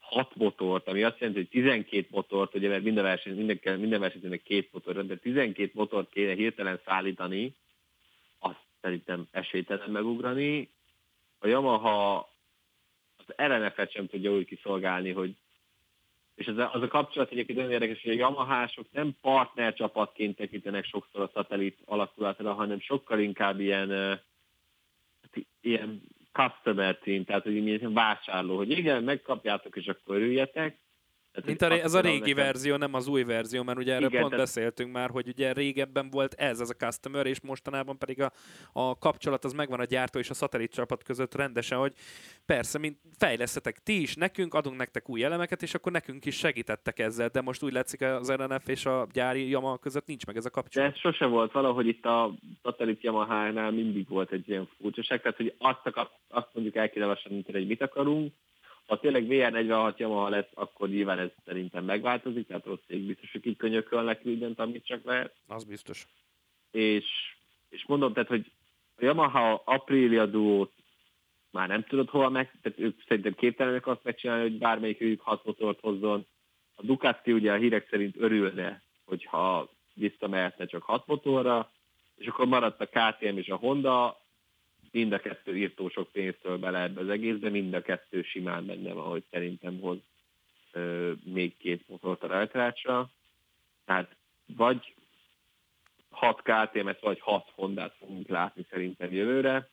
hat 0.00 0.34
motort, 0.34 0.88
ami 0.88 1.02
azt 1.02 1.18
jelenti, 1.18 1.40
hogy 1.40 1.48
12 1.48 2.06
motort, 2.10 2.54
ugye 2.54 2.68
mert 2.68 2.82
minden, 2.82 3.04
verseny, 3.04 3.36
minden, 3.36 3.80
minden 3.80 4.00
versenyzőnek 4.00 4.42
két 4.42 4.72
motor, 4.72 5.06
de 5.06 5.16
12 5.16 5.70
motort 5.74 6.10
kéne 6.10 6.34
hirtelen 6.34 6.80
szállítani, 6.84 7.56
azt 8.38 8.64
szerintem 8.80 9.26
esélytelen 9.30 9.90
megugrani. 9.90 10.70
A 11.38 11.46
Yamaha 11.46 12.31
az 13.26 13.46
RNF-et 13.46 13.92
sem 13.92 14.06
tudja 14.06 14.32
úgy 14.32 14.46
kiszolgálni, 14.46 15.10
hogy 15.10 15.36
és 16.34 16.46
az 16.46 16.58
a, 16.58 16.70
az 16.72 16.82
a 16.82 16.88
kapcsolat 16.88 17.30
egyébként 17.30 17.58
nagyon 17.58 17.72
érdekes, 17.72 18.02
hogy 18.02 18.10
a 18.10 18.14
Yamahások 18.14 18.86
nem 18.92 19.16
partner 19.20 19.74
csapatként 19.74 20.36
tekintenek 20.36 20.84
sokszor 20.84 21.20
a 21.20 21.30
szatellit 21.34 21.78
alakulatra, 21.84 22.52
hanem 22.52 22.80
sokkal 22.80 23.18
inkább 23.18 23.60
ilyen 23.60 24.20
ilyen 25.60 26.02
customer 26.32 26.98
team, 26.98 27.24
tehát 27.24 27.42
hogy 27.42 27.54
ilyen 27.54 27.92
vásárló, 27.92 28.56
hogy 28.56 28.70
igen, 28.70 29.02
megkapjátok, 29.02 29.76
és 29.76 29.86
akkor 29.86 30.16
örüljetek. 30.16 30.76
Tehát, 31.32 31.48
Mint 31.48 31.62
a, 31.62 31.84
ez 31.84 31.94
a 31.94 32.00
régi 32.00 32.18
nekem... 32.18 32.44
verzió, 32.44 32.76
nem 32.76 32.94
az 32.94 33.08
új 33.08 33.22
verzió, 33.24 33.62
mert 33.62 33.78
ugye 33.78 33.94
erről 33.94 34.08
Igen, 34.08 34.20
pont 34.20 34.32
tehát... 34.32 34.46
beszéltünk 34.46 34.92
már, 34.92 35.10
hogy 35.10 35.28
ugye 35.28 35.52
régebben 35.52 36.10
volt 36.10 36.34
ez, 36.34 36.60
az 36.60 36.70
a 36.70 36.74
customer, 36.74 37.26
és 37.26 37.40
mostanában 37.40 37.98
pedig 37.98 38.22
a, 38.22 38.32
a 38.72 38.98
kapcsolat 38.98 39.44
az 39.44 39.52
megvan 39.52 39.80
a 39.80 39.84
gyártó 39.84 40.18
és 40.18 40.30
a 40.30 40.34
szatellit 40.34 40.72
csapat 40.72 41.02
között 41.02 41.34
rendesen, 41.34 41.78
hogy 41.78 41.92
persze, 42.46 42.78
mint 42.78 42.98
fejlesztetek 43.18 43.78
ti 43.78 44.00
is, 44.00 44.14
nekünk 44.14 44.54
adunk 44.54 44.76
nektek 44.76 45.08
új 45.08 45.24
elemeket, 45.24 45.62
és 45.62 45.74
akkor 45.74 45.92
nekünk 45.92 46.24
is 46.24 46.36
segítettek 46.36 46.98
ezzel, 46.98 47.28
de 47.28 47.40
most 47.40 47.62
úgy 47.62 47.72
látszik 47.72 48.00
az 48.00 48.32
RNF 48.32 48.68
és 48.68 48.86
a 48.86 49.06
gyári 49.12 49.48
Yamaha 49.48 49.78
között 49.78 50.06
nincs 50.06 50.26
meg 50.26 50.36
ez 50.36 50.44
a 50.44 50.50
kapcsolat. 50.50 50.88
De 50.88 50.94
ez 50.94 51.00
sose 51.00 51.26
volt, 51.26 51.52
valahogy 51.52 51.86
itt 51.86 52.04
a 52.04 52.34
szatellit 52.62 53.02
Yamaha-nál 53.02 53.70
mindig 53.70 54.08
volt 54.08 54.32
egy 54.32 54.48
ilyen 54.48 54.68
furcsaság, 54.80 55.22
tehát 55.22 55.36
hogy 55.36 55.54
azt, 55.58 55.80
akar, 55.86 56.10
azt 56.28 56.48
mondjuk 56.52 56.76
el 56.76 56.90
kéne 56.90 57.06
lassan, 57.06 57.44
hogy 57.52 57.66
mit 57.66 57.82
akarunk, 57.82 58.32
ha 58.86 58.98
tényleg 58.98 59.26
VR46 59.28 59.96
Yamaha 59.96 60.28
lesz, 60.28 60.50
akkor 60.54 60.88
nyilván 60.88 61.18
ez 61.18 61.30
szerintem 61.44 61.84
megváltozik, 61.84 62.46
tehát 62.46 62.64
rossz 62.64 62.84
ég 62.86 63.06
biztos, 63.06 63.32
hogy 63.32 63.46
így 63.46 63.56
könyökölnek 63.56 64.24
mindent, 64.24 64.58
amit 64.58 64.86
csak 64.86 65.04
lehet. 65.04 65.34
Az 65.46 65.64
biztos. 65.64 66.06
És, 66.70 67.06
és 67.68 67.84
mondom, 67.86 68.12
tehát, 68.12 68.28
hogy 68.28 68.50
a 68.96 69.04
Yamaha 69.04 69.62
Aprilia 69.64 70.26
duót 70.26 70.72
már 71.50 71.68
nem 71.68 71.84
tudod 71.84 72.08
hova 72.08 72.28
meg, 72.28 72.58
tehát 72.62 72.78
ők 72.78 73.02
szerintem 73.08 73.34
képtelenek 73.34 73.86
azt 73.86 74.04
megcsinálni, 74.04 74.42
hogy 74.42 74.58
bármelyik 74.58 75.00
őjük 75.00 75.20
hat 75.20 75.44
motort 75.44 75.80
hozzon. 75.80 76.26
A 76.74 76.82
Ducati 76.82 77.32
ugye 77.32 77.52
a 77.52 77.56
hírek 77.56 77.88
szerint 77.90 78.16
örülne, 78.18 78.82
hogyha 79.04 79.70
visszamehetne 79.94 80.66
csak 80.66 80.82
hat 80.82 81.06
motorra, 81.06 81.70
és 82.16 82.26
akkor 82.26 82.46
maradt 82.46 82.80
a 82.80 82.86
KTM 82.86 83.36
és 83.36 83.48
a 83.48 83.56
Honda, 83.56 84.21
mind 84.92 85.12
a 85.12 85.18
kettő 85.18 85.56
írtó 85.56 85.88
sok 85.88 86.12
pénztől 86.12 86.58
bele 86.58 86.80
ebbe 86.80 87.00
az 87.00 87.08
egészbe, 87.08 87.48
mind 87.48 87.74
a 87.74 87.82
kettő 87.82 88.22
simán 88.22 88.66
benne 88.66 88.92
van, 88.92 89.08
hogy 89.08 89.24
szerintem 89.30 89.80
hoz 89.80 89.98
ö, 90.72 91.12
még 91.24 91.56
két 91.56 91.88
motort 91.88 92.22
a 92.22 92.26
rajtrácsra. 92.26 93.10
Tehát 93.84 94.16
vagy 94.46 94.94
6 96.10 96.42
KTM-et, 96.42 97.00
vagy 97.00 97.20
6 97.20 97.50
Hondát 97.54 97.94
fogunk 97.98 98.28
látni 98.28 98.66
szerintem 98.70 99.12
jövőre. 99.12 99.70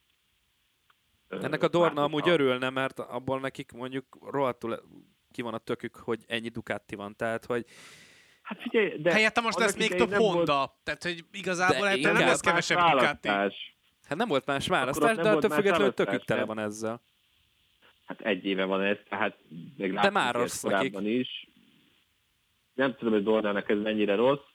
Ennek 1.28 1.64
a 1.64 1.68
Dorna 1.68 2.04
amúgy 2.04 2.30
a... 2.30 2.32
örülne, 2.32 2.70
mert 2.70 3.00
abból 3.00 3.40
nekik 3.40 3.72
mondjuk 3.72 4.18
rohadtul 4.32 4.84
ki 5.32 5.42
van 5.42 5.54
a 5.54 5.58
tökük, 5.58 5.96
hogy 5.96 6.20
ennyi 6.28 6.50
Ducati 6.50 6.96
van. 6.96 7.16
Tehát, 7.16 7.46
hogy 7.46 7.66
Hát 8.42 8.62
figyelj, 8.62 8.98
de 8.98 9.12
Helyette 9.12 9.42
most 9.42 9.60
lesz 9.60 9.76
még 9.76 9.96
több 9.96 10.14
Honda. 10.14 10.56
Volt... 10.56 10.72
Tehát, 10.84 11.04
hogy 11.04 11.24
igazából 11.32 11.88
de 11.88 12.12
nem 12.12 12.26
lesz 12.26 12.40
kevesebb 12.40 12.80
Ducati. 12.80 13.30
Hát 14.10 14.18
nem 14.18 14.28
volt 14.28 14.46
más 14.46 14.68
választás, 14.68 15.16
de 15.16 15.30
attól 15.30 15.50
függetlenül 15.50 15.94
tökük 15.94 16.26
tele 16.26 16.46
van 16.46 16.60
ezzel. 16.60 17.02
Hát 18.06 18.22
egy 18.22 18.46
éve 18.46 18.66
van 18.66 18.82
ez, 18.82 18.98
tehát 19.10 19.38
még 19.78 19.94
de 19.94 20.10
már 20.10 20.36
rossz 20.36 20.62
korábban 20.62 21.04
nekik. 21.04 21.20
is. 21.20 21.48
Nem 22.74 22.96
tudom, 22.96 23.14
hogy 23.14 23.24
Dornának 23.24 23.70
ez 23.70 23.78
mennyire 23.78 24.16
rossz. 24.16 24.48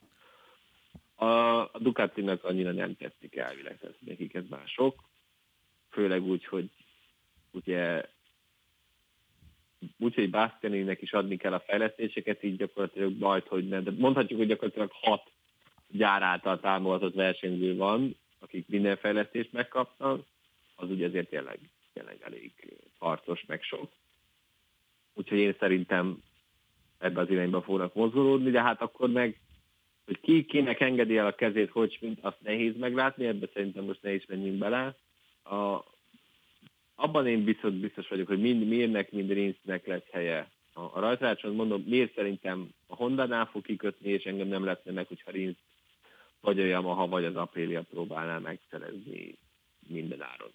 A, 1.14 1.24
a 1.58 1.78
Ducatinak 1.78 2.44
annyira 2.44 2.72
nem 2.72 2.96
tetszik 2.96 3.36
elvileg, 3.36 3.78
tehát 3.78 3.96
nekik 4.00 4.34
ez 4.34 4.44
mások. 4.48 5.04
Főleg 5.90 6.22
úgy, 6.22 6.44
hogy 6.44 6.70
ugye 7.50 8.02
úgyhogy 9.98 10.30
Bastianinek 10.30 11.02
is 11.02 11.12
adni 11.12 11.36
kell 11.36 11.52
a 11.52 11.60
fejlesztéseket, 11.66 12.42
így 12.42 12.56
gyakorlatilag 12.56 13.12
bajt, 13.12 13.46
hogy 13.46 13.68
nem. 13.68 13.84
De 13.84 13.90
mondhatjuk, 13.98 14.38
hogy 14.38 14.48
gyakorlatilag 14.48 14.90
hat 14.92 15.30
gyár 15.88 16.22
által 16.22 16.60
támogatott 16.60 17.14
versenyző 17.14 17.76
van, 17.76 18.16
akik 18.44 18.68
minden 18.68 18.96
fejlesztést 18.96 19.52
megkaptak, 19.52 20.24
az 20.76 20.90
ugye 20.90 21.06
azért 21.06 21.28
tényleg, 21.28 21.58
tényleg 21.92 22.16
elég 22.20 22.52
harcos, 22.98 23.44
meg 23.46 23.62
sok. 23.62 23.90
Úgyhogy 25.14 25.38
én 25.38 25.56
szerintem 25.58 26.22
ebbe 26.98 27.20
az 27.20 27.30
irányba 27.30 27.62
fognak 27.62 27.94
mozgolódni, 27.94 28.50
de 28.50 28.62
hát 28.62 28.80
akkor 28.80 29.10
meg, 29.10 29.40
hogy 30.04 30.20
ki, 30.20 30.44
kinek 30.44 30.80
engedi 30.80 31.16
el 31.16 31.26
a 31.26 31.34
kezét, 31.34 31.70
hogy 31.70 31.98
mint 32.00 32.18
azt 32.20 32.40
nehéz 32.40 32.76
meglátni, 32.76 33.26
ebbe 33.26 33.48
szerintem 33.52 33.84
most 33.84 34.02
ne 34.02 34.14
is 34.14 34.26
menjünk 34.26 34.58
bele. 34.58 34.96
A, 35.44 35.84
abban 36.94 37.26
én 37.26 37.44
biztos, 37.44 37.72
biztos 37.72 38.08
vagyok, 38.08 38.26
hogy 38.26 38.40
mind 38.40 38.68
Mirnek, 38.68 39.12
mind 39.12 39.30
Rinsznek 39.30 39.86
lesz 39.86 40.10
helye. 40.10 40.50
A, 40.72 40.80
a 40.80 41.00
rajtrácson 41.00 41.54
mondom, 41.54 41.82
miért 41.86 42.14
szerintem 42.14 42.68
a 42.86 42.94
Honda-nál 42.94 43.46
fog 43.46 43.62
kikötni, 43.62 44.10
és 44.10 44.24
engem 44.24 44.48
nem 44.48 44.64
lehetne 44.64 44.92
meg, 44.92 45.06
hogyha 45.06 45.30
Rinsz 45.30 45.58
vagy 46.44 46.60
a 46.60 46.64
Yamaha, 46.64 47.06
vagy 47.06 47.24
az 47.24 47.36
Aprilia 47.36 47.82
próbálná 47.82 48.38
megszerezni 48.38 49.38
minden 49.88 50.22
áron. 50.22 50.52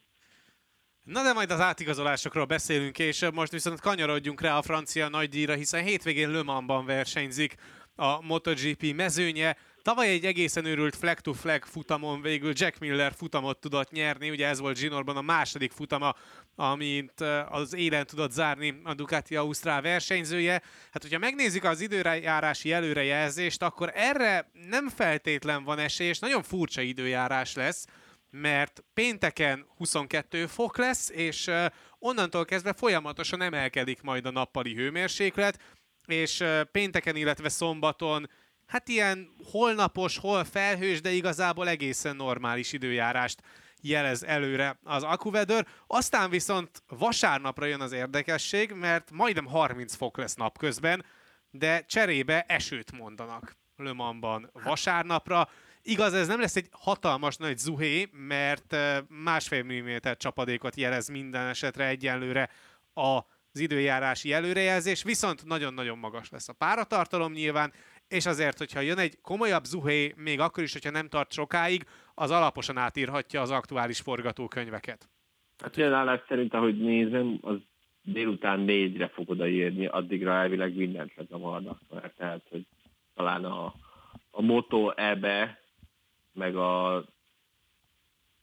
Na 1.04 1.24
de 1.24 1.34
majd 1.34 1.52
az 1.52 1.60
átigazolásokról 1.60 2.46
beszélünk, 2.46 3.00
és 3.00 3.26
most 3.34 3.52
viszont 3.52 3.80
kanyarodjunk 3.80 4.42
rá 4.42 4.58
a 4.58 4.62
francia 4.62 5.10
nagydíjra, 5.10 5.54
hiszen 5.54 5.84
hétvégén 5.84 6.30
Le 6.32 6.44
Mansban 6.44 6.86
versenyzik 6.86 7.56
a 7.96 8.22
MotoGP 8.22 8.94
mezőnye. 8.96 9.58
Tavaly 9.82 10.08
egy 10.08 10.26
egészen 10.26 10.66
őrült 10.66 10.96
flag-to-flag 10.96 11.66
futamon 11.66 12.22
végül 12.22 12.52
Jack 12.56 12.80
Miller 12.80 13.14
futamot 13.14 13.60
tudott 13.60 13.92
nyerni, 13.92 14.30
ugye 14.30 14.48
ez 14.48 14.60
volt 14.60 14.78
Zsinorban 14.78 15.18
a 15.18 15.22
második 15.22 15.72
futama, 15.72 16.16
amint 16.56 17.22
az 17.50 17.74
élen 17.74 18.06
tudott 18.06 18.32
zárni 18.32 18.82
a 18.84 18.94
Ducati 18.94 19.36
Ausztrál 19.36 19.82
versenyzője. 19.82 20.62
Hát, 20.92 21.02
hogyha 21.02 21.20
megnézzük 21.20 21.64
az 21.64 21.82
időjárási 21.82 22.72
előrejelzést, 22.72 23.64
akkor 23.64 23.92
erre 23.96 24.52
nem 24.70 24.90
feltétlen 24.90 25.64
van 25.64 25.80
esély, 25.80 26.08
és 26.08 26.20
nagyon 26.20 26.44
furcsa 26.44 26.82
időjárás 26.82 27.56
lesz, 27.56 27.86
mert 28.32 28.84
pénteken 28.94 29.66
22 29.78 30.46
fok 30.46 30.78
lesz, 30.78 31.10
és 31.10 31.52
onnantól 32.00 32.46
kezdve 32.46 32.74
folyamatosan 32.74 33.42
emelkedik 33.42 34.02
majd 34.02 34.26
a 34.26 34.32
nappali 34.32 34.74
hőmérséklet, 34.74 35.60
és 36.06 36.44
pénteken, 36.72 37.16
illetve 37.16 37.50
szombaton 37.50 38.30
hát 38.70 38.88
ilyen 38.88 39.30
holnapos, 39.52 40.18
hol 40.18 40.44
felhős, 40.44 41.02
de 41.02 41.12
igazából 41.12 41.68
egészen 41.68 42.16
normális 42.16 42.74
időjárást 42.74 43.42
jelez 43.82 44.24
előre 44.24 44.80
az 44.84 45.04
AccuWeather. 45.04 45.68
Aztán 45.88 46.30
viszont 46.30 46.84
vasárnapra 46.88 47.66
jön 47.66 47.82
az 47.82 47.92
érdekesség, 47.92 48.72
mert 48.72 49.12
majdnem 49.12 49.46
30 49.46 49.96
fok 49.96 50.18
lesz 50.18 50.36
napközben, 50.36 51.06
de 51.52 51.82
cserébe 51.82 52.42
esőt 52.42 52.92
mondanak 52.92 53.56
Le 53.76 53.94
Mansban 53.94 54.50
vasárnapra. 54.64 55.50
Igaz, 55.82 56.14
ez 56.14 56.28
nem 56.28 56.40
lesz 56.40 56.56
egy 56.56 56.68
hatalmas 56.72 57.38
nagy 57.38 57.58
zuhé, 57.58 58.10
mert 58.12 58.76
másfél 59.08 59.64
milliméter 59.64 60.18
csapadékot 60.18 60.76
jelez 60.76 61.08
minden 61.08 61.48
esetre 61.48 61.88
egyenlőre 61.88 62.50
az 62.94 63.60
időjárási 63.60 64.34
előrejelzés, 64.34 65.04
viszont 65.04 65.46
nagyon-nagyon 65.46 65.98
magas 65.98 66.30
lesz 66.30 66.50
a 66.50 66.54
páratartalom 66.54 67.32
nyilván, 67.32 67.74
és 68.10 68.26
azért, 68.26 68.58
hogyha 68.58 68.80
jön 68.80 68.98
egy 68.98 69.22
komolyabb 69.22 69.64
zuhé, 69.64 70.14
még 70.18 70.40
akkor 70.40 70.64
is, 70.64 70.74
hogyha 70.74 70.90
nem 70.90 71.10
tart 71.10 71.32
sokáig, 71.32 71.86
az 72.16 72.32
alaposan 72.32 72.78
átírhatja 72.78 73.42
az 73.42 73.52
aktuális 73.52 74.00
forgatókönyveket. 74.00 75.10
Hát 75.58 75.76
jelenleg 75.76 76.24
szerint, 76.28 76.54
ahogy 76.54 76.78
nézem, 76.78 77.38
az 77.42 77.58
délután 78.02 78.60
négyre 78.60 79.08
fog 79.08 79.30
odaérni, 79.30 79.86
addigra 79.86 80.34
elvileg 80.34 80.76
mindent 80.76 81.16
lezavarnak, 81.16 81.80
mert 81.90 82.16
tehát, 82.16 82.42
hogy 82.50 82.66
talán 83.16 83.46
a, 83.46 83.74
a 84.32 84.42
Moto 84.42 84.90
EBE, 84.90 85.62
meg 86.34 86.56
a 86.56 87.04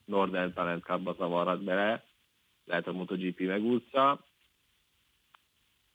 Northern 0.05 0.53
Talent 0.53 0.85
Cup-ba 0.85 1.15
zavarhat 1.19 1.65
bele, 1.65 2.05
lehet 2.65 2.87
a 2.87 2.93
MotoGP 2.93 3.41
megúszza. 3.41 4.25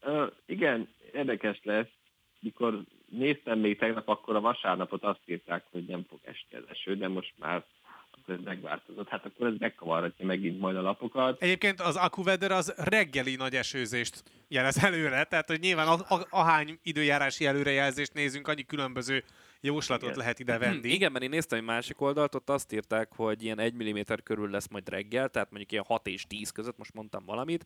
Uh, 0.01 0.31
igen, 0.45 0.89
érdekes 1.13 1.59
lesz, 1.63 1.91
mikor 2.39 2.83
néztem 3.11 3.59
még 3.59 3.77
tegnap, 3.77 4.07
akkor 4.07 4.35
a 4.35 4.41
vasárnapot 4.41 5.03
azt 5.03 5.19
írták, 5.25 5.63
hogy 5.71 5.85
nem 5.85 6.05
fog 6.09 6.19
esni 6.23 6.57
az 6.57 6.63
eső, 6.69 6.95
de 6.95 7.07
most 7.07 7.33
már 7.39 7.63
akkor 8.11 8.33
ez 8.33 8.39
megváltozott. 8.43 9.09
Hát 9.09 9.25
akkor 9.25 9.47
ez 9.47 9.53
megkavarhatja 9.59 10.25
megint 10.25 10.59
majd 10.59 10.75
a 10.75 10.81
lapokat. 10.81 11.41
Egyébként 11.41 11.81
az 11.81 11.95
AccuWeather 11.95 12.51
az 12.51 12.73
reggeli 12.77 13.35
nagy 13.35 13.55
esőzést 13.55 14.23
jelez 14.47 14.83
előre, 14.83 15.23
tehát 15.23 15.47
hogy 15.47 15.59
nyilván 15.59 15.87
a, 15.87 16.15
a, 16.15 16.27
ahány 16.29 16.79
időjárási 16.83 17.45
előrejelzést 17.45 18.13
nézünk, 18.13 18.47
annyi 18.47 18.65
különböző 18.65 19.23
jóslatot 19.61 20.03
Igen. 20.09 20.17
lehet 20.17 20.39
ide 20.39 20.57
venni. 20.67 20.89
Igen, 20.89 21.11
mert 21.11 21.23
én 21.23 21.29
néztem 21.29 21.59
egy 21.59 21.65
másik 21.65 22.01
oldalt, 22.01 22.35
ott 22.35 22.49
azt 22.49 22.73
írták, 22.73 23.09
hogy 23.15 23.43
ilyen 23.43 23.59
1 23.59 23.73
mm 23.73 23.99
körül 24.23 24.49
lesz 24.49 24.67
majd 24.67 24.89
reggel, 24.89 25.29
tehát 25.29 25.49
mondjuk 25.49 25.71
ilyen 25.71 25.83
6 25.87 26.07
és 26.07 26.27
10 26.27 26.49
között, 26.49 26.77
most 26.77 26.93
mondtam 26.93 27.25
valamit, 27.25 27.65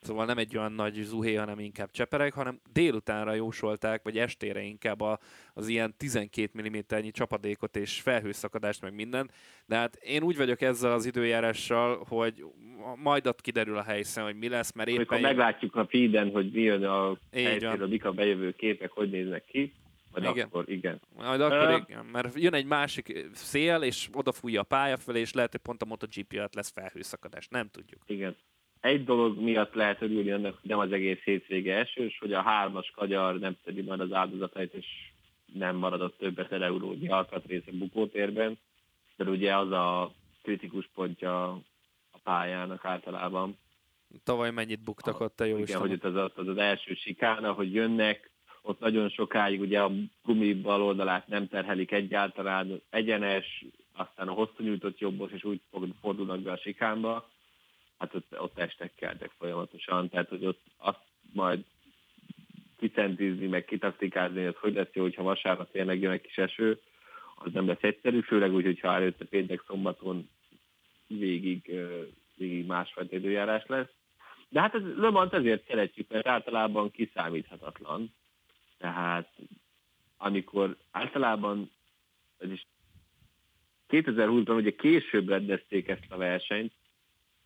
szóval 0.00 0.26
nem 0.26 0.38
egy 0.38 0.56
olyan 0.56 0.72
nagy 0.72 0.94
zuhé, 1.02 1.34
hanem 1.34 1.58
inkább 1.58 1.90
csepereg, 1.90 2.32
hanem 2.32 2.60
délutánra 2.72 3.34
jósolták, 3.34 4.02
vagy 4.02 4.18
estére 4.18 4.60
inkább 4.60 5.00
a, 5.00 5.18
az 5.54 5.68
ilyen 5.68 5.94
12 5.96 6.60
mm-nyi 6.62 7.10
csapadékot 7.10 7.76
és 7.76 8.00
felhőszakadást, 8.00 8.82
meg 8.82 8.94
minden. 8.94 9.30
De 9.66 9.76
hát 9.76 9.94
én 9.94 10.22
úgy 10.22 10.36
vagyok 10.36 10.60
ezzel 10.60 10.92
az 10.92 11.06
időjárással, 11.06 12.04
hogy 12.08 12.44
majd 12.96 13.26
ott 13.26 13.40
kiderül 13.40 13.76
a 13.76 13.82
helyszín, 13.82 14.22
hogy 14.22 14.36
mi 14.36 14.48
lesz, 14.48 14.72
mert 14.72 14.88
éppen... 14.88 15.00
Amikor 15.00 15.20
meglátjuk 15.20 15.76
a 15.76 15.86
feeden, 15.90 16.30
hogy 16.30 16.50
mi 16.50 16.60
jön 16.60 16.84
a 16.84 17.18
helyszínről, 17.32 17.88
mik 17.88 18.04
a 18.04 18.12
bejövő 18.12 18.52
képek, 18.52 18.90
hogy 18.90 19.10
néznek 19.10 19.44
ki, 19.44 19.72
majd 20.22 20.36
igen. 20.36 20.46
akkor 20.46 20.70
igen. 20.70 21.00
Majd 21.16 21.40
akkor 21.40 21.68
uh, 21.68 21.84
igen, 21.88 22.04
mert 22.04 22.40
jön 22.40 22.54
egy 22.54 22.66
másik 22.66 23.26
szél, 23.32 23.82
és 23.82 24.08
odafújja 24.12 24.60
a 24.60 24.64
pálya 24.64 24.96
felé, 24.96 25.20
és 25.20 25.32
lehet, 25.32 25.50
hogy 25.50 25.60
pont 25.60 25.82
a 25.82 25.86
MotoGP 25.86 26.32
alatt 26.32 26.54
lesz 26.54 26.72
felhőszakadás. 26.72 27.48
Nem 27.48 27.68
tudjuk. 27.68 28.02
Igen. 28.06 28.36
egy 28.80 29.04
dolog 29.04 29.38
miatt 29.40 29.74
lehet 29.74 30.02
örülni 30.02 30.30
annak, 30.30 30.58
hogy 30.60 30.70
nem 30.70 30.78
az 30.78 30.92
egész 30.92 31.20
hétvége 31.24 31.76
esős, 31.76 32.18
hogy 32.18 32.32
a 32.32 32.42
hármas 32.42 32.92
kagyar 32.94 33.38
nem 33.38 33.56
szedi 33.64 33.82
majd 33.82 34.00
az 34.00 34.12
áldozatait, 34.12 34.74
és 34.74 34.86
nem 35.52 35.76
maradott 35.76 36.18
több 36.18 36.38
ezer 36.38 36.62
eurónyi 36.62 37.08
alkatrész 37.08 37.66
a 37.66 37.76
bukótérben, 37.76 38.58
de 39.16 39.24
ugye 39.24 39.56
az 39.56 39.70
a 39.70 40.12
kritikus 40.42 40.90
pontja 40.94 41.50
a 42.10 42.18
pályának 42.22 42.84
általában. 42.84 43.58
Tavaly 44.24 44.50
mennyit 44.50 44.84
buktak 44.84 45.20
ott 45.20 45.40
a 45.40 45.44
jó 45.44 45.58
Igen, 45.58 45.80
hogy 45.80 45.92
ott 45.92 46.04
az, 46.04 46.30
az, 46.36 46.48
az 46.48 46.56
első 46.56 46.94
sikána, 46.94 47.52
hogy 47.52 47.74
jönnek, 47.74 48.30
ott 48.66 48.80
nagyon 48.80 49.08
sokáig 49.08 49.60
ugye 49.60 49.82
a 49.82 49.92
gumi 50.22 50.54
bal 50.54 50.82
oldalát 50.82 51.28
nem 51.28 51.48
terhelik 51.48 51.92
egyáltalán, 51.92 52.80
egyenes, 52.90 53.64
aztán 53.92 54.28
a 54.28 54.32
hosszú 54.32 54.62
nyújtott 54.62 54.98
jobbos, 54.98 55.32
és 55.32 55.44
úgy 55.44 55.60
fordulnak 56.00 56.40
be 56.40 56.52
a 56.52 56.56
sikánba, 56.56 57.30
hát 57.98 58.14
ott, 58.14 58.40
ott 58.40 58.58
estek 58.58 58.94
keltek 58.94 59.30
folyamatosan, 59.38 60.08
tehát 60.08 60.28
hogy 60.28 60.46
ott 60.46 60.60
azt 60.76 61.04
majd 61.32 61.64
kicentizni, 62.78 63.46
meg 63.46 63.64
kitaktikázni, 63.64 64.44
hogy 64.44 64.56
hogy 64.56 64.74
lesz 64.74 64.92
jó, 64.92 65.02
hogyha 65.02 65.22
vasárnap 65.22 65.70
tényleg 65.70 66.00
jön 66.00 66.12
egy 66.12 66.20
kis 66.20 66.38
eső, 66.38 66.80
az 67.34 67.52
nem 67.52 67.66
lesz 67.66 67.82
egyszerű, 67.82 68.20
főleg 68.20 68.52
úgy, 68.52 68.64
hogyha 68.64 68.94
előtte 68.94 69.24
péntek 69.24 69.62
szombaton 69.66 70.28
végig, 71.06 71.74
végig 72.36 72.66
másfajta 72.66 73.16
időjárás 73.16 73.64
lesz. 73.66 73.88
De 74.48 74.60
hát 74.60 74.74
ez 74.74 74.82
Le 74.96 75.10
Mans 75.10 75.32
ezért 75.32 75.66
szeretjük, 75.66 76.10
mert 76.10 76.26
általában 76.26 76.90
kiszámíthatatlan. 76.90 78.14
Tehát 78.78 79.32
amikor 80.16 80.76
általában, 80.90 81.70
ez 82.38 82.50
is 82.50 82.66
2020-ban 83.88 84.56
ugye 84.56 84.70
később 84.70 85.28
rendezték 85.28 85.88
ezt 85.88 86.06
a 86.08 86.16
versenyt, 86.16 86.72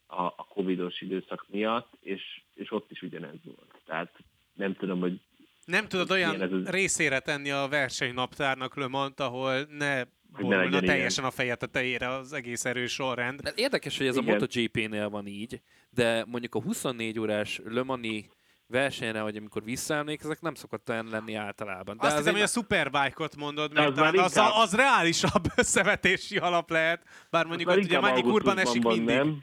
a, 0.07 0.23
a 0.23 0.47
covidos 0.49 1.01
időszak 1.01 1.47
miatt, 1.49 1.93
és, 2.01 2.41
és 2.55 2.73
ott 2.73 2.91
is 2.91 3.03
ugyanez 3.03 3.39
volt. 3.45 3.81
Tehát 3.85 4.19
nem 4.53 4.75
tudom, 4.75 5.01
hogy 5.01 5.21
nem 5.65 5.89
tudod 5.89 6.11
olyan 6.11 6.43
ez 6.43 6.53
az... 6.53 6.69
részére 6.69 7.19
tenni 7.19 7.51
a 7.51 7.67
versenynaptárnak 7.69 8.77
Le 8.77 8.87
Mans, 8.87 9.13
ahol 9.17 9.67
ne 9.69 10.03
borulna 10.33 10.81
teljesen 10.81 11.25
ilyen. 11.25 11.33
a 11.33 11.37
feje 11.37 11.55
tetejére 11.55 12.09
az 12.09 12.33
egész 12.33 12.65
erős 12.65 12.93
sorrend. 12.93 13.41
De 13.41 13.53
érdekes, 13.57 13.99
hogy 13.99 14.07
ez 14.07 14.17
Igen. 14.17 14.29
a 14.29 14.33
MotoGP-nél 14.33 15.09
van 15.09 15.27
így, 15.27 15.61
de 15.91 16.25
mondjuk 16.29 16.55
a 16.55 16.63
24 16.63 17.19
órás 17.19 17.61
Le 17.65 17.83
Mani 17.83 18.31
versenyre, 18.71 19.21
hogy 19.21 19.37
amikor 19.37 19.65
visszaemlékezek, 19.65 20.41
nem 20.41 20.55
szokott 20.55 20.89
olyan 20.89 21.09
lenni 21.11 21.35
általában. 21.35 21.97
De 21.97 22.07
Azt 22.07 22.17
hiszem, 22.17 22.33
hogy 22.33 22.43
a 22.43 22.47
Superbike-ot 22.47 23.37
mondod, 23.37 23.73
mert 23.73 23.99
az, 23.99 24.19
az, 24.19 24.37
az, 24.37 24.53
az 24.55 24.75
reálisabb 24.75 25.45
összevetési 25.57 26.37
alap 26.37 26.71
lehet, 26.71 27.03
bár 27.31 27.47
mondjuk 27.47 27.69
ott 27.69 27.77
ugye 27.77 28.01
mennyi 28.01 28.23
kurban 28.23 28.59
esik 28.59 28.85
mindig. 28.85 29.05
Nem? 29.05 29.43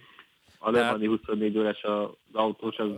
A 0.60 0.72
Lemani 0.72 1.08
24 1.08 1.58
órás 1.58 1.82
az 1.82 2.10
autós, 2.32 2.76
az 2.76 2.98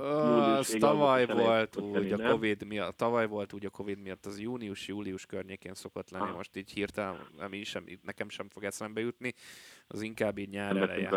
Az 0.57 0.75
tavaly 0.80 1.25
volt 1.25 1.77
úgy 1.77 2.11
a 2.11 2.30
Covid 2.30 2.65
miatt, 2.65 2.97
tavaly 2.97 3.27
volt 3.27 3.53
úgy 3.53 3.65
a 3.65 3.69
Covid 3.69 3.99
miatt, 4.01 4.25
az 4.25 4.39
június-július 4.39 5.25
környékén 5.25 5.73
szokott 5.73 6.09
lenni, 6.09 6.30
ah. 6.30 6.36
most 6.36 6.55
így 6.55 6.71
hirtelen, 6.71 7.15
ami 7.39 7.63
sem, 7.63 7.86
nekem 8.03 8.30
sem 8.30 8.49
fog 8.49 8.63
eszembe 8.63 9.01
jutni, 9.01 9.34
az 9.92 10.02
inkább 10.02 10.38
így 10.38 10.50
nyár 10.50 10.74
nem 10.74 10.84
eleje. 10.84 11.10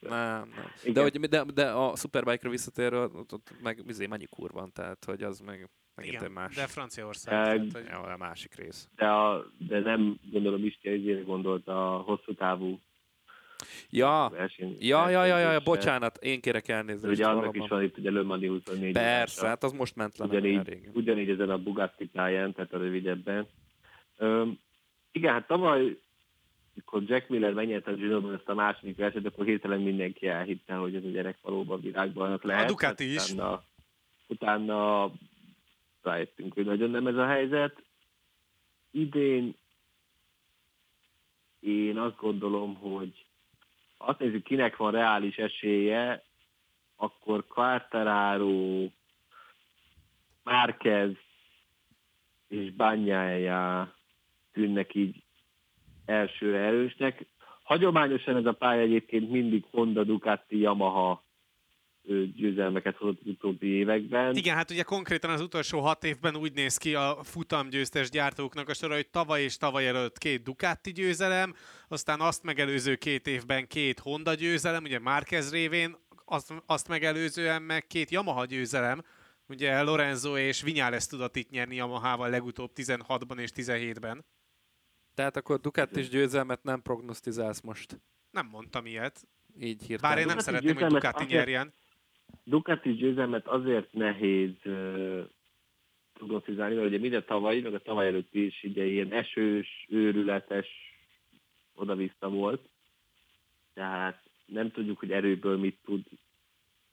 Nem, 0.00 0.52
nem. 0.54 0.92
De, 0.92 1.02
hogy, 1.02 1.20
de, 1.20 1.44
de 1.54 1.70
a 1.70 1.96
Superbike-ra 1.96 2.50
visszatérve, 2.50 2.98
ott, 2.98 3.32
ott 3.32 3.54
meg 3.62 3.82
izé 3.86 4.06
mennyi 4.06 4.26
kur 4.26 4.50
van, 4.52 4.72
tehát 4.72 5.04
hogy 5.04 5.22
az 5.22 5.40
meg 5.40 5.68
megint 5.94 6.22
egy 6.22 6.30
más. 6.30 6.54
de 6.54 6.66
Franciaország. 6.66 7.34
E, 7.34 7.66
tehát, 7.72 7.98
hogy... 7.98 8.10
a 8.10 8.16
másik 8.16 8.54
rész. 8.54 8.88
De, 8.96 9.06
a, 9.06 9.46
de 9.58 9.78
nem 9.78 10.18
gondolom 10.30 10.64
Isti 10.64 10.88
ezért 10.88 11.24
gondolt 11.24 11.68
a 11.68 12.02
hosszú 12.06 12.34
távú 12.34 12.80
Ja, 13.90 14.28
verseny, 14.32 14.76
ja, 14.78 15.08
ja, 15.08 15.24
ja, 15.24 15.38
ja, 15.38 15.52
ja, 15.52 15.60
bocsánat, 15.60 16.16
én 16.16 16.40
kérek 16.40 16.68
elnézést. 16.68 17.12
Ugye 17.12 17.26
annak 17.26 17.56
is 17.56 17.68
van 17.68 17.82
itt 17.82 17.98
ugye 17.98 18.10
Le 18.10 18.22
Mani 18.22 18.46
24 18.46 18.92
Persze, 18.92 19.46
hát 19.46 19.62
az 19.62 19.72
most 19.72 19.96
ment 19.96 20.18
le. 20.18 20.24
Ugyanígy, 20.24 20.88
ugyanígy 20.92 21.30
ezen 21.30 21.50
a 21.50 21.58
Bugatti 21.58 22.06
pályán, 22.06 22.52
tehát 22.52 22.72
a 22.72 22.78
rövidebben. 22.78 23.46
Üm, 24.18 24.58
igen, 25.12 25.32
hát 25.32 25.46
tavaly, 25.46 25.98
amikor 26.74 27.02
Jack 27.02 27.28
Miller 27.28 27.52
megnyerte 27.52 27.90
a 27.90 27.94
Ginoban 27.94 28.34
ezt 28.34 28.48
a 28.48 28.54
második 28.54 28.96
versenyt, 28.96 29.26
akkor 29.26 29.44
hirtelen 29.44 29.80
mindenki 29.80 30.26
elhitte, 30.26 30.74
hogy 30.74 30.94
ez 30.94 31.04
a 31.04 31.08
gyerek 31.08 31.38
valóban 31.42 31.80
világban 31.80 32.40
lehet. 32.42 32.64
A 32.64 32.68
Ducati 32.68 33.12
is. 33.12 33.30
Utána, 33.30 33.62
utána 34.26 35.10
rájöttünk, 36.02 36.54
hogy 36.54 36.64
nagyon 36.64 36.90
nem 36.90 37.06
ez 37.06 37.16
a 37.16 37.26
helyzet. 37.26 37.82
Idén 38.90 39.54
én 41.60 41.98
azt 41.98 42.16
gondolom, 42.16 42.74
hogy 42.74 43.24
azt 43.96 44.18
nézzük, 44.18 44.42
kinek 44.42 44.76
van 44.76 44.92
reális 44.92 45.36
esélye, 45.36 46.24
akkor 46.96 47.46
Quartararo, 47.46 48.88
Márquez 50.42 51.10
és 52.48 52.72
Banyája 52.72 53.94
tűnnek 54.52 54.94
így 54.94 55.22
elsőre 56.10 56.58
erősnek. 56.58 57.26
Hagyományosan 57.62 58.36
ez 58.36 58.46
a 58.46 58.52
pálya 58.52 58.80
egyébként 58.80 59.30
mindig 59.30 59.64
Honda, 59.70 60.04
Ducati, 60.04 60.58
Yamaha 60.58 61.24
győzelmeket 62.36 62.96
hozott 62.96 63.20
az 63.20 63.26
utóbbi 63.26 63.66
években. 63.66 64.34
Igen, 64.36 64.56
hát 64.56 64.70
ugye 64.70 64.82
konkrétan 64.82 65.30
az 65.30 65.40
utolsó 65.40 65.80
hat 65.80 66.04
évben 66.04 66.36
úgy 66.36 66.52
néz 66.52 66.76
ki 66.76 66.94
a 66.94 67.18
futamgyőztes 67.22 68.10
gyártóknak 68.10 68.68
a 68.68 68.74
sora, 68.74 68.94
hogy 68.94 69.08
tavaly 69.10 69.42
és 69.42 69.56
tavaly 69.56 69.86
előtt 69.86 70.18
két 70.18 70.42
Ducati 70.42 70.92
győzelem, 70.92 71.54
aztán 71.88 72.20
azt 72.20 72.44
megelőző 72.44 72.94
két 72.94 73.26
évben 73.26 73.66
két 73.66 73.98
Honda 73.98 74.34
győzelem, 74.34 74.82
ugye 74.82 74.98
Márquez 74.98 75.52
révén, 75.52 75.96
azt, 76.24 76.54
azt 76.66 76.88
megelőzően 76.88 77.62
meg 77.62 77.86
két 77.86 78.10
Yamaha 78.10 78.44
győzelem, 78.44 79.02
ugye 79.48 79.82
Lorenzo 79.82 80.38
és 80.38 80.62
Vinyales 80.62 81.06
tudott 81.06 81.36
itt 81.36 81.50
nyerni 81.50 81.74
Yamahával 81.74 82.30
legutóbb 82.30 82.70
16-ban 82.74 83.38
és 83.38 83.50
17-ben. 83.54 84.24
Tehát 85.14 85.36
akkor 85.36 85.60
Ducati 85.60 86.00
is 86.00 86.08
győzelmet 86.08 86.62
nem 86.62 86.82
prognosztizálsz 86.82 87.60
most? 87.60 88.00
Nem 88.30 88.46
mondtam 88.46 88.86
ilyet. 88.86 89.28
Így 89.60 89.82
hirtelen. 89.82 90.14
Bár 90.14 90.18
én 90.18 90.26
nem 90.26 90.38
szeretném, 90.38 90.76
hogy 90.76 90.86
Ducati 90.86 91.24
nyerjen. 91.24 91.72
Ducati 92.44 92.92
győzelmet 92.92 93.46
azért 93.46 93.92
nehéz 93.92 94.54
uh, 94.64 95.28
prognozizálni, 96.12 96.74
mert 96.74 96.86
ugye 96.86 96.98
minden 96.98 97.24
tavalyi, 97.26 97.60
meg 97.60 97.74
a 97.74 97.82
tavaly 97.82 98.06
előtt 98.06 98.34
is 98.34 98.62
ugye 98.62 98.84
ilyen 98.84 99.12
esős, 99.12 99.86
őrületes 99.88 100.68
oda-vissza 101.74 102.28
volt, 102.28 102.68
tehát 103.74 104.22
nem 104.46 104.70
tudjuk, 104.70 104.98
hogy 104.98 105.12
erőből 105.12 105.58
mit 105.58 105.78
tud 105.84 106.04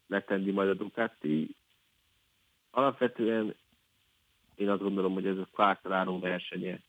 letenni 0.08 0.52
majd 0.52 0.70
a 0.70 0.74
Ducati. 0.74 1.56
Alapvetően 2.70 3.56
én 4.56 4.70
azt 4.70 4.82
gondolom, 4.82 5.14
hogy 5.14 5.28
ez 5.28 5.38
a 5.38 5.48
Quartararo 5.52 6.20
versenye. 6.20 6.80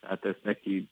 Tehát 0.00 0.24
ezt 0.24 0.42
neki 0.42 0.90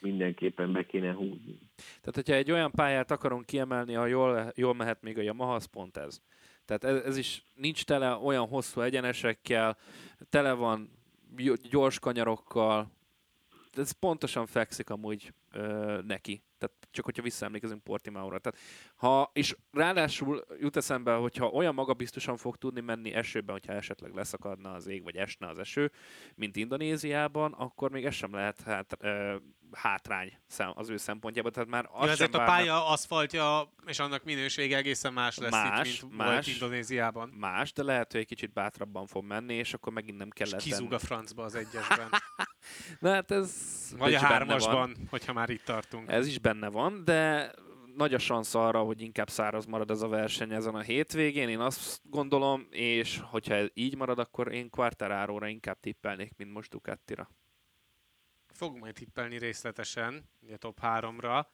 mindenképpen 0.00 0.72
be 0.72 0.86
kéne 0.86 1.12
húzni. 1.12 1.58
Tehát, 1.76 2.14
hogyha 2.14 2.34
egy 2.34 2.50
olyan 2.50 2.70
pályát 2.70 3.10
akarunk 3.10 3.46
kiemelni, 3.46 3.92
ha 3.92 4.06
jól, 4.06 4.52
jól 4.56 4.74
mehet 4.74 5.02
még 5.02 5.18
a 5.18 5.22
Yamaha, 5.22 5.54
az 5.54 5.64
pont 5.64 5.96
ez. 5.96 6.22
Tehát 6.64 6.84
ez, 6.84 7.04
ez 7.04 7.16
is 7.16 7.44
nincs 7.54 7.84
tele 7.84 8.14
olyan 8.14 8.46
hosszú 8.48 8.80
egyenesekkel, 8.80 9.76
tele 10.30 10.52
van 10.52 10.90
gyors 11.70 11.98
kanyarokkal, 11.98 12.92
ez 13.76 13.90
pontosan 13.90 14.46
fekszik 14.46 14.90
amúgy 14.90 15.32
ö, 15.52 15.98
neki. 16.06 16.42
Tehát 16.58 16.76
csak 16.90 17.04
hogyha 17.04 17.22
visszaemlékezünk 17.22 17.82
Portimaura. 17.82 18.38
Tehát, 18.38 18.58
ha, 18.96 19.30
és 19.32 19.56
ráadásul 19.72 20.44
jut 20.60 20.76
eszembe, 20.76 21.14
hogyha 21.14 21.46
olyan 21.46 21.74
magabiztosan 21.74 22.36
fog 22.36 22.56
tudni 22.56 22.80
menni 22.80 23.12
esőben, 23.12 23.54
hogyha 23.54 23.72
esetleg 23.72 24.14
leszakadna 24.14 24.72
az 24.72 24.86
ég, 24.86 25.02
vagy 25.02 25.16
esne 25.16 25.48
az 25.48 25.58
eső, 25.58 25.92
mint 26.34 26.56
Indonéziában, 26.56 27.52
akkor 27.52 27.90
még 27.90 28.04
ez 28.04 28.14
sem 28.14 28.34
lehet 28.34 28.60
hát, 28.60 28.96
ö, 29.00 29.36
hátrány 29.74 30.38
az 30.74 30.88
ő 30.88 30.96
szempontjából. 30.96 31.50
Tehát 31.50 31.68
már 31.68 31.88
az 31.92 32.06
ja, 32.06 32.12
ezért 32.12 32.34
a 32.34 32.44
pálya 32.44 32.86
aszfaltja 32.86 33.72
és 33.86 33.98
annak 33.98 34.24
minősége 34.24 34.76
egészen 34.76 35.12
más 35.12 35.38
lesz 35.38 35.50
más, 35.50 35.94
itt, 35.94 36.02
mint 36.02 36.16
más, 36.16 36.28
volt 36.28 36.46
Indonéziában. 36.46 37.28
Más, 37.28 37.72
de 37.72 37.82
lehet, 37.82 38.12
hogy 38.12 38.20
egy 38.20 38.26
kicsit 38.26 38.52
bátrabban 38.52 39.06
fog 39.06 39.24
menni, 39.24 39.54
és 39.54 39.74
akkor 39.74 39.92
megint 39.92 40.18
nem 40.18 40.30
kellett. 40.30 40.60
És 40.60 40.64
kizúg 40.64 40.92
a 40.92 40.98
francba 40.98 41.44
az 41.44 41.54
egyesben. 41.54 42.08
Na 43.00 43.10
hát 43.12 43.30
ez... 43.30 43.52
Vagy 43.98 44.14
a 44.14 44.18
hármasban, 44.18 44.96
hogyha 45.10 45.32
már 45.32 45.50
itt 45.50 45.64
tartunk. 45.64 46.10
Ez 46.10 46.26
is 46.26 46.38
benne 46.44 46.68
van, 46.68 47.04
de 47.04 47.52
nagy 47.96 48.14
a 48.14 48.18
szansz 48.18 48.54
arra, 48.54 48.82
hogy 48.82 49.00
inkább 49.00 49.30
száraz 49.30 49.66
marad 49.66 49.90
ez 49.90 50.02
a 50.02 50.08
verseny 50.08 50.52
ezen 50.52 50.74
a 50.74 50.80
hétvégén, 50.80 51.48
én 51.48 51.60
azt 51.60 52.00
gondolom, 52.02 52.66
és 52.70 53.20
hogyha 53.22 53.54
ez 53.54 53.68
így 53.74 53.96
marad, 53.96 54.18
akkor 54.18 54.52
én 54.52 54.70
Quartararo-ra 54.70 55.48
inkább 55.48 55.80
tippelnék, 55.80 56.32
mint 56.36 56.52
most 56.52 56.70
Ducatira. 56.70 57.30
Fogunk 58.52 58.82
majd 58.82 58.94
tippelni 58.94 59.38
részletesen, 59.38 60.30
ugye 60.40 60.56
top 60.56 60.78
3-ra. 60.82 61.44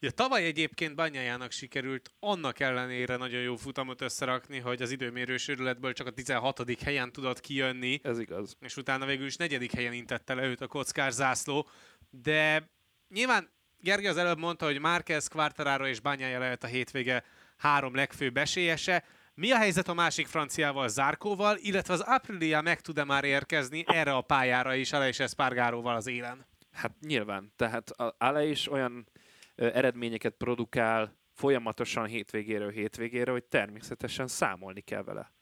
Ugye 0.00 0.10
tavaly 0.10 0.44
egyébként 0.44 0.94
Banyájának 0.94 1.50
sikerült 1.50 2.12
annak 2.18 2.60
ellenére 2.60 3.16
nagyon 3.16 3.40
jó 3.40 3.56
futamot 3.56 4.00
összerakni, 4.00 4.58
hogy 4.58 4.82
az 4.82 4.90
időmérő 4.90 5.36
sörületből 5.36 5.92
csak 5.92 6.06
a 6.06 6.10
16. 6.10 6.80
helyen 6.82 7.12
tudott 7.12 7.40
kijönni. 7.40 8.00
Ez 8.02 8.18
igaz. 8.18 8.56
És 8.60 8.76
utána 8.76 9.06
végül 9.06 9.26
is 9.26 9.36
negyedik 9.36 9.72
helyen 9.72 9.92
intette 9.92 10.34
le 10.34 10.46
őt 10.46 10.60
a 10.60 10.66
kockás 10.66 11.12
zászló. 11.12 11.68
De 12.10 12.70
nyilván 13.08 13.50
Gergely 13.82 14.10
az 14.10 14.16
előbb 14.16 14.38
mondta, 14.38 14.64
hogy 14.64 14.80
Márquez, 14.80 15.28
Quartararo 15.28 15.86
és 15.86 16.00
Banyája 16.00 16.38
lehet 16.38 16.64
a 16.64 16.66
hétvége 16.66 17.24
három 17.56 17.94
legfőbb 17.94 18.36
esélyese. 18.36 19.04
Mi 19.34 19.50
a 19.50 19.56
helyzet 19.56 19.88
a 19.88 19.94
másik 19.94 20.26
franciával, 20.26 20.88
Zárkóval, 20.88 21.56
illetve 21.60 21.92
az 21.92 22.00
Aprilia 22.00 22.60
meg 22.60 22.80
tud-e 22.80 23.04
már 23.04 23.24
érkezni 23.24 23.84
erre 23.86 24.14
a 24.14 24.20
pályára 24.20 24.74
is 24.74 24.92
Aleix 24.92 25.20
Espargaróval 25.20 25.94
az 25.94 26.06
élen? 26.06 26.46
Hát 26.72 26.92
nyilván. 27.00 27.52
Tehát 27.56 27.90
Ale 28.18 28.44
is 28.44 28.70
olyan 28.70 29.08
ö, 29.54 29.70
eredményeket 29.74 30.34
produkál 30.38 31.16
folyamatosan 31.32 32.06
hétvégéről 32.06 32.70
hétvégére, 32.70 33.30
hogy 33.30 33.44
természetesen 33.44 34.26
számolni 34.26 34.80
kell 34.80 35.02
vele. 35.02 35.32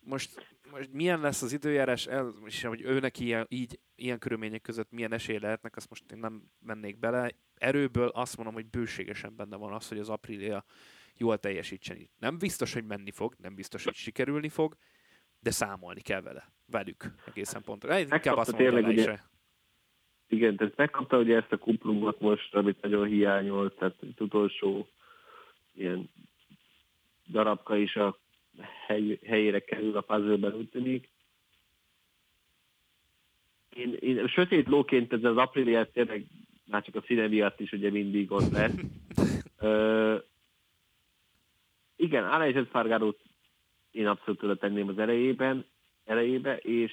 Most, 0.00 0.55
most 0.70 0.92
milyen 0.92 1.20
lesz 1.20 1.42
az 1.42 1.52
időjárás, 1.52 2.06
el, 2.06 2.34
és 2.44 2.62
hogy 2.62 2.80
őnek 2.82 3.18
ilyen, 3.18 3.46
így, 3.48 3.78
ilyen 3.94 4.18
körülmények 4.18 4.60
között 4.60 4.90
milyen 4.90 5.12
esély 5.12 5.38
lehetnek, 5.38 5.76
azt 5.76 5.88
most 5.88 6.12
én 6.12 6.18
nem 6.18 6.42
mennék 6.60 6.98
bele. 6.98 7.30
Erőből 7.54 8.08
azt 8.08 8.36
mondom, 8.36 8.54
hogy 8.54 8.66
bőségesen 8.66 9.36
benne 9.36 9.56
van 9.56 9.72
az, 9.72 9.88
hogy 9.88 9.98
az 9.98 10.08
Aprilia 10.08 10.64
jól 11.16 11.38
teljesítsen. 11.38 12.10
Nem 12.18 12.38
biztos, 12.38 12.72
hogy 12.72 12.84
menni 12.84 13.10
fog, 13.10 13.34
nem 13.38 13.54
biztos, 13.54 13.84
hogy 13.84 13.94
sikerülni 13.94 14.48
fog, 14.48 14.76
de 15.40 15.50
számolni 15.50 16.00
kell 16.00 16.20
vele, 16.20 16.52
velük 16.66 17.14
egészen 17.26 17.62
pontosan. 17.62 17.98
Inkább 17.98 18.36
azt 18.36 18.52
mondom, 18.52 18.74
tényleg, 18.74 18.92
ugye, 18.92 19.18
igen, 20.28 20.56
tehát 20.56 20.76
megkapta 20.76 21.18
ugye 21.18 21.36
ezt 21.36 21.52
a 21.52 21.58
kuplungot 21.58 22.20
most, 22.20 22.54
amit 22.54 22.80
nagyon 22.80 23.06
hiányolt, 23.06 23.78
tehát 23.78 23.96
az 24.00 24.08
utolsó 24.18 24.88
ilyen 25.72 26.10
darabka 27.26 27.76
is 27.76 27.96
a 27.96 28.18
hely, 28.86 29.18
helyére 29.26 29.60
kerül 29.60 29.96
a 29.96 30.00
puzzle 30.00 30.48
úgy 30.48 30.68
tűnik. 30.68 31.08
Én, 33.74 33.96
én 34.00 34.26
sötét 34.26 34.66
lóként 34.66 35.12
ez 35.12 35.24
az 35.24 35.36
Aprilia 35.36 35.90
tényleg 35.90 36.24
már 36.64 36.82
csak 36.82 36.94
a 36.94 37.02
színe 37.06 37.26
miatt 37.26 37.60
is 37.60 37.72
ugye 37.72 37.90
mindig 37.90 38.30
ott 38.32 38.50
lesz. 38.50 38.72
Ö, 39.58 40.16
igen, 41.96 42.24
Alex 42.24 42.56
Espargarót 42.56 43.20
én 43.90 44.06
abszolút 44.06 44.42
oda 44.42 44.56
tenném 44.56 44.88
az 44.88 44.98
elejében, 44.98 45.64
elejébe, 46.04 46.56
és 46.56 46.92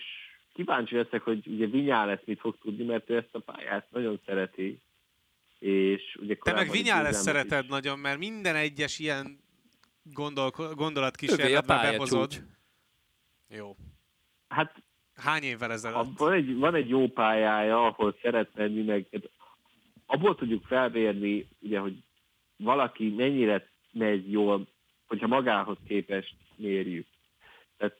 kíváncsi 0.53 0.95
leszek, 0.95 1.21
hogy 1.21 1.47
ugye 1.47 1.65
Vinyá 1.65 2.19
mit 2.25 2.39
fog 2.39 2.57
tudni, 2.61 2.83
mert 2.83 3.09
ő 3.09 3.15
ezt 3.17 3.35
a 3.35 3.39
pályát 3.39 3.91
nagyon 3.91 4.19
szereti. 4.25 4.79
És 5.59 6.17
ugye 6.21 6.35
Te 6.35 6.53
meg 6.53 6.71
Vinyá 6.71 7.11
szereted 7.11 7.63
is. 7.63 7.69
nagyon, 7.69 7.99
mert 7.99 8.17
minden 8.17 8.55
egyes 8.55 8.99
ilyen 8.99 9.39
gondol, 10.03 10.49
gondolat 10.75 11.15
kísérletbe 11.15 11.81
behozod. 11.81 12.43
Jó. 13.49 13.75
Hát 14.47 14.83
Hány 15.15 15.43
évvel 15.43 15.71
ezelőtt? 15.71 16.17
Van 16.17 16.31
egy, 16.31 16.57
van 16.57 16.75
egy 16.75 16.89
jó 16.89 17.07
pályája, 17.07 17.85
ahol 17.85 18.15
szeret 18.21 18.49
menni, 18.55 18.81
meg 18.81 19.07
hát 19.11 19.29
abból 20.05 20.35
tudjuk 20.35 20.65
felvérni, 20.65 21.47
ugye, 21.59 21.79
hogy 21.79 22.03
valaki 22.57 23.09
mennyire 23.09 23.69
megy 23.91 24.31
jól, 24.31 24.67
hogyha 25.07 25.27
magához 25.27 25.77
képest 25.87 26.35
mérjük. 26.55 27.07
Tehát 27.77 27.97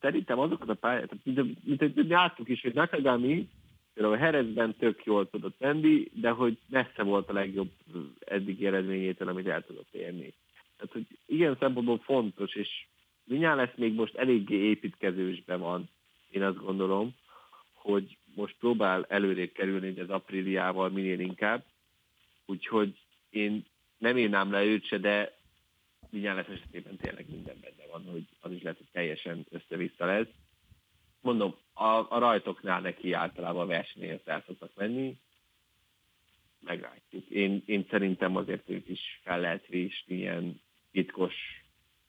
szerintem 0.00 0.38
azokat 0.38 0.68
a 0.68 0.74
pályákat, 0.74 1.18
mint, 1.22 1.36
mint, 1.36 1.80
mint, 1.80 1.94
mint 1.94 2.08
láttuk 2.08 2.48
is, 2.48 2.60
hogy 2.60 2.74
Nakagami 2.74 3.48
például 3.94 4.16
Herezben 4.16 4.76
tök 4.76 5.04
jól 5.04 5.30
tudott 5.30 5.58
menni, 5.58 6.08
de 6.12 6.30
hogy 6.30 6.58
messze 6.68 7.02
volt 7.02 7.28
a 7.28 7.32
legjobb 7.32 7.70
eddigi 8.18 8.66
eredményétől, 8.66 9.28
amit 9.28 9.46
el 9.46 9.62
tudott 9.62 9.94
érni. 9.94 10.34
Tehát, 10.78 10.92
hogy 10.92 11.06
ilyen 11.26 11.56
szempontból 11.60 11.98
fontos, 11.98 12.54
és 12.54 12.86
lesz 13.56 13.74
még 13.76 13.94
most 13.94 14.14
eléggé 14.14 14.56
építkezősben 14.56 15.60
van, 15.60 15.88
én 16.30 16.42
azt 16.42 16.58
gondolom, 16.58 17.14
hogy 17.72 18.18
most 18.34 18.56
próbál 18.58 19.04
előrébb 19.08 19.52
kerülni 19.52 20.00
az 20.00 20.10
apríliával 20.10 20.88
minél 20.88 21.20
inkább, 21.20 21.64
úgyhogy 22.46 23.02
én 23.30 23.64
nem 23.98 24.18
írnám 24.18 24.50
le 24.50 24.64
őt 24.64 24.86
se, 24.86 24.98
de 24.98 25.36
lesz 26.34 26.48
esetében 26.48 26.96
tényleg 26.96 27.30
minden 27.30 27.56
benne 27.60 27.90
van, 27.90 28.04
hogy 28.10 28.26
az 28.40 28.52
is 28.52 28.62
lehet, 28.62 28.78
hogy 28.78 28.88
teljesen 28.92 29.46
össze-vissza 29.50 30.06
lesz. 30.06 30.28
Mondom, 31.20 31.54
a, 31.72 31.84
a 31.84 32.18
rajtoknál 32.18 32.80
neki 32.80 33.12
általában 33.12 33.62
a 33.62 33.66
versenyhez 33.66 34.20
el 34.24 34.42
szoktak 34.46 34.70
menni, 34.74 35.18
meglátjuk. 36.60 37.26
Én, 37.26 37.62
én 37.66 37.86
szerintem 37.90 38.36
azért 38.36 38.70
őt 38.70 38.88
is 38.88 39.20
fel 39.22 39.40
lehet 39.40 39.68
ilyen 40.10 40.60
titkos, 40.92 41.34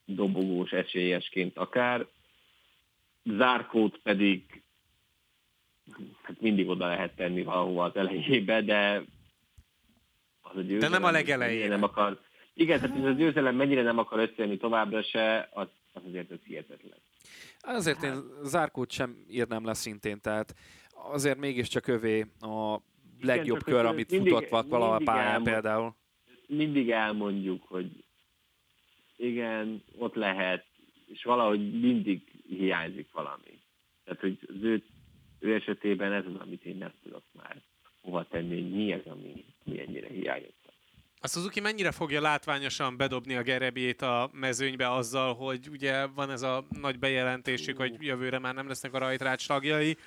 dobogós 0.05 0.71
esélyesként 0.71 1.57
akár. 1.57 2.07
Zárkót 3.23 3.97
pedig 3.97 4.63
hát 6.21 6.41
mindig 6.41 6.67
oda 6.67 6.87
lehet 6.87 7.15
tenni 7.15 7.43
valahova 7.43 7.83
az 7.83 7.95
elejébe, 7.95 8.61
de 8.61 9.03
az 10.41 10.57
a 10.57 10.61
győzelem, 10.61 10.79
de 10.79 10.97
nem 10.97 11.03
a 11.03 11.11
legelején. 11.11 11.69
Nem 11.69 11.83
akar, 11.83 12.19
igen, 12.53 12.79
tehát 12.79 12.97
ez 12.97 13.03
a 13.03 13.11
győzelem 13.11 13.55
mennyire 13.55 13.81
nem 13.81 13.97
akar 13.97 14.19
összejönni 14.19 14.57
továbbra 14.57 15.03
se, 15.03 15.49
az, 15.53 15.67
az 15.93 16.01
azért 16.07 16.31
az 16.31 16.39
hihetetlen. 16.43 16.97
Azért 17.59 18.03
én 18.03 18.23
Zárkót 18.43 18.91
sem 18.91 19.25
írnám 19.29 19.65
le 19.65 19.73
szintén, 19.73 20.21
tehát 20.21 20.55
azért 20.91 21.37
mégiscsak 21.37 21.87
övé 21.87 22.25
a 22.39 22.79
legjobb 23.21 23.59
igen, 23.61 23.73
kör, 23.73 23.85
amit 23.85 24.11
mindig, 24.11 24.33
futott 24.33 24.67
valahol 24.67 25.03
pályán 25.03 25.43
például. 25.43 25.95
Mindig 26.47 26.91
elmondjuk, 26.91 27.63
hogy 27.67 28.03
igen, 29.19 29.83
ott 29.97 30.15
lehet, 30.15 30.65
és 31.05 31.23
valahogy 31.23 31.79
mindig 31.79 32.21
hiányzik 32.47 33.11
valami. 33.11 33.59
Tehát, 34.03 34.19
hogy 34.19 34.37
az 34.47 34.63
ő, 34.63 34.83
ő 35.39 35.53
esetében 35.53 36.13
ez 36.13 36.25
az, 36.25 36.35
amit 36.39 36.63
én 36.63 36.77
nem 36.77 36.93
tudok 37.03 37.23
már 37.33 37.61
hova 38.01 38.27
tenni, 38.27 38.61
hogy 38.61 38.71
mi 38.71 38.93
az, 38.93 39.05
ami, 39.05 39.45
ami 39.65 39.79
ennyire 39.79 40.07
hiányzik. 40.07 40.57
A 41.21 41.27
Suzuki 41.27 41.59
mennyire 41.59 41.91
fogja 41.91 42.21
látványosan 42.21 42.97
bedobni 42.97 43.35
a 43.35 43.41
gerebjét 43.41 44.01
a 44.01 44.29
mezőnybe 44.33 44.91
azzal, 44.91 45.33
hogy 45.33 45.67
ugye 45.71 46.05
van 46.05 46.29
ez 46.29 46.41
a 46.41 46.65
nagy 46.81 46.99
bejelentésük, 46.99 47.77
hogy 47.77 47.95
jövőre 47.99 48.39
már 48.39 48.53
nem 48.53 48.67
lesznek 48.67 48.93
a 48.93 48.97
rajtrács 48.97 49.47
tagjai, 49.47 49.97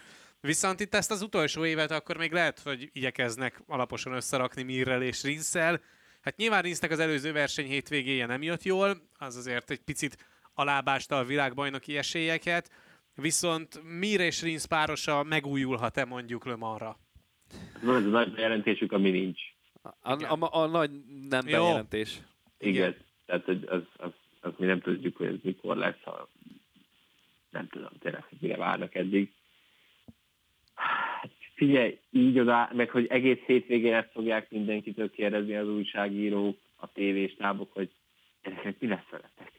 Viszont 0.47 0.81
itt 0.81 0.95
ezt 0.95 1.11
az 1.11 1.23
utolsó 1.23 1.65
évet 1.65 1.91
akkor 1.91 2.17
még 2.17 2.33
lehet, 2.33 2.61
hogy 2.61 2.91
igyekeznek 2.93 3.63
alaposan 3.67 4.13
összerakni 4.13 4.63
Mirrel 4.63 5.03
és 5.03 5.23
Rinszel. 5.23 5.81
Hát 6.23 6.37
nyilván 6.37 6.63
Rinsznek 6.63 6.91
az 6.91 6.99
előző 6.99 7.33
verseny 7.33 7.67
hétvégéje 7.67 8.27
nem 8.27 8.43
jött 8.43 8.63
jól, 8.63 8.97
az 9.19 9.37
azért 9.37 9.71
egy 9.71 9.81
picit 9.81 10.17
alábásta 10.55 11.19
a 11.19 11.25
világbajnoki 11.25 11.97
esélyeket, 11.97 12.71
viszont 13.15 13.81
Mir 13.99 14.21
és 14.21 14.43
Rinsz 14.43 14.65
párosa 14.65 15.23
megújulhat-e 15.23 16.05
mondjuk 16.05 16.45
Le 16.45 16.57
Mans-ra? 16.57 16.99
Van 17.83 17.97
ez 17.97 18.05
a 18.05 18.09
nagy 18.09 18.33
bejelentésük, 18.33 18.93
ami 18.93 19.11
nincs. 19.11 19.41
A, 19.83 20.13
a, 20.13 20.37
a, 20.41 20.63
a 20.63 20.67
nagy 20.67 20.91
nem 21.29 21.49
Jó. 21.49 21.63
bejelentés. 21.63 22.21
Igen. 22.59 22.75
Igen. 22.75 22.97
Tehát 23.27 23.45
hogy 23.45 23.65
az, 23.69 23.83
az, 23.97 24.11
az, 24.41 24.53
mi 24.57 24.67
nem 24.67 24.81
tudjuk, 24.81 25.17
hogy 25.17 25.27
ez 25.27 25.39
mikor 25.43 25.77
lesz, 25.77 26.03
ha 26.05 26.29
nem 27.51 27.69
tudom 27.69 27.91
tényleg, 27.99 28.23
hogy 28.23 28.39
mire 28.41 28.57
várnak 28.57 28.95
eddig. 28.95 29.33
Figyelj, 31.63 31.99
így 32.11 32.39
oda, 32.39 32.71
meg 32.73 32.91
hogy 32.91 33.07
egész 33.07 33.39
hétvégén 33.47 33.95
ezt 33.95 34.11
fogják 34.13 34.51
mindenkitől 34.51 35.11
kérdezni 35.11 35.57
az 35.57 35.69
újságírók, 35.69 36.59
a 36.77 36.93
tévéstábok, 36.93 37.73
hogy 37.73 37.91
gyerekek, 38.43 38.77
mi 38.79 38.87
lesz 38.87 39.09
veletek? 39.11 39.53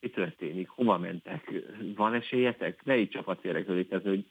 Mi 0.00 0.08
történik? 0.08 0.68
Hova 0.68 0.98
mentek? 0.98 1.50
Van 1.96 2.14
esélyetek? 2.14 2.84
Melyik 2.84 3.10
csapat 3.10 3.44
érdeklődik? 3.44 3.92
Ez, 3.92 4.02
hogy 4.02 4.24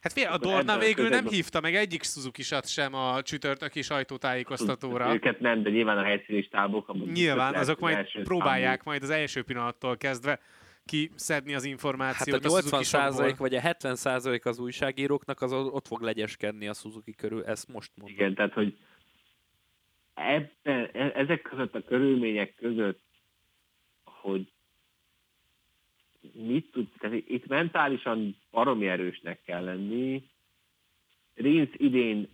Hát 0.00 0.12
fél, 0.12 0.28
a 0.28 0.38
Dorna 0.38 0.78
végül 0.78 1.08
nem 1.08 1.26
hívta 1.28 1.60
meg 1.60 1.74
egyik 1.74 2.02
suzuki 2.02 2.42
sem 2.62 2.94
a 2.94 3.22
csütörtöki 3.22 3.82
sajtótájékoztatóra. 3.82 5.14
Őket 5.14 5.40
nem, 5.40 5.62
de 5.62 5.70
nyilván 5.70 5.98
a 5.98 6.02
helyszíni 6.02 6.42
stábok. 6.42 7.12
Nyilván, 7.12 7.54
azok 7.54 7.80
majd 7.80 8.22
próbálják 8.22 8.82
számú. 8.82 8.90
majd 8.90 9.02
az 9.02 9.10
első 9.10 9.42
pillanattól 9.42 9.96
kezdve 9.96 10.40
kiszedni 10.84 11.54
az 11.54 11.64
információt. 11.64 12.42
Hát 12.42 12.44
a 12.44 12.48
80 12.48 12.80
a 12.80 12.82
százalék 12.82 13.36
vagy 13.36 13.54
a 13.54 13.60
70 13.60 13.96
százalék 13.96 14.44
az 14.44 14.58
újságíróknak 14.58 15.40
az 15.40 15.52
ott 15.52 15.86
fog 15.86 16.02
legyeskedni 16.02 16.68
a 16.68 16.74
Suzuki 16.74 17.14
körül, 17.14 17.44
ezt 17.44 17.68
most 17.68 17.90
mondom. 17.94 18.16
Igen, 18.16 18.34
tehát 18.34 18.52
hogy 18.52 18.78
ebben, 20.14 20.90
e- 20.92 21.12
ezek 21.14 21.42
között 21.42 21.74
a 21.74 21.84
körülmények 21.84 22.54
között, 22.54 23.00
hogy 24.04 24.52
mit 26.32 26.70
tud, 26.72 26.88
tehát 26.98 27.22
itt 27.26 27.46
mentálisan 27.46 28.36
baromi 28.50 28.88
erősnek 28.88 29.42
kell 29.42 29.64
lenni. 29.64 30.28
Rinsz 31.34 31.74
idén 31.76 32.28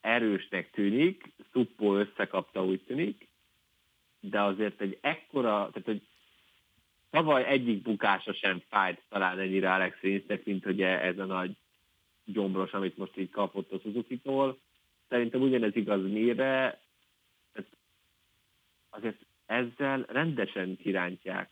erősnek 0.00 0.70
tűnik, 0.70 1.32
Szuppó 1.52 1.94
összekapta, 1.96 2.64
úgy 2.64 2.82
tűnik, 2.86 3.28
de 4.20 4.42
azért 4.42 4.80
egy 4.80 4.98
ekkora, 5.00 5.50
tehát 5.50 5.84
hogy 5.84 6.02
tavaly 7.12 7.44
egyik 7.44 7.82
bukása 7.82 8.32
sem 8.34 8.62
fájt 8.68 9.02
talán 9.08 9.38
ennyire 9.38 9.72
Alex 9.72 10.00
Rinsznek, 10.00 10.44
mint 10.44 10.64
hogy 10.64 10.82
ez 10.82 11.18
a 11.18 11.24
nagy 11.24 11.56
gyombros, 12.24 12.72
amit 12.72 12.96
most 12.96 13.16
így 13.16 13.30
kapott 13.30 13.72
a 13.72 13.78
Suzuki-tól. 13.78 14.58
Szerintem 15.08 15.40
ugyanez 15.40 15.76
igaz 15.76 16.02
mire, 16.02 16.80
azért 18.90 19.18
ezzel 19.46 20.04
rendesen 20.08 20.76
kirántják 20.76 21.50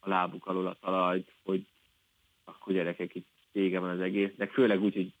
a 0.00 0.08
lábuk 0.08 0.46
alól 0.46 0.66
a 0.66 0.78
talajt, 0.80 1.32
hogy 1.44 1.66
akkor 2.44 2.72
gyerekek 2.72 3.14
itt 3.14 3.28
vége 3.52 3.78
van 3.78 3.90
az 3.90 4.00
egésznek, 4.00 4.50
főleg 4.50 4.82
úgy, 4.82 4.94
hogy 4.94 5.12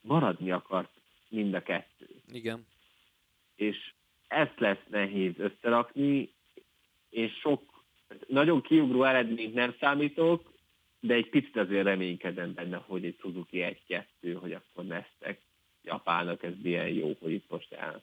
maradni 0.00 0.50
akart 0.50 0.90
mind 1.28 1.54
a 1.54 1.62
kettő. 1.62 2.06
Igen. 2.32 2.66
És 3.54 3.92
ezt 4.28 4.58
lesz 4.58 4.84
nehéz 4.88 5.38
összerakni. 5.38 6.34
és 7.08 7.32
sok, 7.32 7.75
nagyon 8.28 8.62
kiugró 8.62 9.02
eredményt 9.02 9.54
nem 9.54 9.74
számítok, 9.80 10.52
de 11.00 11.14
egy 11.14 11.28
picit 11.28 11.56
azért 11.56 11.84
reménykedem 11.84 12.54
benne, 12.54 12.76
hogy 12.76 13.04
egy 13.04 13.16
Suzuki 13.20 13.78
1-2, 14.22 14.36
hogy 14.40 14.52
akkor 14.52 14.84
neztek 14.84 15.40
Japának 15.82 16.42
ez 16.42 16.52
milyen 16.62 16.88
jó, 16.88 17.16
hogy 17.20 17.32
itt 17.32 17.50
most 17.50 17.72
el 17.72 18.02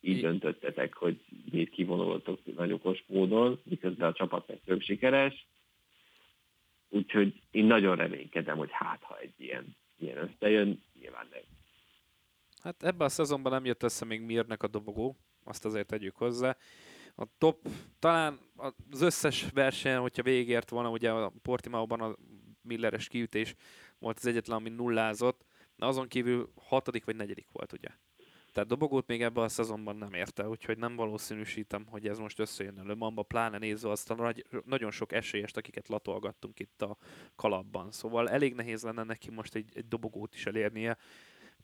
így 0.00 0.20
döntöttetek, 0.20 0.94
hogy 0.94 1.20
miért 1.50 1.70
kivonultok 1.70 2.56
nagy 2.56 2.72
okos 2.72 3.04
módon, 3.06 3.60
miközben 3.62 4.08
a 4.08 4.12
csapat 4.12 4.48
meg 4.48 4.60
több 4.64 4.80
sikeres. 4.80 5.46
Úgyhogy 6.88 7.42
én 7.50 7.64
nagyon 7.64 7.96
reménykedem, 7.96 8.56
hogy 8.56 8.70
hát 8.72 9.02
ha 9.02 9.18
egy 9.18 9.32
ilyen, 9.36 9.76
ilyen 9.98 10.16
összejön, 10.16 10.82
nyilván 11.00 11.28
nem. 11.30 11.42
Hát 12.62 12.82
ebben 12.82 13.06
a 13.06 13.10
szezonban 13.10 13.52
nem 13.52 13.64
jött 13.64 13.82
össze 13.82 14.04
még 14.04 14.20
Mirnek 14.20 14.62
a 14.62 14.68
dobogó, 14.68 15.16
azt 15.44 15.64
azért 15.64 15.86
tegyük 15.86 16.16
hozzá. 16.16 16.56
A 17.18 17.24
top, 17.38 17.68
talán 17.98 18.38
az 18.90 19.00
összes 19.00 19.46
versenyen, 19.52 20.00
hogyha 20.00 20.22
végért 20.22 20.70
volna, 20.70 20.90
ugye 20.90 21.10
a 21.10 21.32
Portimaóban 21.42 22.00
a 22.00 22.16
Milleres 22.62 23.08
kiütés 23.08 23.54
volt 23.98 24.18
az 24.18 24.26
egyetlen, 24.26 24.56
ami 24.56 24.68
nullázott, 24.68 25.44
de 25.76 25.86
azon 25.86 26.08
kívül 26.08 26.52
hatodik 26.54 27.04
vagy 27.04 27.16
negyedik 27.16 27.48
volt, 27.52 27.72
ugye? 27.72 27.88
Tehát 28.52 28.68
dobogót 28.68 29.06
még 29.06 29.22
ebben 29.22 29.44
a 29.44 29.48
szezonban 29.48 29.96
nem 29.96 30.12
érte, 30.12 30.48
úgyhogy 30.48 30.78
nem 30.78 30.96
valószínűsítem, 30.96 31.86
hogy 31.86 32.08
ez 32.08 32.18
most 32.18 32.38
összejön 32.38 32.78
elő 32.78 32.94
Mamba, 32.94 33.22
pláne 33.22 33.58
nézve 33.58 33.90
azt 33.90 34.10
a 34.10 34.14
nagy, 34.14 34.46
nagyon 34.64 34.90
sok 34.90 35.12
esélyest, 35.12 35.56
akiket 35.56 35.88
latolgattunk 35.88 36.60
itt 36.60 36.82
a 36.82 36.96
kalapban. 37.34 37.90
Szóval 37.90 38.28
elég 38.28 38.54
nehéz 38.54 38.82
lenne 38.82 39.02
neki 39.02 39.30
most 39.30 39.54
egy, 39.54 39.70
egy 39.74 39.88
dobogót 39.88 40.34
is 40.34 40.46
elérnie, 40.46 40.96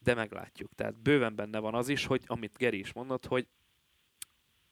de 0.03 0.15
meglátjuk. 0.15 0.75
Tehát 0.75 1.03
bőven 1.03 1.35
benne 1.35 1.59
van 1.59 1.75
az 1.75 1.89
is, 1.89 2.07
hogy 2.07 2.23
amit 2.27 2.57
Geri 2.57 2.79
is 2.79 2.93
mondott, 2.93 3.27
hogy 3.27 3.47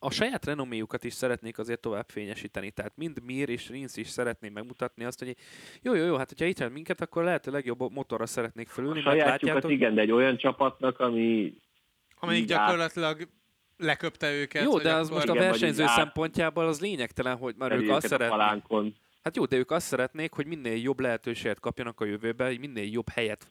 a 0.02 0.10
saját 0.10 0.44
renoméjukat 0.44 1.04
is 1.04 1.12
szeretnék 1.12 1.58
azért 1.58 1.80
tovább 1.80 2.08
fényesíteni. 2.08 2.70
Tehát 2.70 2.92
mind 2.96 3.22
Mir 3.22 3.48
és 3.48 3.68
Rinsz 3.68 3.96
is 3.96 4.08
szeretném 4.08 4.52
megmutatni 4.52 5.04
azt, 5.04 5.18
hogy 5.18 5.36
jó, 5.82 5.94
jó, 5.94 6.04
jó, 6.04 6.16
hát 6.16 6.28
hogyha 6.28 6.44
itt 6.44 6.72
minket, 6.72 7.00
akkor 7.00 7.24
lehet 7.24 7.46
a 7.46 7.50
legjobb 7.50 7.92
motorra 7.92 8.26
szeretnék 8.26 8.68
fölülni. 8.68 8.98
A 8.98 9.02
sajátjukat 9.02 9.70
igen, 9.70 9.94
de 9.94 10.00
egy 10.00 10.10
olyan 10.10 10.36
csapatnak, 10.36 10.98
ami 10.98 11.54
Amelyik 12.20 12.46
gyakorlatilag 12.46 13.28
leköpte 13.76 14.32
őket. 14.32 14.62
Jó, 14.62 14.78
de 14.78 14.94
az 14.94 15.10
most 15.10 15.28
a 15.28 15.34
versenyző 15.34 15.86
szempontjából 15.86 16.66
az 16.66 16.80
lényegtelen, 16.80 17.36
hogy 17.36 17.54
már 17.58 17.72
ők 17.72 17.90
azt 17.90 18.06
szeretnék. 18.06 18.94
Hát 19.22 19.36
jó, 19.36 19.44
de 19.44 19.56
ők 19.56 19.70
azt 19.70 19.86
szeretnék, 19.86 20.32
hogy 20.32 20.46
minél 20.46 20.76
jobb 20.76 21.00
lehetőséget 21.00 21.60
kapjanak 21.60 22.00
a 22.00 22.04
jövőbe, 22.04 22.46
hogy 22.46 22.58
minél 22.58 22.90
jobb 22.90 23.08
helyet 23.08 23.50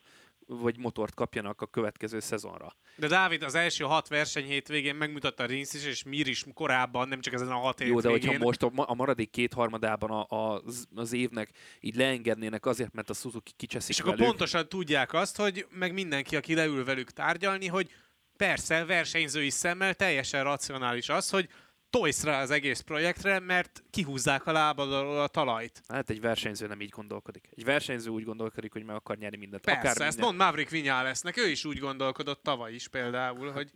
vagy 0.51 0.77
motort 0.77 1.13
kapjanak 1.13 1.61
a 1.61 1.65
következő 1.65 2.19
szezonra. 2.19 2.75
De 2.95 3.07
Dávid 3.07 3.43
az 3.43 3.55
első 3.55 3.83
hat 3.83 4.07
verseny 4.07 4.45
hétvégén 4.45 4.95
megmutatta 4.95 5.45
Rinsz 5.45 5.73
is, 5.73 5.85
és 5.85 6.03
Mir 6.03 6.27
is 6.27 6.45
korábban, 6.53 7.07
nem 7.07 7.21
csak 7.21 7.33
ezen 7.33 7.47
a 7.47 7.57
hat 7.57 7.79
Jó, 7.79 7.99
de 7.99 8.09
hogyha 8.09 8.37
most 8.37 8.63
a, 8.63 8.71
a 8.75 8.93
maradék 8.93 9.29
kétharmadában 9.29 10.09
a, 10.09 10.35
a, 10.35 10.61
az 10.95 11.13
évnek 11.13 11.49
így 11.79 11.95
leengednének 11.95 12.65
azért, 12.65 12.93
mert 12.93 13.09
a 13.09 13.13
Suzuki 13.13 13.51
kicseszik 13.55 13.89
És 13.89 14.01
velük. 14.01 14.13
akkor 14.13 14.27
pontosan 14.27 14.69
tudják 14.69 15.13
azt, 15.13 15.37
hogy 15.37 15.67
meg 15.69 15.93
mindenki, 15.93 16.35
aki 16.35 16.55
leül 16.55 16.83
velük 16.83 17.11
tárgyalni, 17.11 17.67
hogy 17.67 17.91
persze 18.37 18.85
versenyzői 18.85 19.49
szemmel 19.49 19.93
teljesen 19.93 20.43
racionális 20.43 21.09
az, 21.09 21.29
hogy 21.29 21.49
tojsz 21.89 22.23
rá 22.23 22.41
az 22.41 22.51
egész 22.51 22.79
projektre, 22.79 23.39
mert 23.39 23.83
kihúzzák 23.89 24.45
a 24.45 24.51
lábad 24.51 24.93
a 24.93 25.27
talajt. 25.27 25.81
Hát 25.87 26.09
egy 26.09 26.21
versenyző 26.21 26.67
nem 26.67 26.81
így 26.81 26.89
gondolkodik. 26.89 27.49
Egy 27.55 27.63
versenyző 27.63 28.09
úgy 28.09 28.23
gondolkodik, 28.23 28.71
hogy 28.71 28.83
meg 28.83 28.95
akar 28.95 29.17
nyerni 29.17 29.37
mindent. 29.37 29.63
Persze, 29.63 29.79
Akár 29.79 30.07
ezt 30.07 30.17
minden... 30.17 30.25
mond 30.25 30.37
Maverick 30.37 30.69
Vinyálesznek, 30.69 31.37
ő 31.37 31.47
is 31.49 31.65
úgy 31.65 31.77
gondolkodott 31.77 32.43
tavaly 32.43 32.73
is 32.73 32.87
például, 32.87 33.51
hogy 33.51 33.71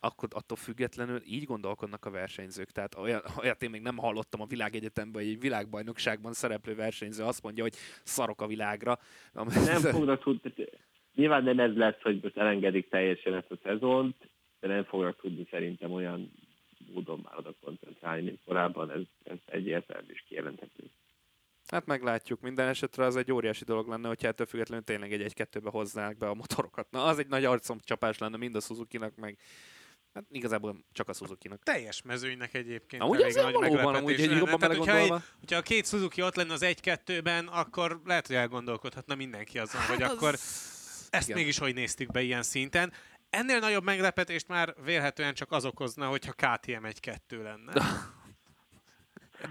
akkor 0.00 0.28
attól 0.32 0.56
függetlenül 0.56 1.22
így 1.24 1.44
gondolkodnak 1.44 2.04
a 2.04 2.10
versenyzők. 2.10 2.70
Tehát 2.70 2.94
olyan, 2.94 3.22
olyat 3.40 3.62
én 3.62 3.70
még 3.70 3.80
nem 3.80 3.96
hallottam 3.96 4.40
a 4.40 4.46
világegyetemben, 4.46 5.22
hogy 5.22 5.30
egy 5.30 5.40
világbajnokságban 5.40 6.32
szereplő 6.32 6.74
versenyző 6.74 7.24
azt 7.24 7.42
mondja, 7.42 7.62
hogy 7.62 7.74
szarok 8.02 8.40
a 8.40 8.46
világra. 8.46 8.98
Nem 9.32 9.48
fognak 9.80 10.22
tudni, 10.22 10.52
Nyilván 11.14 11.44
nem 11.44 11.58
ez 11.58 11.76
lesz, 11.76 12.00
hogy 12.02 12.20
most 12.22 12.36
elengedik 12.36 12.88
teljesen 12.88 13.34
ezt 13.34 13.50
a 13.50 13.58
szezont, 13.62 14.16
de 14.60 14.68
nem 14.68 14.84
fognak 14.84 15.20
tudni 15.20 15.46
szerintem 15.50 15.92
olyan 15.92 16.32
módon 16.96 17.20
már 17.22 17.38
oda 17.38 17.54
koncentrálni, 17.60 18.22
mint 18.22 18.40
korábban, 18.44 18.90
ez, 18.90 19.02
ez 19.24 19.38
egyértelmű 19.44 20.12
is 20.12 20.24
kijelenthető. 20.28 20.90
Hát 21.66 21.86
meglátjuk. 21.86 22.40
Minden 22.40 22.68
esetre 22.68 23.04
az 23.04 23.16
egy 23.16 23.32
óriási 23.32 23.64
dolog 23.64 23.88
lenne, 23.88 24.08
hogyha 24.08 24.28
ettől 24.28 24.46
függetlenül 24.46 24.84
tényleg 24.84 25.12
egy 25.12 25.32
1-2-be 25.36 25.70
hoznák 25.70 26.16
be 26.16 26.28
a 26.28 26.34
motorokat. 26.34 26.90
Na, 26.90 27.04
az 27.04 27.18
egy 27.18 27.26
nagy 27.26 27.44
arcomcsapás 27.44 28.18
lenne 28.18 28.36
mind 28.36 28.54
a 28.54 28.60
Suzuki-nak, 28.60 29.16
meg 29.16 29.38
Hát 30.14 30.24
igazából 30.30 30.84
csak 30.92 31.08
a 31.08 31.12
Suzuki-nak. 31.12 31.62
Teljes 31.62 32.02
mezőnynek 32.02 32.54
egyébként. 32.54 33.02
Na, 33.02 33.08
ugye 33.08 33.24
ez 33.24 33.34
nagy 33.34 33.52
valóban, 33.52 33.94
amúgy 33.94 34.20
egy 34.20 34.30
jobban 34.30 34.58
Tehát, 34.58 34.76
hogyha, 34.76 34.96
egy, 34.96 35.12
hogyha 35.38 35.56
a 35.56 35.62
két 35.62 35.86
Suzuki 35.86 36.22
ott 36.22 36.34
lenne 36.34 36.52
az 36.52 36.64
1-2-ben, 36.64 37.46
akkor 37.46 38.00
lehet, 38.04 38.26
hogy 38.26 38.36
elgondolkodhatna 38.36 39.14
mindenki 39.14 39.58
azon, 39.58 39.80
hát 39.80 39.90
hogy 39.90 40.02
az... 40.02 40.10
akkor 40.10 40.34
ezt 41.10 41.28
Igen. 41.28 41.38
mégis 41.38 41.58
hogy 41.58 41.74
néztük 41.74 42.10
be 42.10 42.22
ilyen 42.22 42.42
szinten. 42.42 42.92
Ennél 43.36 43.58
nagyobb 43.58 43.84
meglepetést 43.84 44.48
már 44.48 44.74
vélhetően 44.84 45.34
csak 45.34 45.52
az 45.52 45.64
okozna, 45.64 46.06
hogyha 46.06 46.32
KTM 46.32 46.84
egy-kettő 46.84 47.42
lenne. 47.42 47.72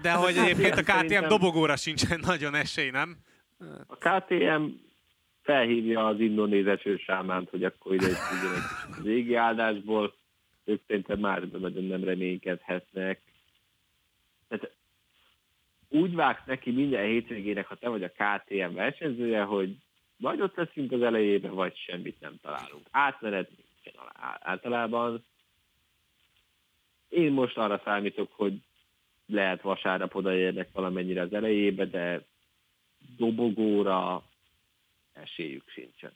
De 0.02 0.12
hogy 0.12 0.36
egyébként 0.36 0.74
a 0.74 0.82
KTM 0.82 0.92
Szerintem... 0.92 1.28
dobogóra 1.28 1.76
sincsen 1.76 2.20
nagyon 2.22 2.54
esély, 2.54 2.90
nem? 2.90 3.16
A 3.86 3.96
KTM 3.96 4.64
felhívja 5.42 6.06
az 6.06 6.20
indonéz 6.20 6.66
esősámánt, 6.66 7.50
hogy 7.50 7.64
akkor 7.64 7.94
ide 7.94 8.06
egy 8.06 8.14
az 8.98 9.06
égi 9.06 9.34
áldásból. 9.34 10.14
Ők 10.64 10.82
szerintem 10.86 11.18
már 11.18 11.42
nagyon 11.42 11.84
nem 11.84 12.04
reménykedhetnek. 12.04 13.20
Tehát 14.48 14.70
úgy 15.88 16.14
vágsz 16.14 16.46
neki 16.46 16.70
minden 16.70 17.04
hétvégének, 17.04 17.66
ha 17.66 17.74
te 17.74 17.88
vagy 17.88 18.02
a 18.02 18.10
KTM 18.10 18.74
versenyzője, 18.74 19.42
hogy 19.42 19.76
vagy 20.18 20.40
ott 20.40 20.56
leszünk 20.56 20.92
az 20.92 21.02
elejében, 21.02 21.54
vagy 21.54 21.76
semmit 21.76 22.20
nem 22.20 22.36
találunk. 22.42 22.86
Átmenet 22.90 23.50
általában. 24.40 25.24
Én 27.08 27.32
most 27.32 27.56
arra 27.56 27.80
számítok, 27.84 28.32
hogy 28.32 28.62
lehet 29.26 29.62
vasárnap 29.62 30.14
odaérnek 30.14 30.72
valamennyire 30.72 31.20
az 31.20 31.32
elejébe, 31.32 31.84
de 31.84 32.26
dobogóra 33.16 34.24
esélyük 35.12 35.68
sincsen. 35.68 36.12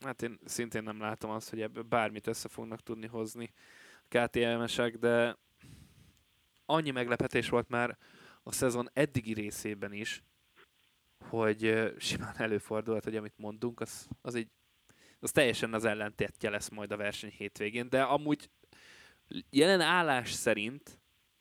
Hát 0.00 0.22
én 0.22 0.38
szintén 0.44 0.82
nem 0.82 1.00
látom 1.00 1.30
azt, 1.30 1.50
hogy 1.50 1.60
ebből 1.60 1.82
bármit 1.82 2.26
össze 2.26 2.48
fognak 2.48 2.80
tudni 2.80 3.06
hozni 3.06 3.52
KTM-esek, 4.08 4.96
de 4.96 5.36
annyi 6.66 6.90
meglepetés 6.90 7.48
volt 7.48 7.68
már 7.68 7.98
a 8.42 8.52
szezon 8.52 8.88
eddigi 8.92 9.32
részében 9.32 9.92
is, 9.92 10.22
hogy 11.28 11.92
simán 11.98 12.34
előfordulhat, 12.36 13.04
hogy 13.04 13.16
amit 13.16 13.38
mondunk, 13.38 13.80
az, 13.80 14.08
az, 14.22 14.34
egy, 14.34 14.48
az 15.20 15.30
teljesen 15.30 15.74
az 15.74 15.84
ellentétje 15.84 16.50
lesz 16.50 16.68
majd 16.68 16.92
a 16.92 16.96
verseny 16.96 17.30
hétvégén, 17.30 17.88
de 17.88 18.02
amúgy 18.02 18.50
jelen 19.50 19.80
állás 19.80 20.32
szerint, 20.32 20.98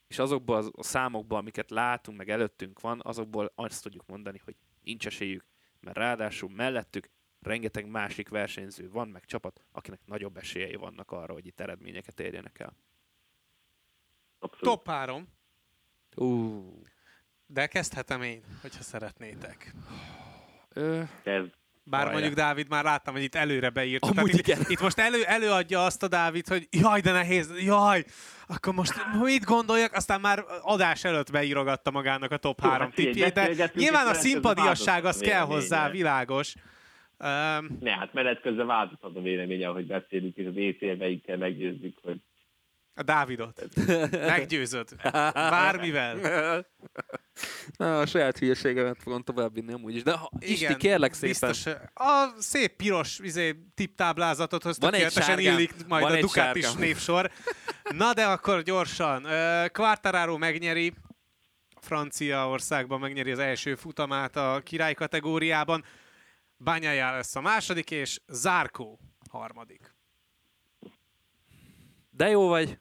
és 0.07 0.19
azokból 0.19 0.71
a 0.71 0.84
számokból, 0.84 1.38
amiket 1.38 1.69
látunk, 1.69 2.17
meg 2.17 2.30
előttünk 2.30 2.80
van, 2.80 2.99
azokból 3.03 3.51
azt 3.55 3.84
tudjuk 3.84 4.05
mondani, 4.07 4.41
hogy 4.43 4.55
nincs 4.84 5.05
esélyük, 5.05 5.45
mert 5.80 5.97
ráadásul 5.97 6.49
mellettük 6.49 7.09
rengeteg 7.39 7.89
másik 7.89 8.30
versenyző 8.30 8.89
van, 8.89 9.07
meg 9.07 9.25
csapat, 9.25 9.65
akinek 9.71 9.99
nagyobb 10.05 10.38
esélyei 10.38 10.75
vannak 10.75 11.11
arra, 11.11 11.34
hogy 11.34 11.45
itt 11.45 11.59
eredményeket 11.59 12.19
érjenek 12.19 12.59
el. 12.59 12.75
Abszolút. 14.39 14.65
Top 14.65 14.88
3. 14.88 15.28
Uh. 16.15 16.86
De 17.45 17.67
kezdhetem 17.67 18.21
én, 18.21 18.43
hogyha 18.61 18.84
szeretnétek. 18.84 19.73
Ö... 20.69 21.03
Bár 21.89 22.03
Vajra. 22.03 22.19
mondjuk 22.19 22.39
Dávid 22.39 22.69
már 22.69 22.83
láttam, 22.83 23.13
hogy 23.13 23.23
itt 23.23 23.35
előre 23.35 23.69
beírt. 23.69 24.03
Amúgy 24.03 24.33
itt, 24.33 24.47
igen. 24.47 24.59
itt 24.67 24.81
most 24.81 24.99
elő, 24.99 25.23
előadja 25.23 25.85
azt 25.85 26.03
a 26.03 26.07
Dávid, 26.07 26.47
hogy 26.47 26.67
jaj, 26.71 27.01
de 27.01 27.11
nehéz, 27.11 27.53
jaj, 27.65 28.03
akkor 28.47 28.73
most 28.73 28.93
mit 29.21 29.43
gondoljak, 29.43 29.93
aztán 29.93 30.21
már 30.21 30.43
adás 30.61 31.03
előtt 31.03 31.31
beírogatta 31.31 31.91
magának 31.91 32.31
a 32.31 32.38
top 32.38 32.61
3 32.61 32.79
hát 32.79 32.95
tippjét, 32.95 33.33
de 33.33 33.71
nyilván 33.73 34.07
a 34.07 34.13
szimpadiasság 34.13 35.05
az 35.05 35.19
kell 35.19 35.43
hozzá, 35.43 35.89
világos. 35.89 36.53
Um, 37.19 37.77
ne, 37.79 37.91
hát 37.91 38.13
menet 38.13 38.41
közben 38.41 38.67
változhat 38.67 39.15
a 39.15 39.21
véleménye, 39.21 39.67
ahogy 39.67 39.85
beszélünk, 39.85 40.35
és 40.35 40.47
az 40.47 40.55
észérveinkkel 40.55 41.38
meggyőzzük, 41.38 41.97
hogy 42.03 42.17
a 42.97 43.03
Dávidot. 43.03 43.63
Meggyőzöd. 44.11 44.95
Bármivel. 45.33 46.65
Na, 47.77 47.99
a 47.99 48.05
saját 48.05 48.37
hülyeségemet 48.37 48.97
fogom 49.01 49.21
továbbvinni 49.21 49.73
amúgy 49.73 49.95
is. 49.95 50.03
De 50.03 50.11
ha, 50.11 50.29
Igen, 50.39 50.53
Isti, 50.53 50.75
kérlek 50.75 51.13
szépen. 51.13 51.49
Biztos, 51.49 51.73
a 51.93 52.33
szép 52.37 52.75
piros 52.75 53.19
izé, 53.19 53.55
tipptáblázatot 53.75 54.63
hoz 54.63 54.77
tökéletesen 54.77 55.39
illik 55.39 55.87
majd 55.87 56.03
Van 56.03 56.11
a 56.11 56.19
Ducatis 56.19 56.73
névsor. 56.73 57.31
Na 57.91 58.13
de 58.13 58.25
akkor 58.25 58.61
gyorsan. 58.61 59.21
Quartararo 59.71 60.37
megnyeri. 60.37 60.93
Franciaországban 61.81 62.99
megnyeri 62.99 63.31
az 63.31 63.39
első 63.39 63.75
futamát 63.75 64.35
a 64.35 64.61
király 64.63 64.93
kategóriában. 64.93 65.83
Bányájá 66.57 67.15
lesz 67.15 67.35
a 67.35 67.41
második, 67.41 67.91
és 67.91 68.19
Zárkó 68.27 68.99
harmadik. 69.29 69.95
De 72.09 72.29
jó 72.29 72.47
vagy. 72.47 72.79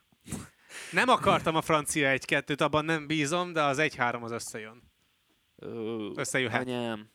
Nem 0.92 1.08
akartam 1.08 1.56
a 1.56 1.62
francia 1.62 2.16
1-2-t, 2.16 2.60
abban 2.60 2.84
nem 2.84 3.06
bízom, 3.06 3.52
de 3.52 3.62
az 3.62 3.78
1-3 3.80 4.22
az 4.22 4.30
összejön. 4.30 4.82
Összejöhet. 6.14 6.60
Anyám. 6.60 7.10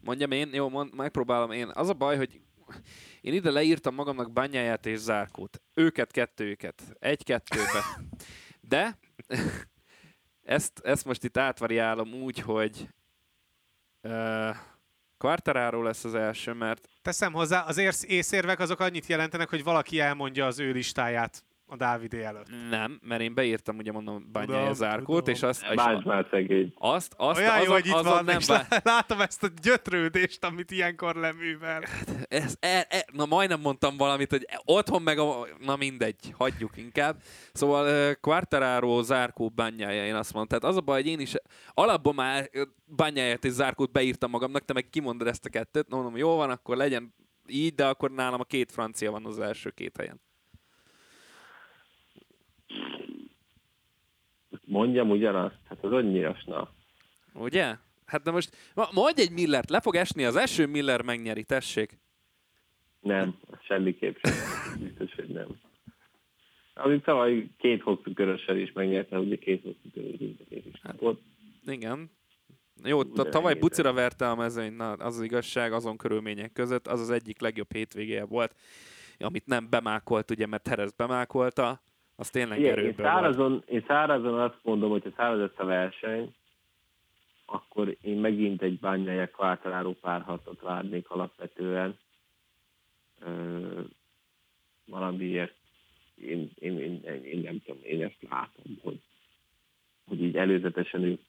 Mondjam 0.00 0.30
én, 0.30 0.54
jó, 0.54 0.68
mond, 0.68 0.94
megpróbálom 0.94 1.50
én. 1.50 1.70
Az 1.74 1.88
a 1.88 1.94
baj, 1.94 2.16
hogy 2.16 2.40
én 3.20 3.34
ide 3.34 3.50
leírtam 3.50 3.94
magamnak 3.94 4.32
bányáját 4.32 4.86
és 4.86 4.98
zárkót. 4.98 5.62
Őket, 5.74 6.10
kettőket. 6.10 6.82
Egy-kettőbe. 6.98 8.00
De 8.60 8.98
ezt, 10.56 10.78
ezt 10.78 11.04
most 11.04 11.24
itt 11.24 11.36
átvariálom 11.36 12.14
úgy, 12.14 12.38
hogy 12.38 12.88
uh, 14.02 14.56
Quartararo 15.18 15.82
lesz 15.82 16.04
az 16.04 16.14
első, 16.14 16.52
mert 16.52 16.88
Teszem 17.02 17.32
hozzá, 17.32 17.60
az 17.60 17.78
érsz- 17.78 18.04
észérvek 18.04 18.58
azok 18.60 18.80
annyit 18.80 19.06
jelentenek, 19.06 19.48
hogy 19.48 19.64
valaki 19.64 20.00
elmondja 20.00 20.46
az 20.46 20.58
ő 20.58 20.70
listáját 20.72 21.44
a 21.68 21.76
Dávidé 21.76 22.22
előtt. 22.22 22.46
nem, 22.70 23.00
mert 23.02 23.20
én 23.20 23.34
beírtam, 23.34 23.76
ugye 23.78 23.92
mondom, 23.92 24.28
bányája 24.32 24.72
zárkót, 24.72 25.16
tudom. 25.18 25.34
és 25.34 25.42
azt, 25.42 25.74
Bánts 25.74 26.04
már 26.04 26.26
szegény. 26.30 26.72
azt, 26.78 27.14
azt, 27.16 27.38
Olyan 27.40 27.62
jó, 27.62 27.72
hogy 27.72 27.86
itt 27.86 27.92
azon 27.92 28.12
van, 28.12 28.24
nem 28.24 28.38
és 28.38 28.46
bá- 28.46 28.70
lá- 28.70 28.84
látom 28.94 29.20
ezt 29.20 29.42
a 29.42 29.48
gyötrődést, 29.62 30.44
amit 30.44 30.70
ilyenkor 30.70 31.14
leművel. 31.14 31.82
ez, 32.28 32.56
e, 32.60 32.86
e, 32.90 33.06
na 33.12 33.26
majdnem 33.26 33.60
mondtam 33.60 33.96
valamit, 33.96 34.30
hogy 34.30 34.46
otthon 34.64 35.02
meg 35.02 35.18
a, 35.18 35.46
na 35.58 35.76
mindegy, 35.76 36.34
hagyjuk 36.38 36.76
inkább. 36.76 37.16
Szóval 37.52 38.14
Quartararo, 38.14 39.02
Zárkó, 39.02 39.48
Bányája, 39.48 40.06
én 40.06 40.14
azt 40.14 40.32
mondtam. 40.32 40.58
Tehát 40.58 40.74
az 40.76 40.82
a 40.82 40.84
baj, 40.84 41.02
hogy 41.02 41.10
én 41.10 41.20
is 41.20 41.34
alapból 41.74 42.14
már 42.14 42.50
Bányáját 42.84 43.44
és 43.44 43.52
Zárkót 43.52 43.92
beírtam 43.92 44.30
magamnak, 44.30 44.64
te 44.64 44.72
meg 44.72 44.88
kimondod 44.90 45.26
ezt 45.26 45.44
a 45.44 45.48
kettőt, 45.48 45.88
Na, 45.88 45.96
mondom, 45.96 46.16
jó 46.16 46.36
van, 46.36 46.50
akkor 46.50 46.76
legyen 46.76 47.14
így, 47.48 47.74
de 47.74 47.86
akkor 47.86 48.10
nálam 48.10 48.40
a 48.40 48.44
két 48.44 48.72
francia 48.72 49.10
van 49.10 49.24
az 49.26 49.38
első 49.38 49.70
két 49.70 49.96
helyen. 49.96 50.20
Mondjam 54.64 55.10
ugyanazt, 55.10 55.58
hát 55.68 55.84
az 55.84 55.92
annyira 55.92 56.36
na. 56.44 56.70
Ugye? 57.34 57.76
Hát 58.06 58.22
de 58.22 58.30
most 58.30 58.56
ma- 58.74 58.88
mondj 58.92 59.20
egy 59.20 59.30
Millert, 59.30 59.70
le 59.70 59.80
fog 59.80 59.94
esni, 59.94 60.24
az 60.24 60.36
első 60.36 60.66
Miller 60.66 61.02
megnyeri, 61.02 61.44
tessék. 61.44 61.98
Nem, 63.00 63.38
semmiképp 63.60 64.16
sem. 64.22 64.34
Biztos, 64.78 65.14
hogy 65.14 65.28
nem. 65.28 65.46
Amit 66.74 67.04
tavaly 67.04 67.48
két 67.58 67.82
hosszú 67.82 68.12
körössel 68.14 68.56
is 68.56 68.72
megnyerte, 68.72 69.18
ugye 69.18 69.36
két 69.36 69.62
hosszú 69.62 69.90
körös 69.94 70.64
is 70.64 70.80
volt. 70.98 71.20
Igen. 71.66 72.10
Jó, 72.84 73.04
t- 73.04 73.30
tavaly 73.30 73.54
bucira 73.54 73.92
verte 73.92 74.30
a 74.30 74.34
mezőny, 74.34 74.72
na, 74.72 74.92
az 74.92 75.16
az 75.16 75.22
igazság, 75.22 75.72
azon 75.72 75.96
körülmények 75.96 76.52
között, 76.52 76.86
az 76.86 77.00
az 77.00 77.10
egyik 77.10 77.40
legjobb 77.40 77.72
hétvégéje 77.72 78.24
volt, 78.24 78.54
amit 79.18 79.46
nem 79.46 79.70
bemákolt, 79.70 80.30
ugye, 80.30 80.46
mert 80.46 80.62
Terez 80.62 80.92
bemákolta, 80.92 81.82
az 82.16 82.30
tényleg 82.30 82.58
Igen, 82.58 82.78
én, 82.78 82.94
szárazon, 82.96 83.62
én 83.66 83.84
szárazon 83.86 84.40
azt 84.40 84.58
mondom, 84.62 84.90
hogy 84.90 85.02
ha 85.02 85.10
száraz 85.16 85.38
lesz 85.38 85.58
a 85.58 85.64
verseny, 85.64 86.34
akkor 87.44 87.96
én 88.00 88.18
megint 88.18 88.62
egy 88.62 88.78
bányája 88.78 89.30
kváltaláró 89.30 89.92
párharcot 90.00 90.60
várnék 90.60 91.10
alapvetően. 91.10 91.98
Ö, 93.20 93.80
valamiért 94.84 95.54
én, 96.16 96.50
én, 96.54 96.78
én, 96.78 97.02
én, 97.04 97.24
én, 97.24 97.40
nem 97.40 97.62
tudom, 97.64 97.82
én 97.82 98.02
ezt 98.02 98.26
látom, 98.30 98.78
hogy, 98.82 99.00
hogy 100.08 100.22
így 100.22 100.36
előzetesen 100.36 101.02
ők, 101.02 101.20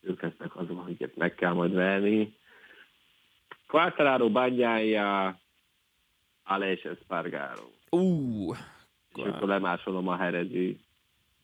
ők 0.00 0.22
lesznek 0.22 0.56
azok, 0.56 0.78
akiket 0.78 1.16
meg 1.16 1.34
kell 1.34 1.52
majd 1.52 1.72
venni. 1.72 2.36
Quartararo, 3.66 4.30
Bányája, 4.30 5.38
Aleix 6.42 6.84
Espargaro. 6.84 7.70
Ú, 9.18 9.26
És 9.26 9.32
akkor 9.34 9.48
lemásolom 9.48 10.08
a 10.08 10.16
heredi 10.16 10.80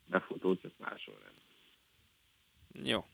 befutót, 0.07 0.61
csak 0.61 0.73
másolom. 0.79 1.21
jó. 2.83 3.05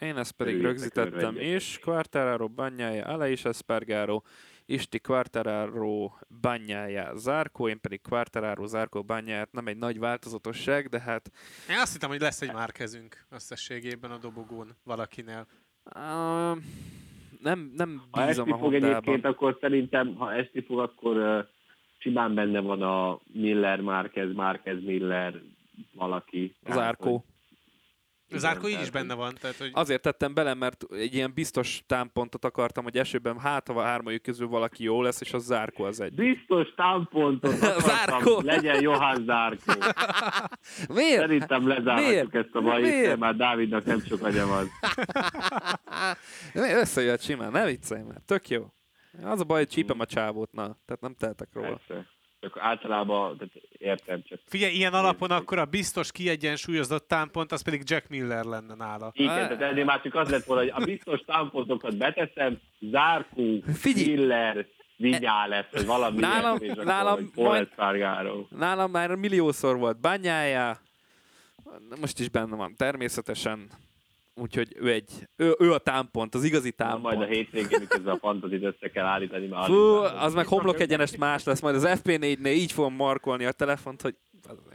Én 0.00 0.16
ezt 0.16 0.32
pedig 0.32 0.54
Örüljétek, 0.54 0.94
rögzítettem 0.94 1.36
is. 1.40 1.78
Quartararo, 1.78 2.48
Banyája, 2.48 3.04
Aleix 3.04 3.44
Espargaro, 3.44 4.20
Isti 4.66 4.98
Quartararo, 5.00 6.10
Banyája, 6.40 7.16
Zárkó, 7.16 7.68
én 7.68 7.80
pedig 7.80 8.00
Quartararo, 8.02 8.66
Zárkó, 8.66 9.02
Banyáját, 9.02 9.52
nem 9.52 9.66
egy 9.66 9.76
nagy 9.76 9.98
változatosság, 9.98 10.88
de 10.88 11.00
hát 11.00 11.30
Én 11.70 11.76
azt 11.76 11.92
hittem, 11.92 12.08
hogy 12.08 12.20
lesz 12.20 12.40
egy 12.40 12.52
márkezünk 12.52 13.26
összességében 13.30 14.10
a 14.10 14.18
dobogón 14.18 14.76
valakinél. 14.84 15.46
uh, 15.84 16.58
nem, 17.42 17.72
nem 17.76 18.02
Ha 18.10 18.26
bízom 18.26 18.48
esni 18.48 18.52
a 18.52 18.58
fog 18.58 18.74
egyébként, 18.74 19.24
akkor 19.24 19.56
szerintem, 19.60 20.14
ha 20.14 20.34
esni 20.34 20.60
fog, 20.60 20.78
akkor 20.78 21.16
uh, 21.16 21.46
simán 21.98 22.34
benne 22.34 22.60
van 22.60 22.82
a 22.82 23.18
Miller, 23.32 23.80
Márquez, 23.80 24.34
Márquez, 24.34 24.82
Miller, 24.82 25.42
valaki. 25.94 26.54
Az 26.64 26.74
Zárkó. 26.74 27.24
Az 28.30 28.44
Árkó 28.44 28.68
így 28.68 28.80
is 28.80 28.90
benne 28.90 29.14
van, 29.14 29.34
tehát 29.40 29.56
hogy 29.56 29.70
Azért 29.72 30.02
tettem 30.02 30.34
bele, 30.34 30.54
mert 30.54 30.84
egy 30.90 31.14
ilyen 31.14 31.32
biztos 31.34 31.82
támpontot 31.86 32.44
akartam, 32.44 32.84
hogy 32.84 32.96
esőben 32.96 33.38
hát, 33.38 33.68
ha 33.68 33.74
a 33.74 33.82
hármajuk 33.82 34.22
közül 34.22 34.48
valaki 34.48 34.82
jó 34.84 35.02
lesz, 35.02 35.20
és 35.20 35.32
az 35.32 35.44
Zárkó 35.44 35.84
az 35.84 36.00
egy. 36.00 36.14
Biztos 36.14 36.74
támpontot 36.74 37.52
akartam, 37.62 37.80
Zárkó. 37.80 38.40
legyen 38.40 38.80
Johann 38.82 39.24
Zárkó. 39.24 39.72
Miért? 40.94 41.20
Szerintem 41.20 41.68
lezárhatjuk 41.68 42.32
Miért? 42.32 42.34
ezt 42.34 42.54
a 42.54 42.60
mai, 42.60 42.82
Miért? 42.82 43.18
már 43.18 43.36
Dávidnak 43.36 43.84
nem 43.84 44.00
sok 44.00 44.22
agya 44.22 44.46
van. 44.46 44.68
Összejött 46.80 47.22
simán, 47.22 47.50
ne 47.50 47.64
viccelj 47.64 48.02
már, 48.02 48.20
tök 48.26 48.48
jó. 48.48 48.66
Az 49.22 49.40
a 49.40 49.44
baj, 49.44 49.58
hogy 49.58 49.68
csípem 49.68 50.00
a 50.00 50.06
csávót, 50.06 50.52
na, 50.52 50.62
tehát 50.62 51.00
nem 51.00 51.14
teltek 51.18 51.48
róla. 51.52 51.68
Persze. 51.86 52.06
Csak 52.40 52.58
általában, 52.58 53.36
tehát 53.36 53.52
értem, 53.78 54.22
csak 54.22 54.40
figyelj, 54.46 54.74
ilyen 54.74 54.92
alapon 54.94 55.30
akkor 55.30 55.58
a 55.58 55.64
biztos 55.64 56.12
kiegyensúlyozott 56.12 57.08
támpont, 57.08 57.52
az 57.52 57.62
pedig 57.62 57.82
Jack 57.84 58.08
Miller 58.08 58.44
lenne 58.44 58.74
nála. 58.74 59.10
Igen, 59.14 59.34
tehát 59.34 59.62
ennél 59.62 59.84
már 59.84 60.02
csak 60.02 60.14
az 60.14 60.30
lett 60.30 60.44
volna, 60.44 60.62
hogy 60.62 60.82
a 60.82 60.84
biztos 60.84 61.20
támpontokat 61.20 61.96
beteszem, 61.96 62.60
Zárkó, 62.80 63.62
Figyelj! 63.74 64.14
Miller, 64.16 64.66
Vinyá 64.96 65.46
lesz, 65.46 65.66
vagy 65.72 65.86
valami 65.86 66.18
Nálam- 66.18 66.62
akkor, 66.62 66.84
nálam 66.84 67.30
majd-. 67.34 68.48
Nálam 68.50 68.90
már 68.90 69.14
milliószor 69.14 69.78
volt 69.78 70.00
bányája, 70.00 70.76
most 72.00 72.20
is 72.20 72.28
benne 72.28 72.56
van, 72.56 72.74
természetesen. 72.76 73.70
Úgyhogy 74.40 74.76
ő 74.80 74.92
egy, 74.92 75.28
ő, 75.36 75.56
ő 75.58 75.72
a 75.72 75.78
támpont, 75.78 76.34
az 76.34 76.44
igazi 76.44 76.74
Na, 76.76 76.84
támpont. 76.84 77.02
majd 77.02 77.20
a 77.20 77.32
hétvégén, 77.32 77.78
miközben 77.80 78.14
a 78.14 78.18
fantazit 78.18 78.62
össze 78.62 78.90
kell 78.90 79.04
állítani, 79.04 79.46
már 79.46 79.66
Fú, 79.66 79.74
az 80.18 80.34
meg 80.34 80.46
homlok 80.46 80.80
egyenest 80.80 81.16
más 81.16 81.44
lesz, 81.44 81.60
majd 81.60 81.74
az 81.74 82.00
FP4-nél 82.04 82.54
így 82.54 82.72
fogom 82.72 82.94
markolni 82.94 83.44
a 83.44 83.52
telefont, 83.52 84.02
hogy 84.02 84.14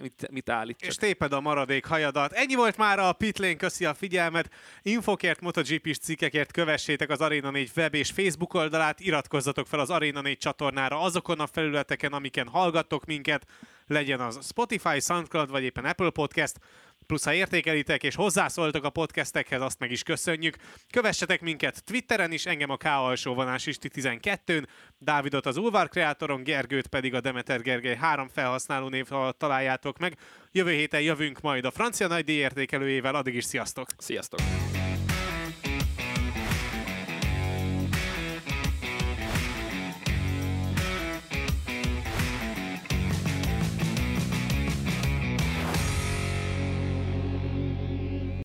mit, 0.02 0.28
mit 0.32 0.50
állítsak. 0.50 0.90
És 0.90 0.96
téped 0.96 1.34
a 1.34 1.42
maradék 1.42 1.86
hajadat. 1.86 2.32
Ennyi 2.32 2.56
volt 2.56 2.78
már 2.78 3.00
a 3.00 3.14
Pitlane, 3.14 3.56
köszi 3.56 3.86
a 3.86 3.94
figyelmet. 3.94 4.50
Infokért, 4.82 5.42
MotoGP-s 5.42 5.98
cikkekért 5.98 6.52
kövessétek 6.52 7.10
az 7.10 7.22
Arena 7.22 7.52
4 7.52 7.72
web 7.76 7.94
és 7.94 8.12
Facebook 8.12 8.54
oldalát, 8.54 9.00
iratkozzatok 9.00 9.68
fel 9.68 9.80
az 9.80 9.90
Arena 9.90 10.22
4 10.22 10.38
csatornára 10.38 11.00
azokon 11.02 11.40
a 11.40 11.48
felületeken, 11.48 12.14
amiken 12.14 12.48
hallgattok 12.48 13.06
minket, 13.06 13.46
legyen 13.88 14.20
az 14.20 14.48
Spotify, 14.48 15.00
SoundCloud 15.00 15.50
vagy 15.50 15.64
éppen 15.64 15.86
Apple 15.86 16.10
Podcast, 16.10 16.60
plusz 17.08 17.24
ha 17.24 17.34
értékelitek 17.34 18.04
és 18.04 18.16
hozzászóltok 18.16 18.84
a 18.84 18.90
podcastekhez, 18.90 19.62
azt 19.62 19.80
meg 19.80 19.92
is 19.92 20.04
köszönjük. 20.04 20.56
Kövessetek 20.90 21.42
minket 21.42 21.84
Twitteren 21.84 22.32
is, 22.32 22.46
engem 22.46 22.70
a 22.70 22.78
K 22.78 22.84
alsóvonás 22.84 23.66
Isti 23.66 23.90
12-n, 23.94 24.66
Dávidot 25.00 25.46
az 25.46 25.58
Ulvar 25.58 25.90
kreátoron, 25.90 26.44
Gergőt 26.44 26.88
pedig 26.88 27.14
a 27.14 27.22
Demeter 27.22 27.62
Gergely 27.62 27.96
három 27.96 28.28
felhasználó 28.28 28.88
név 28.88 29.08
találjátok 29.38 29.98
meg. 29.98 30.18
Jövő 30.52 30.72
héten 30.72 31.02
jövünk 31.02 31.42
majd 31.42 31.66
a 31.66 31.72
francia 31.72 32.08
nagy 32.08 32.24
díj 32.24 32.38
értékelőjével, 32.38 33.16
addig 33.16 33.36
is 33.36 33.44
sziasztok! 33.44 33.88
Sziasztok! 33.98 34.40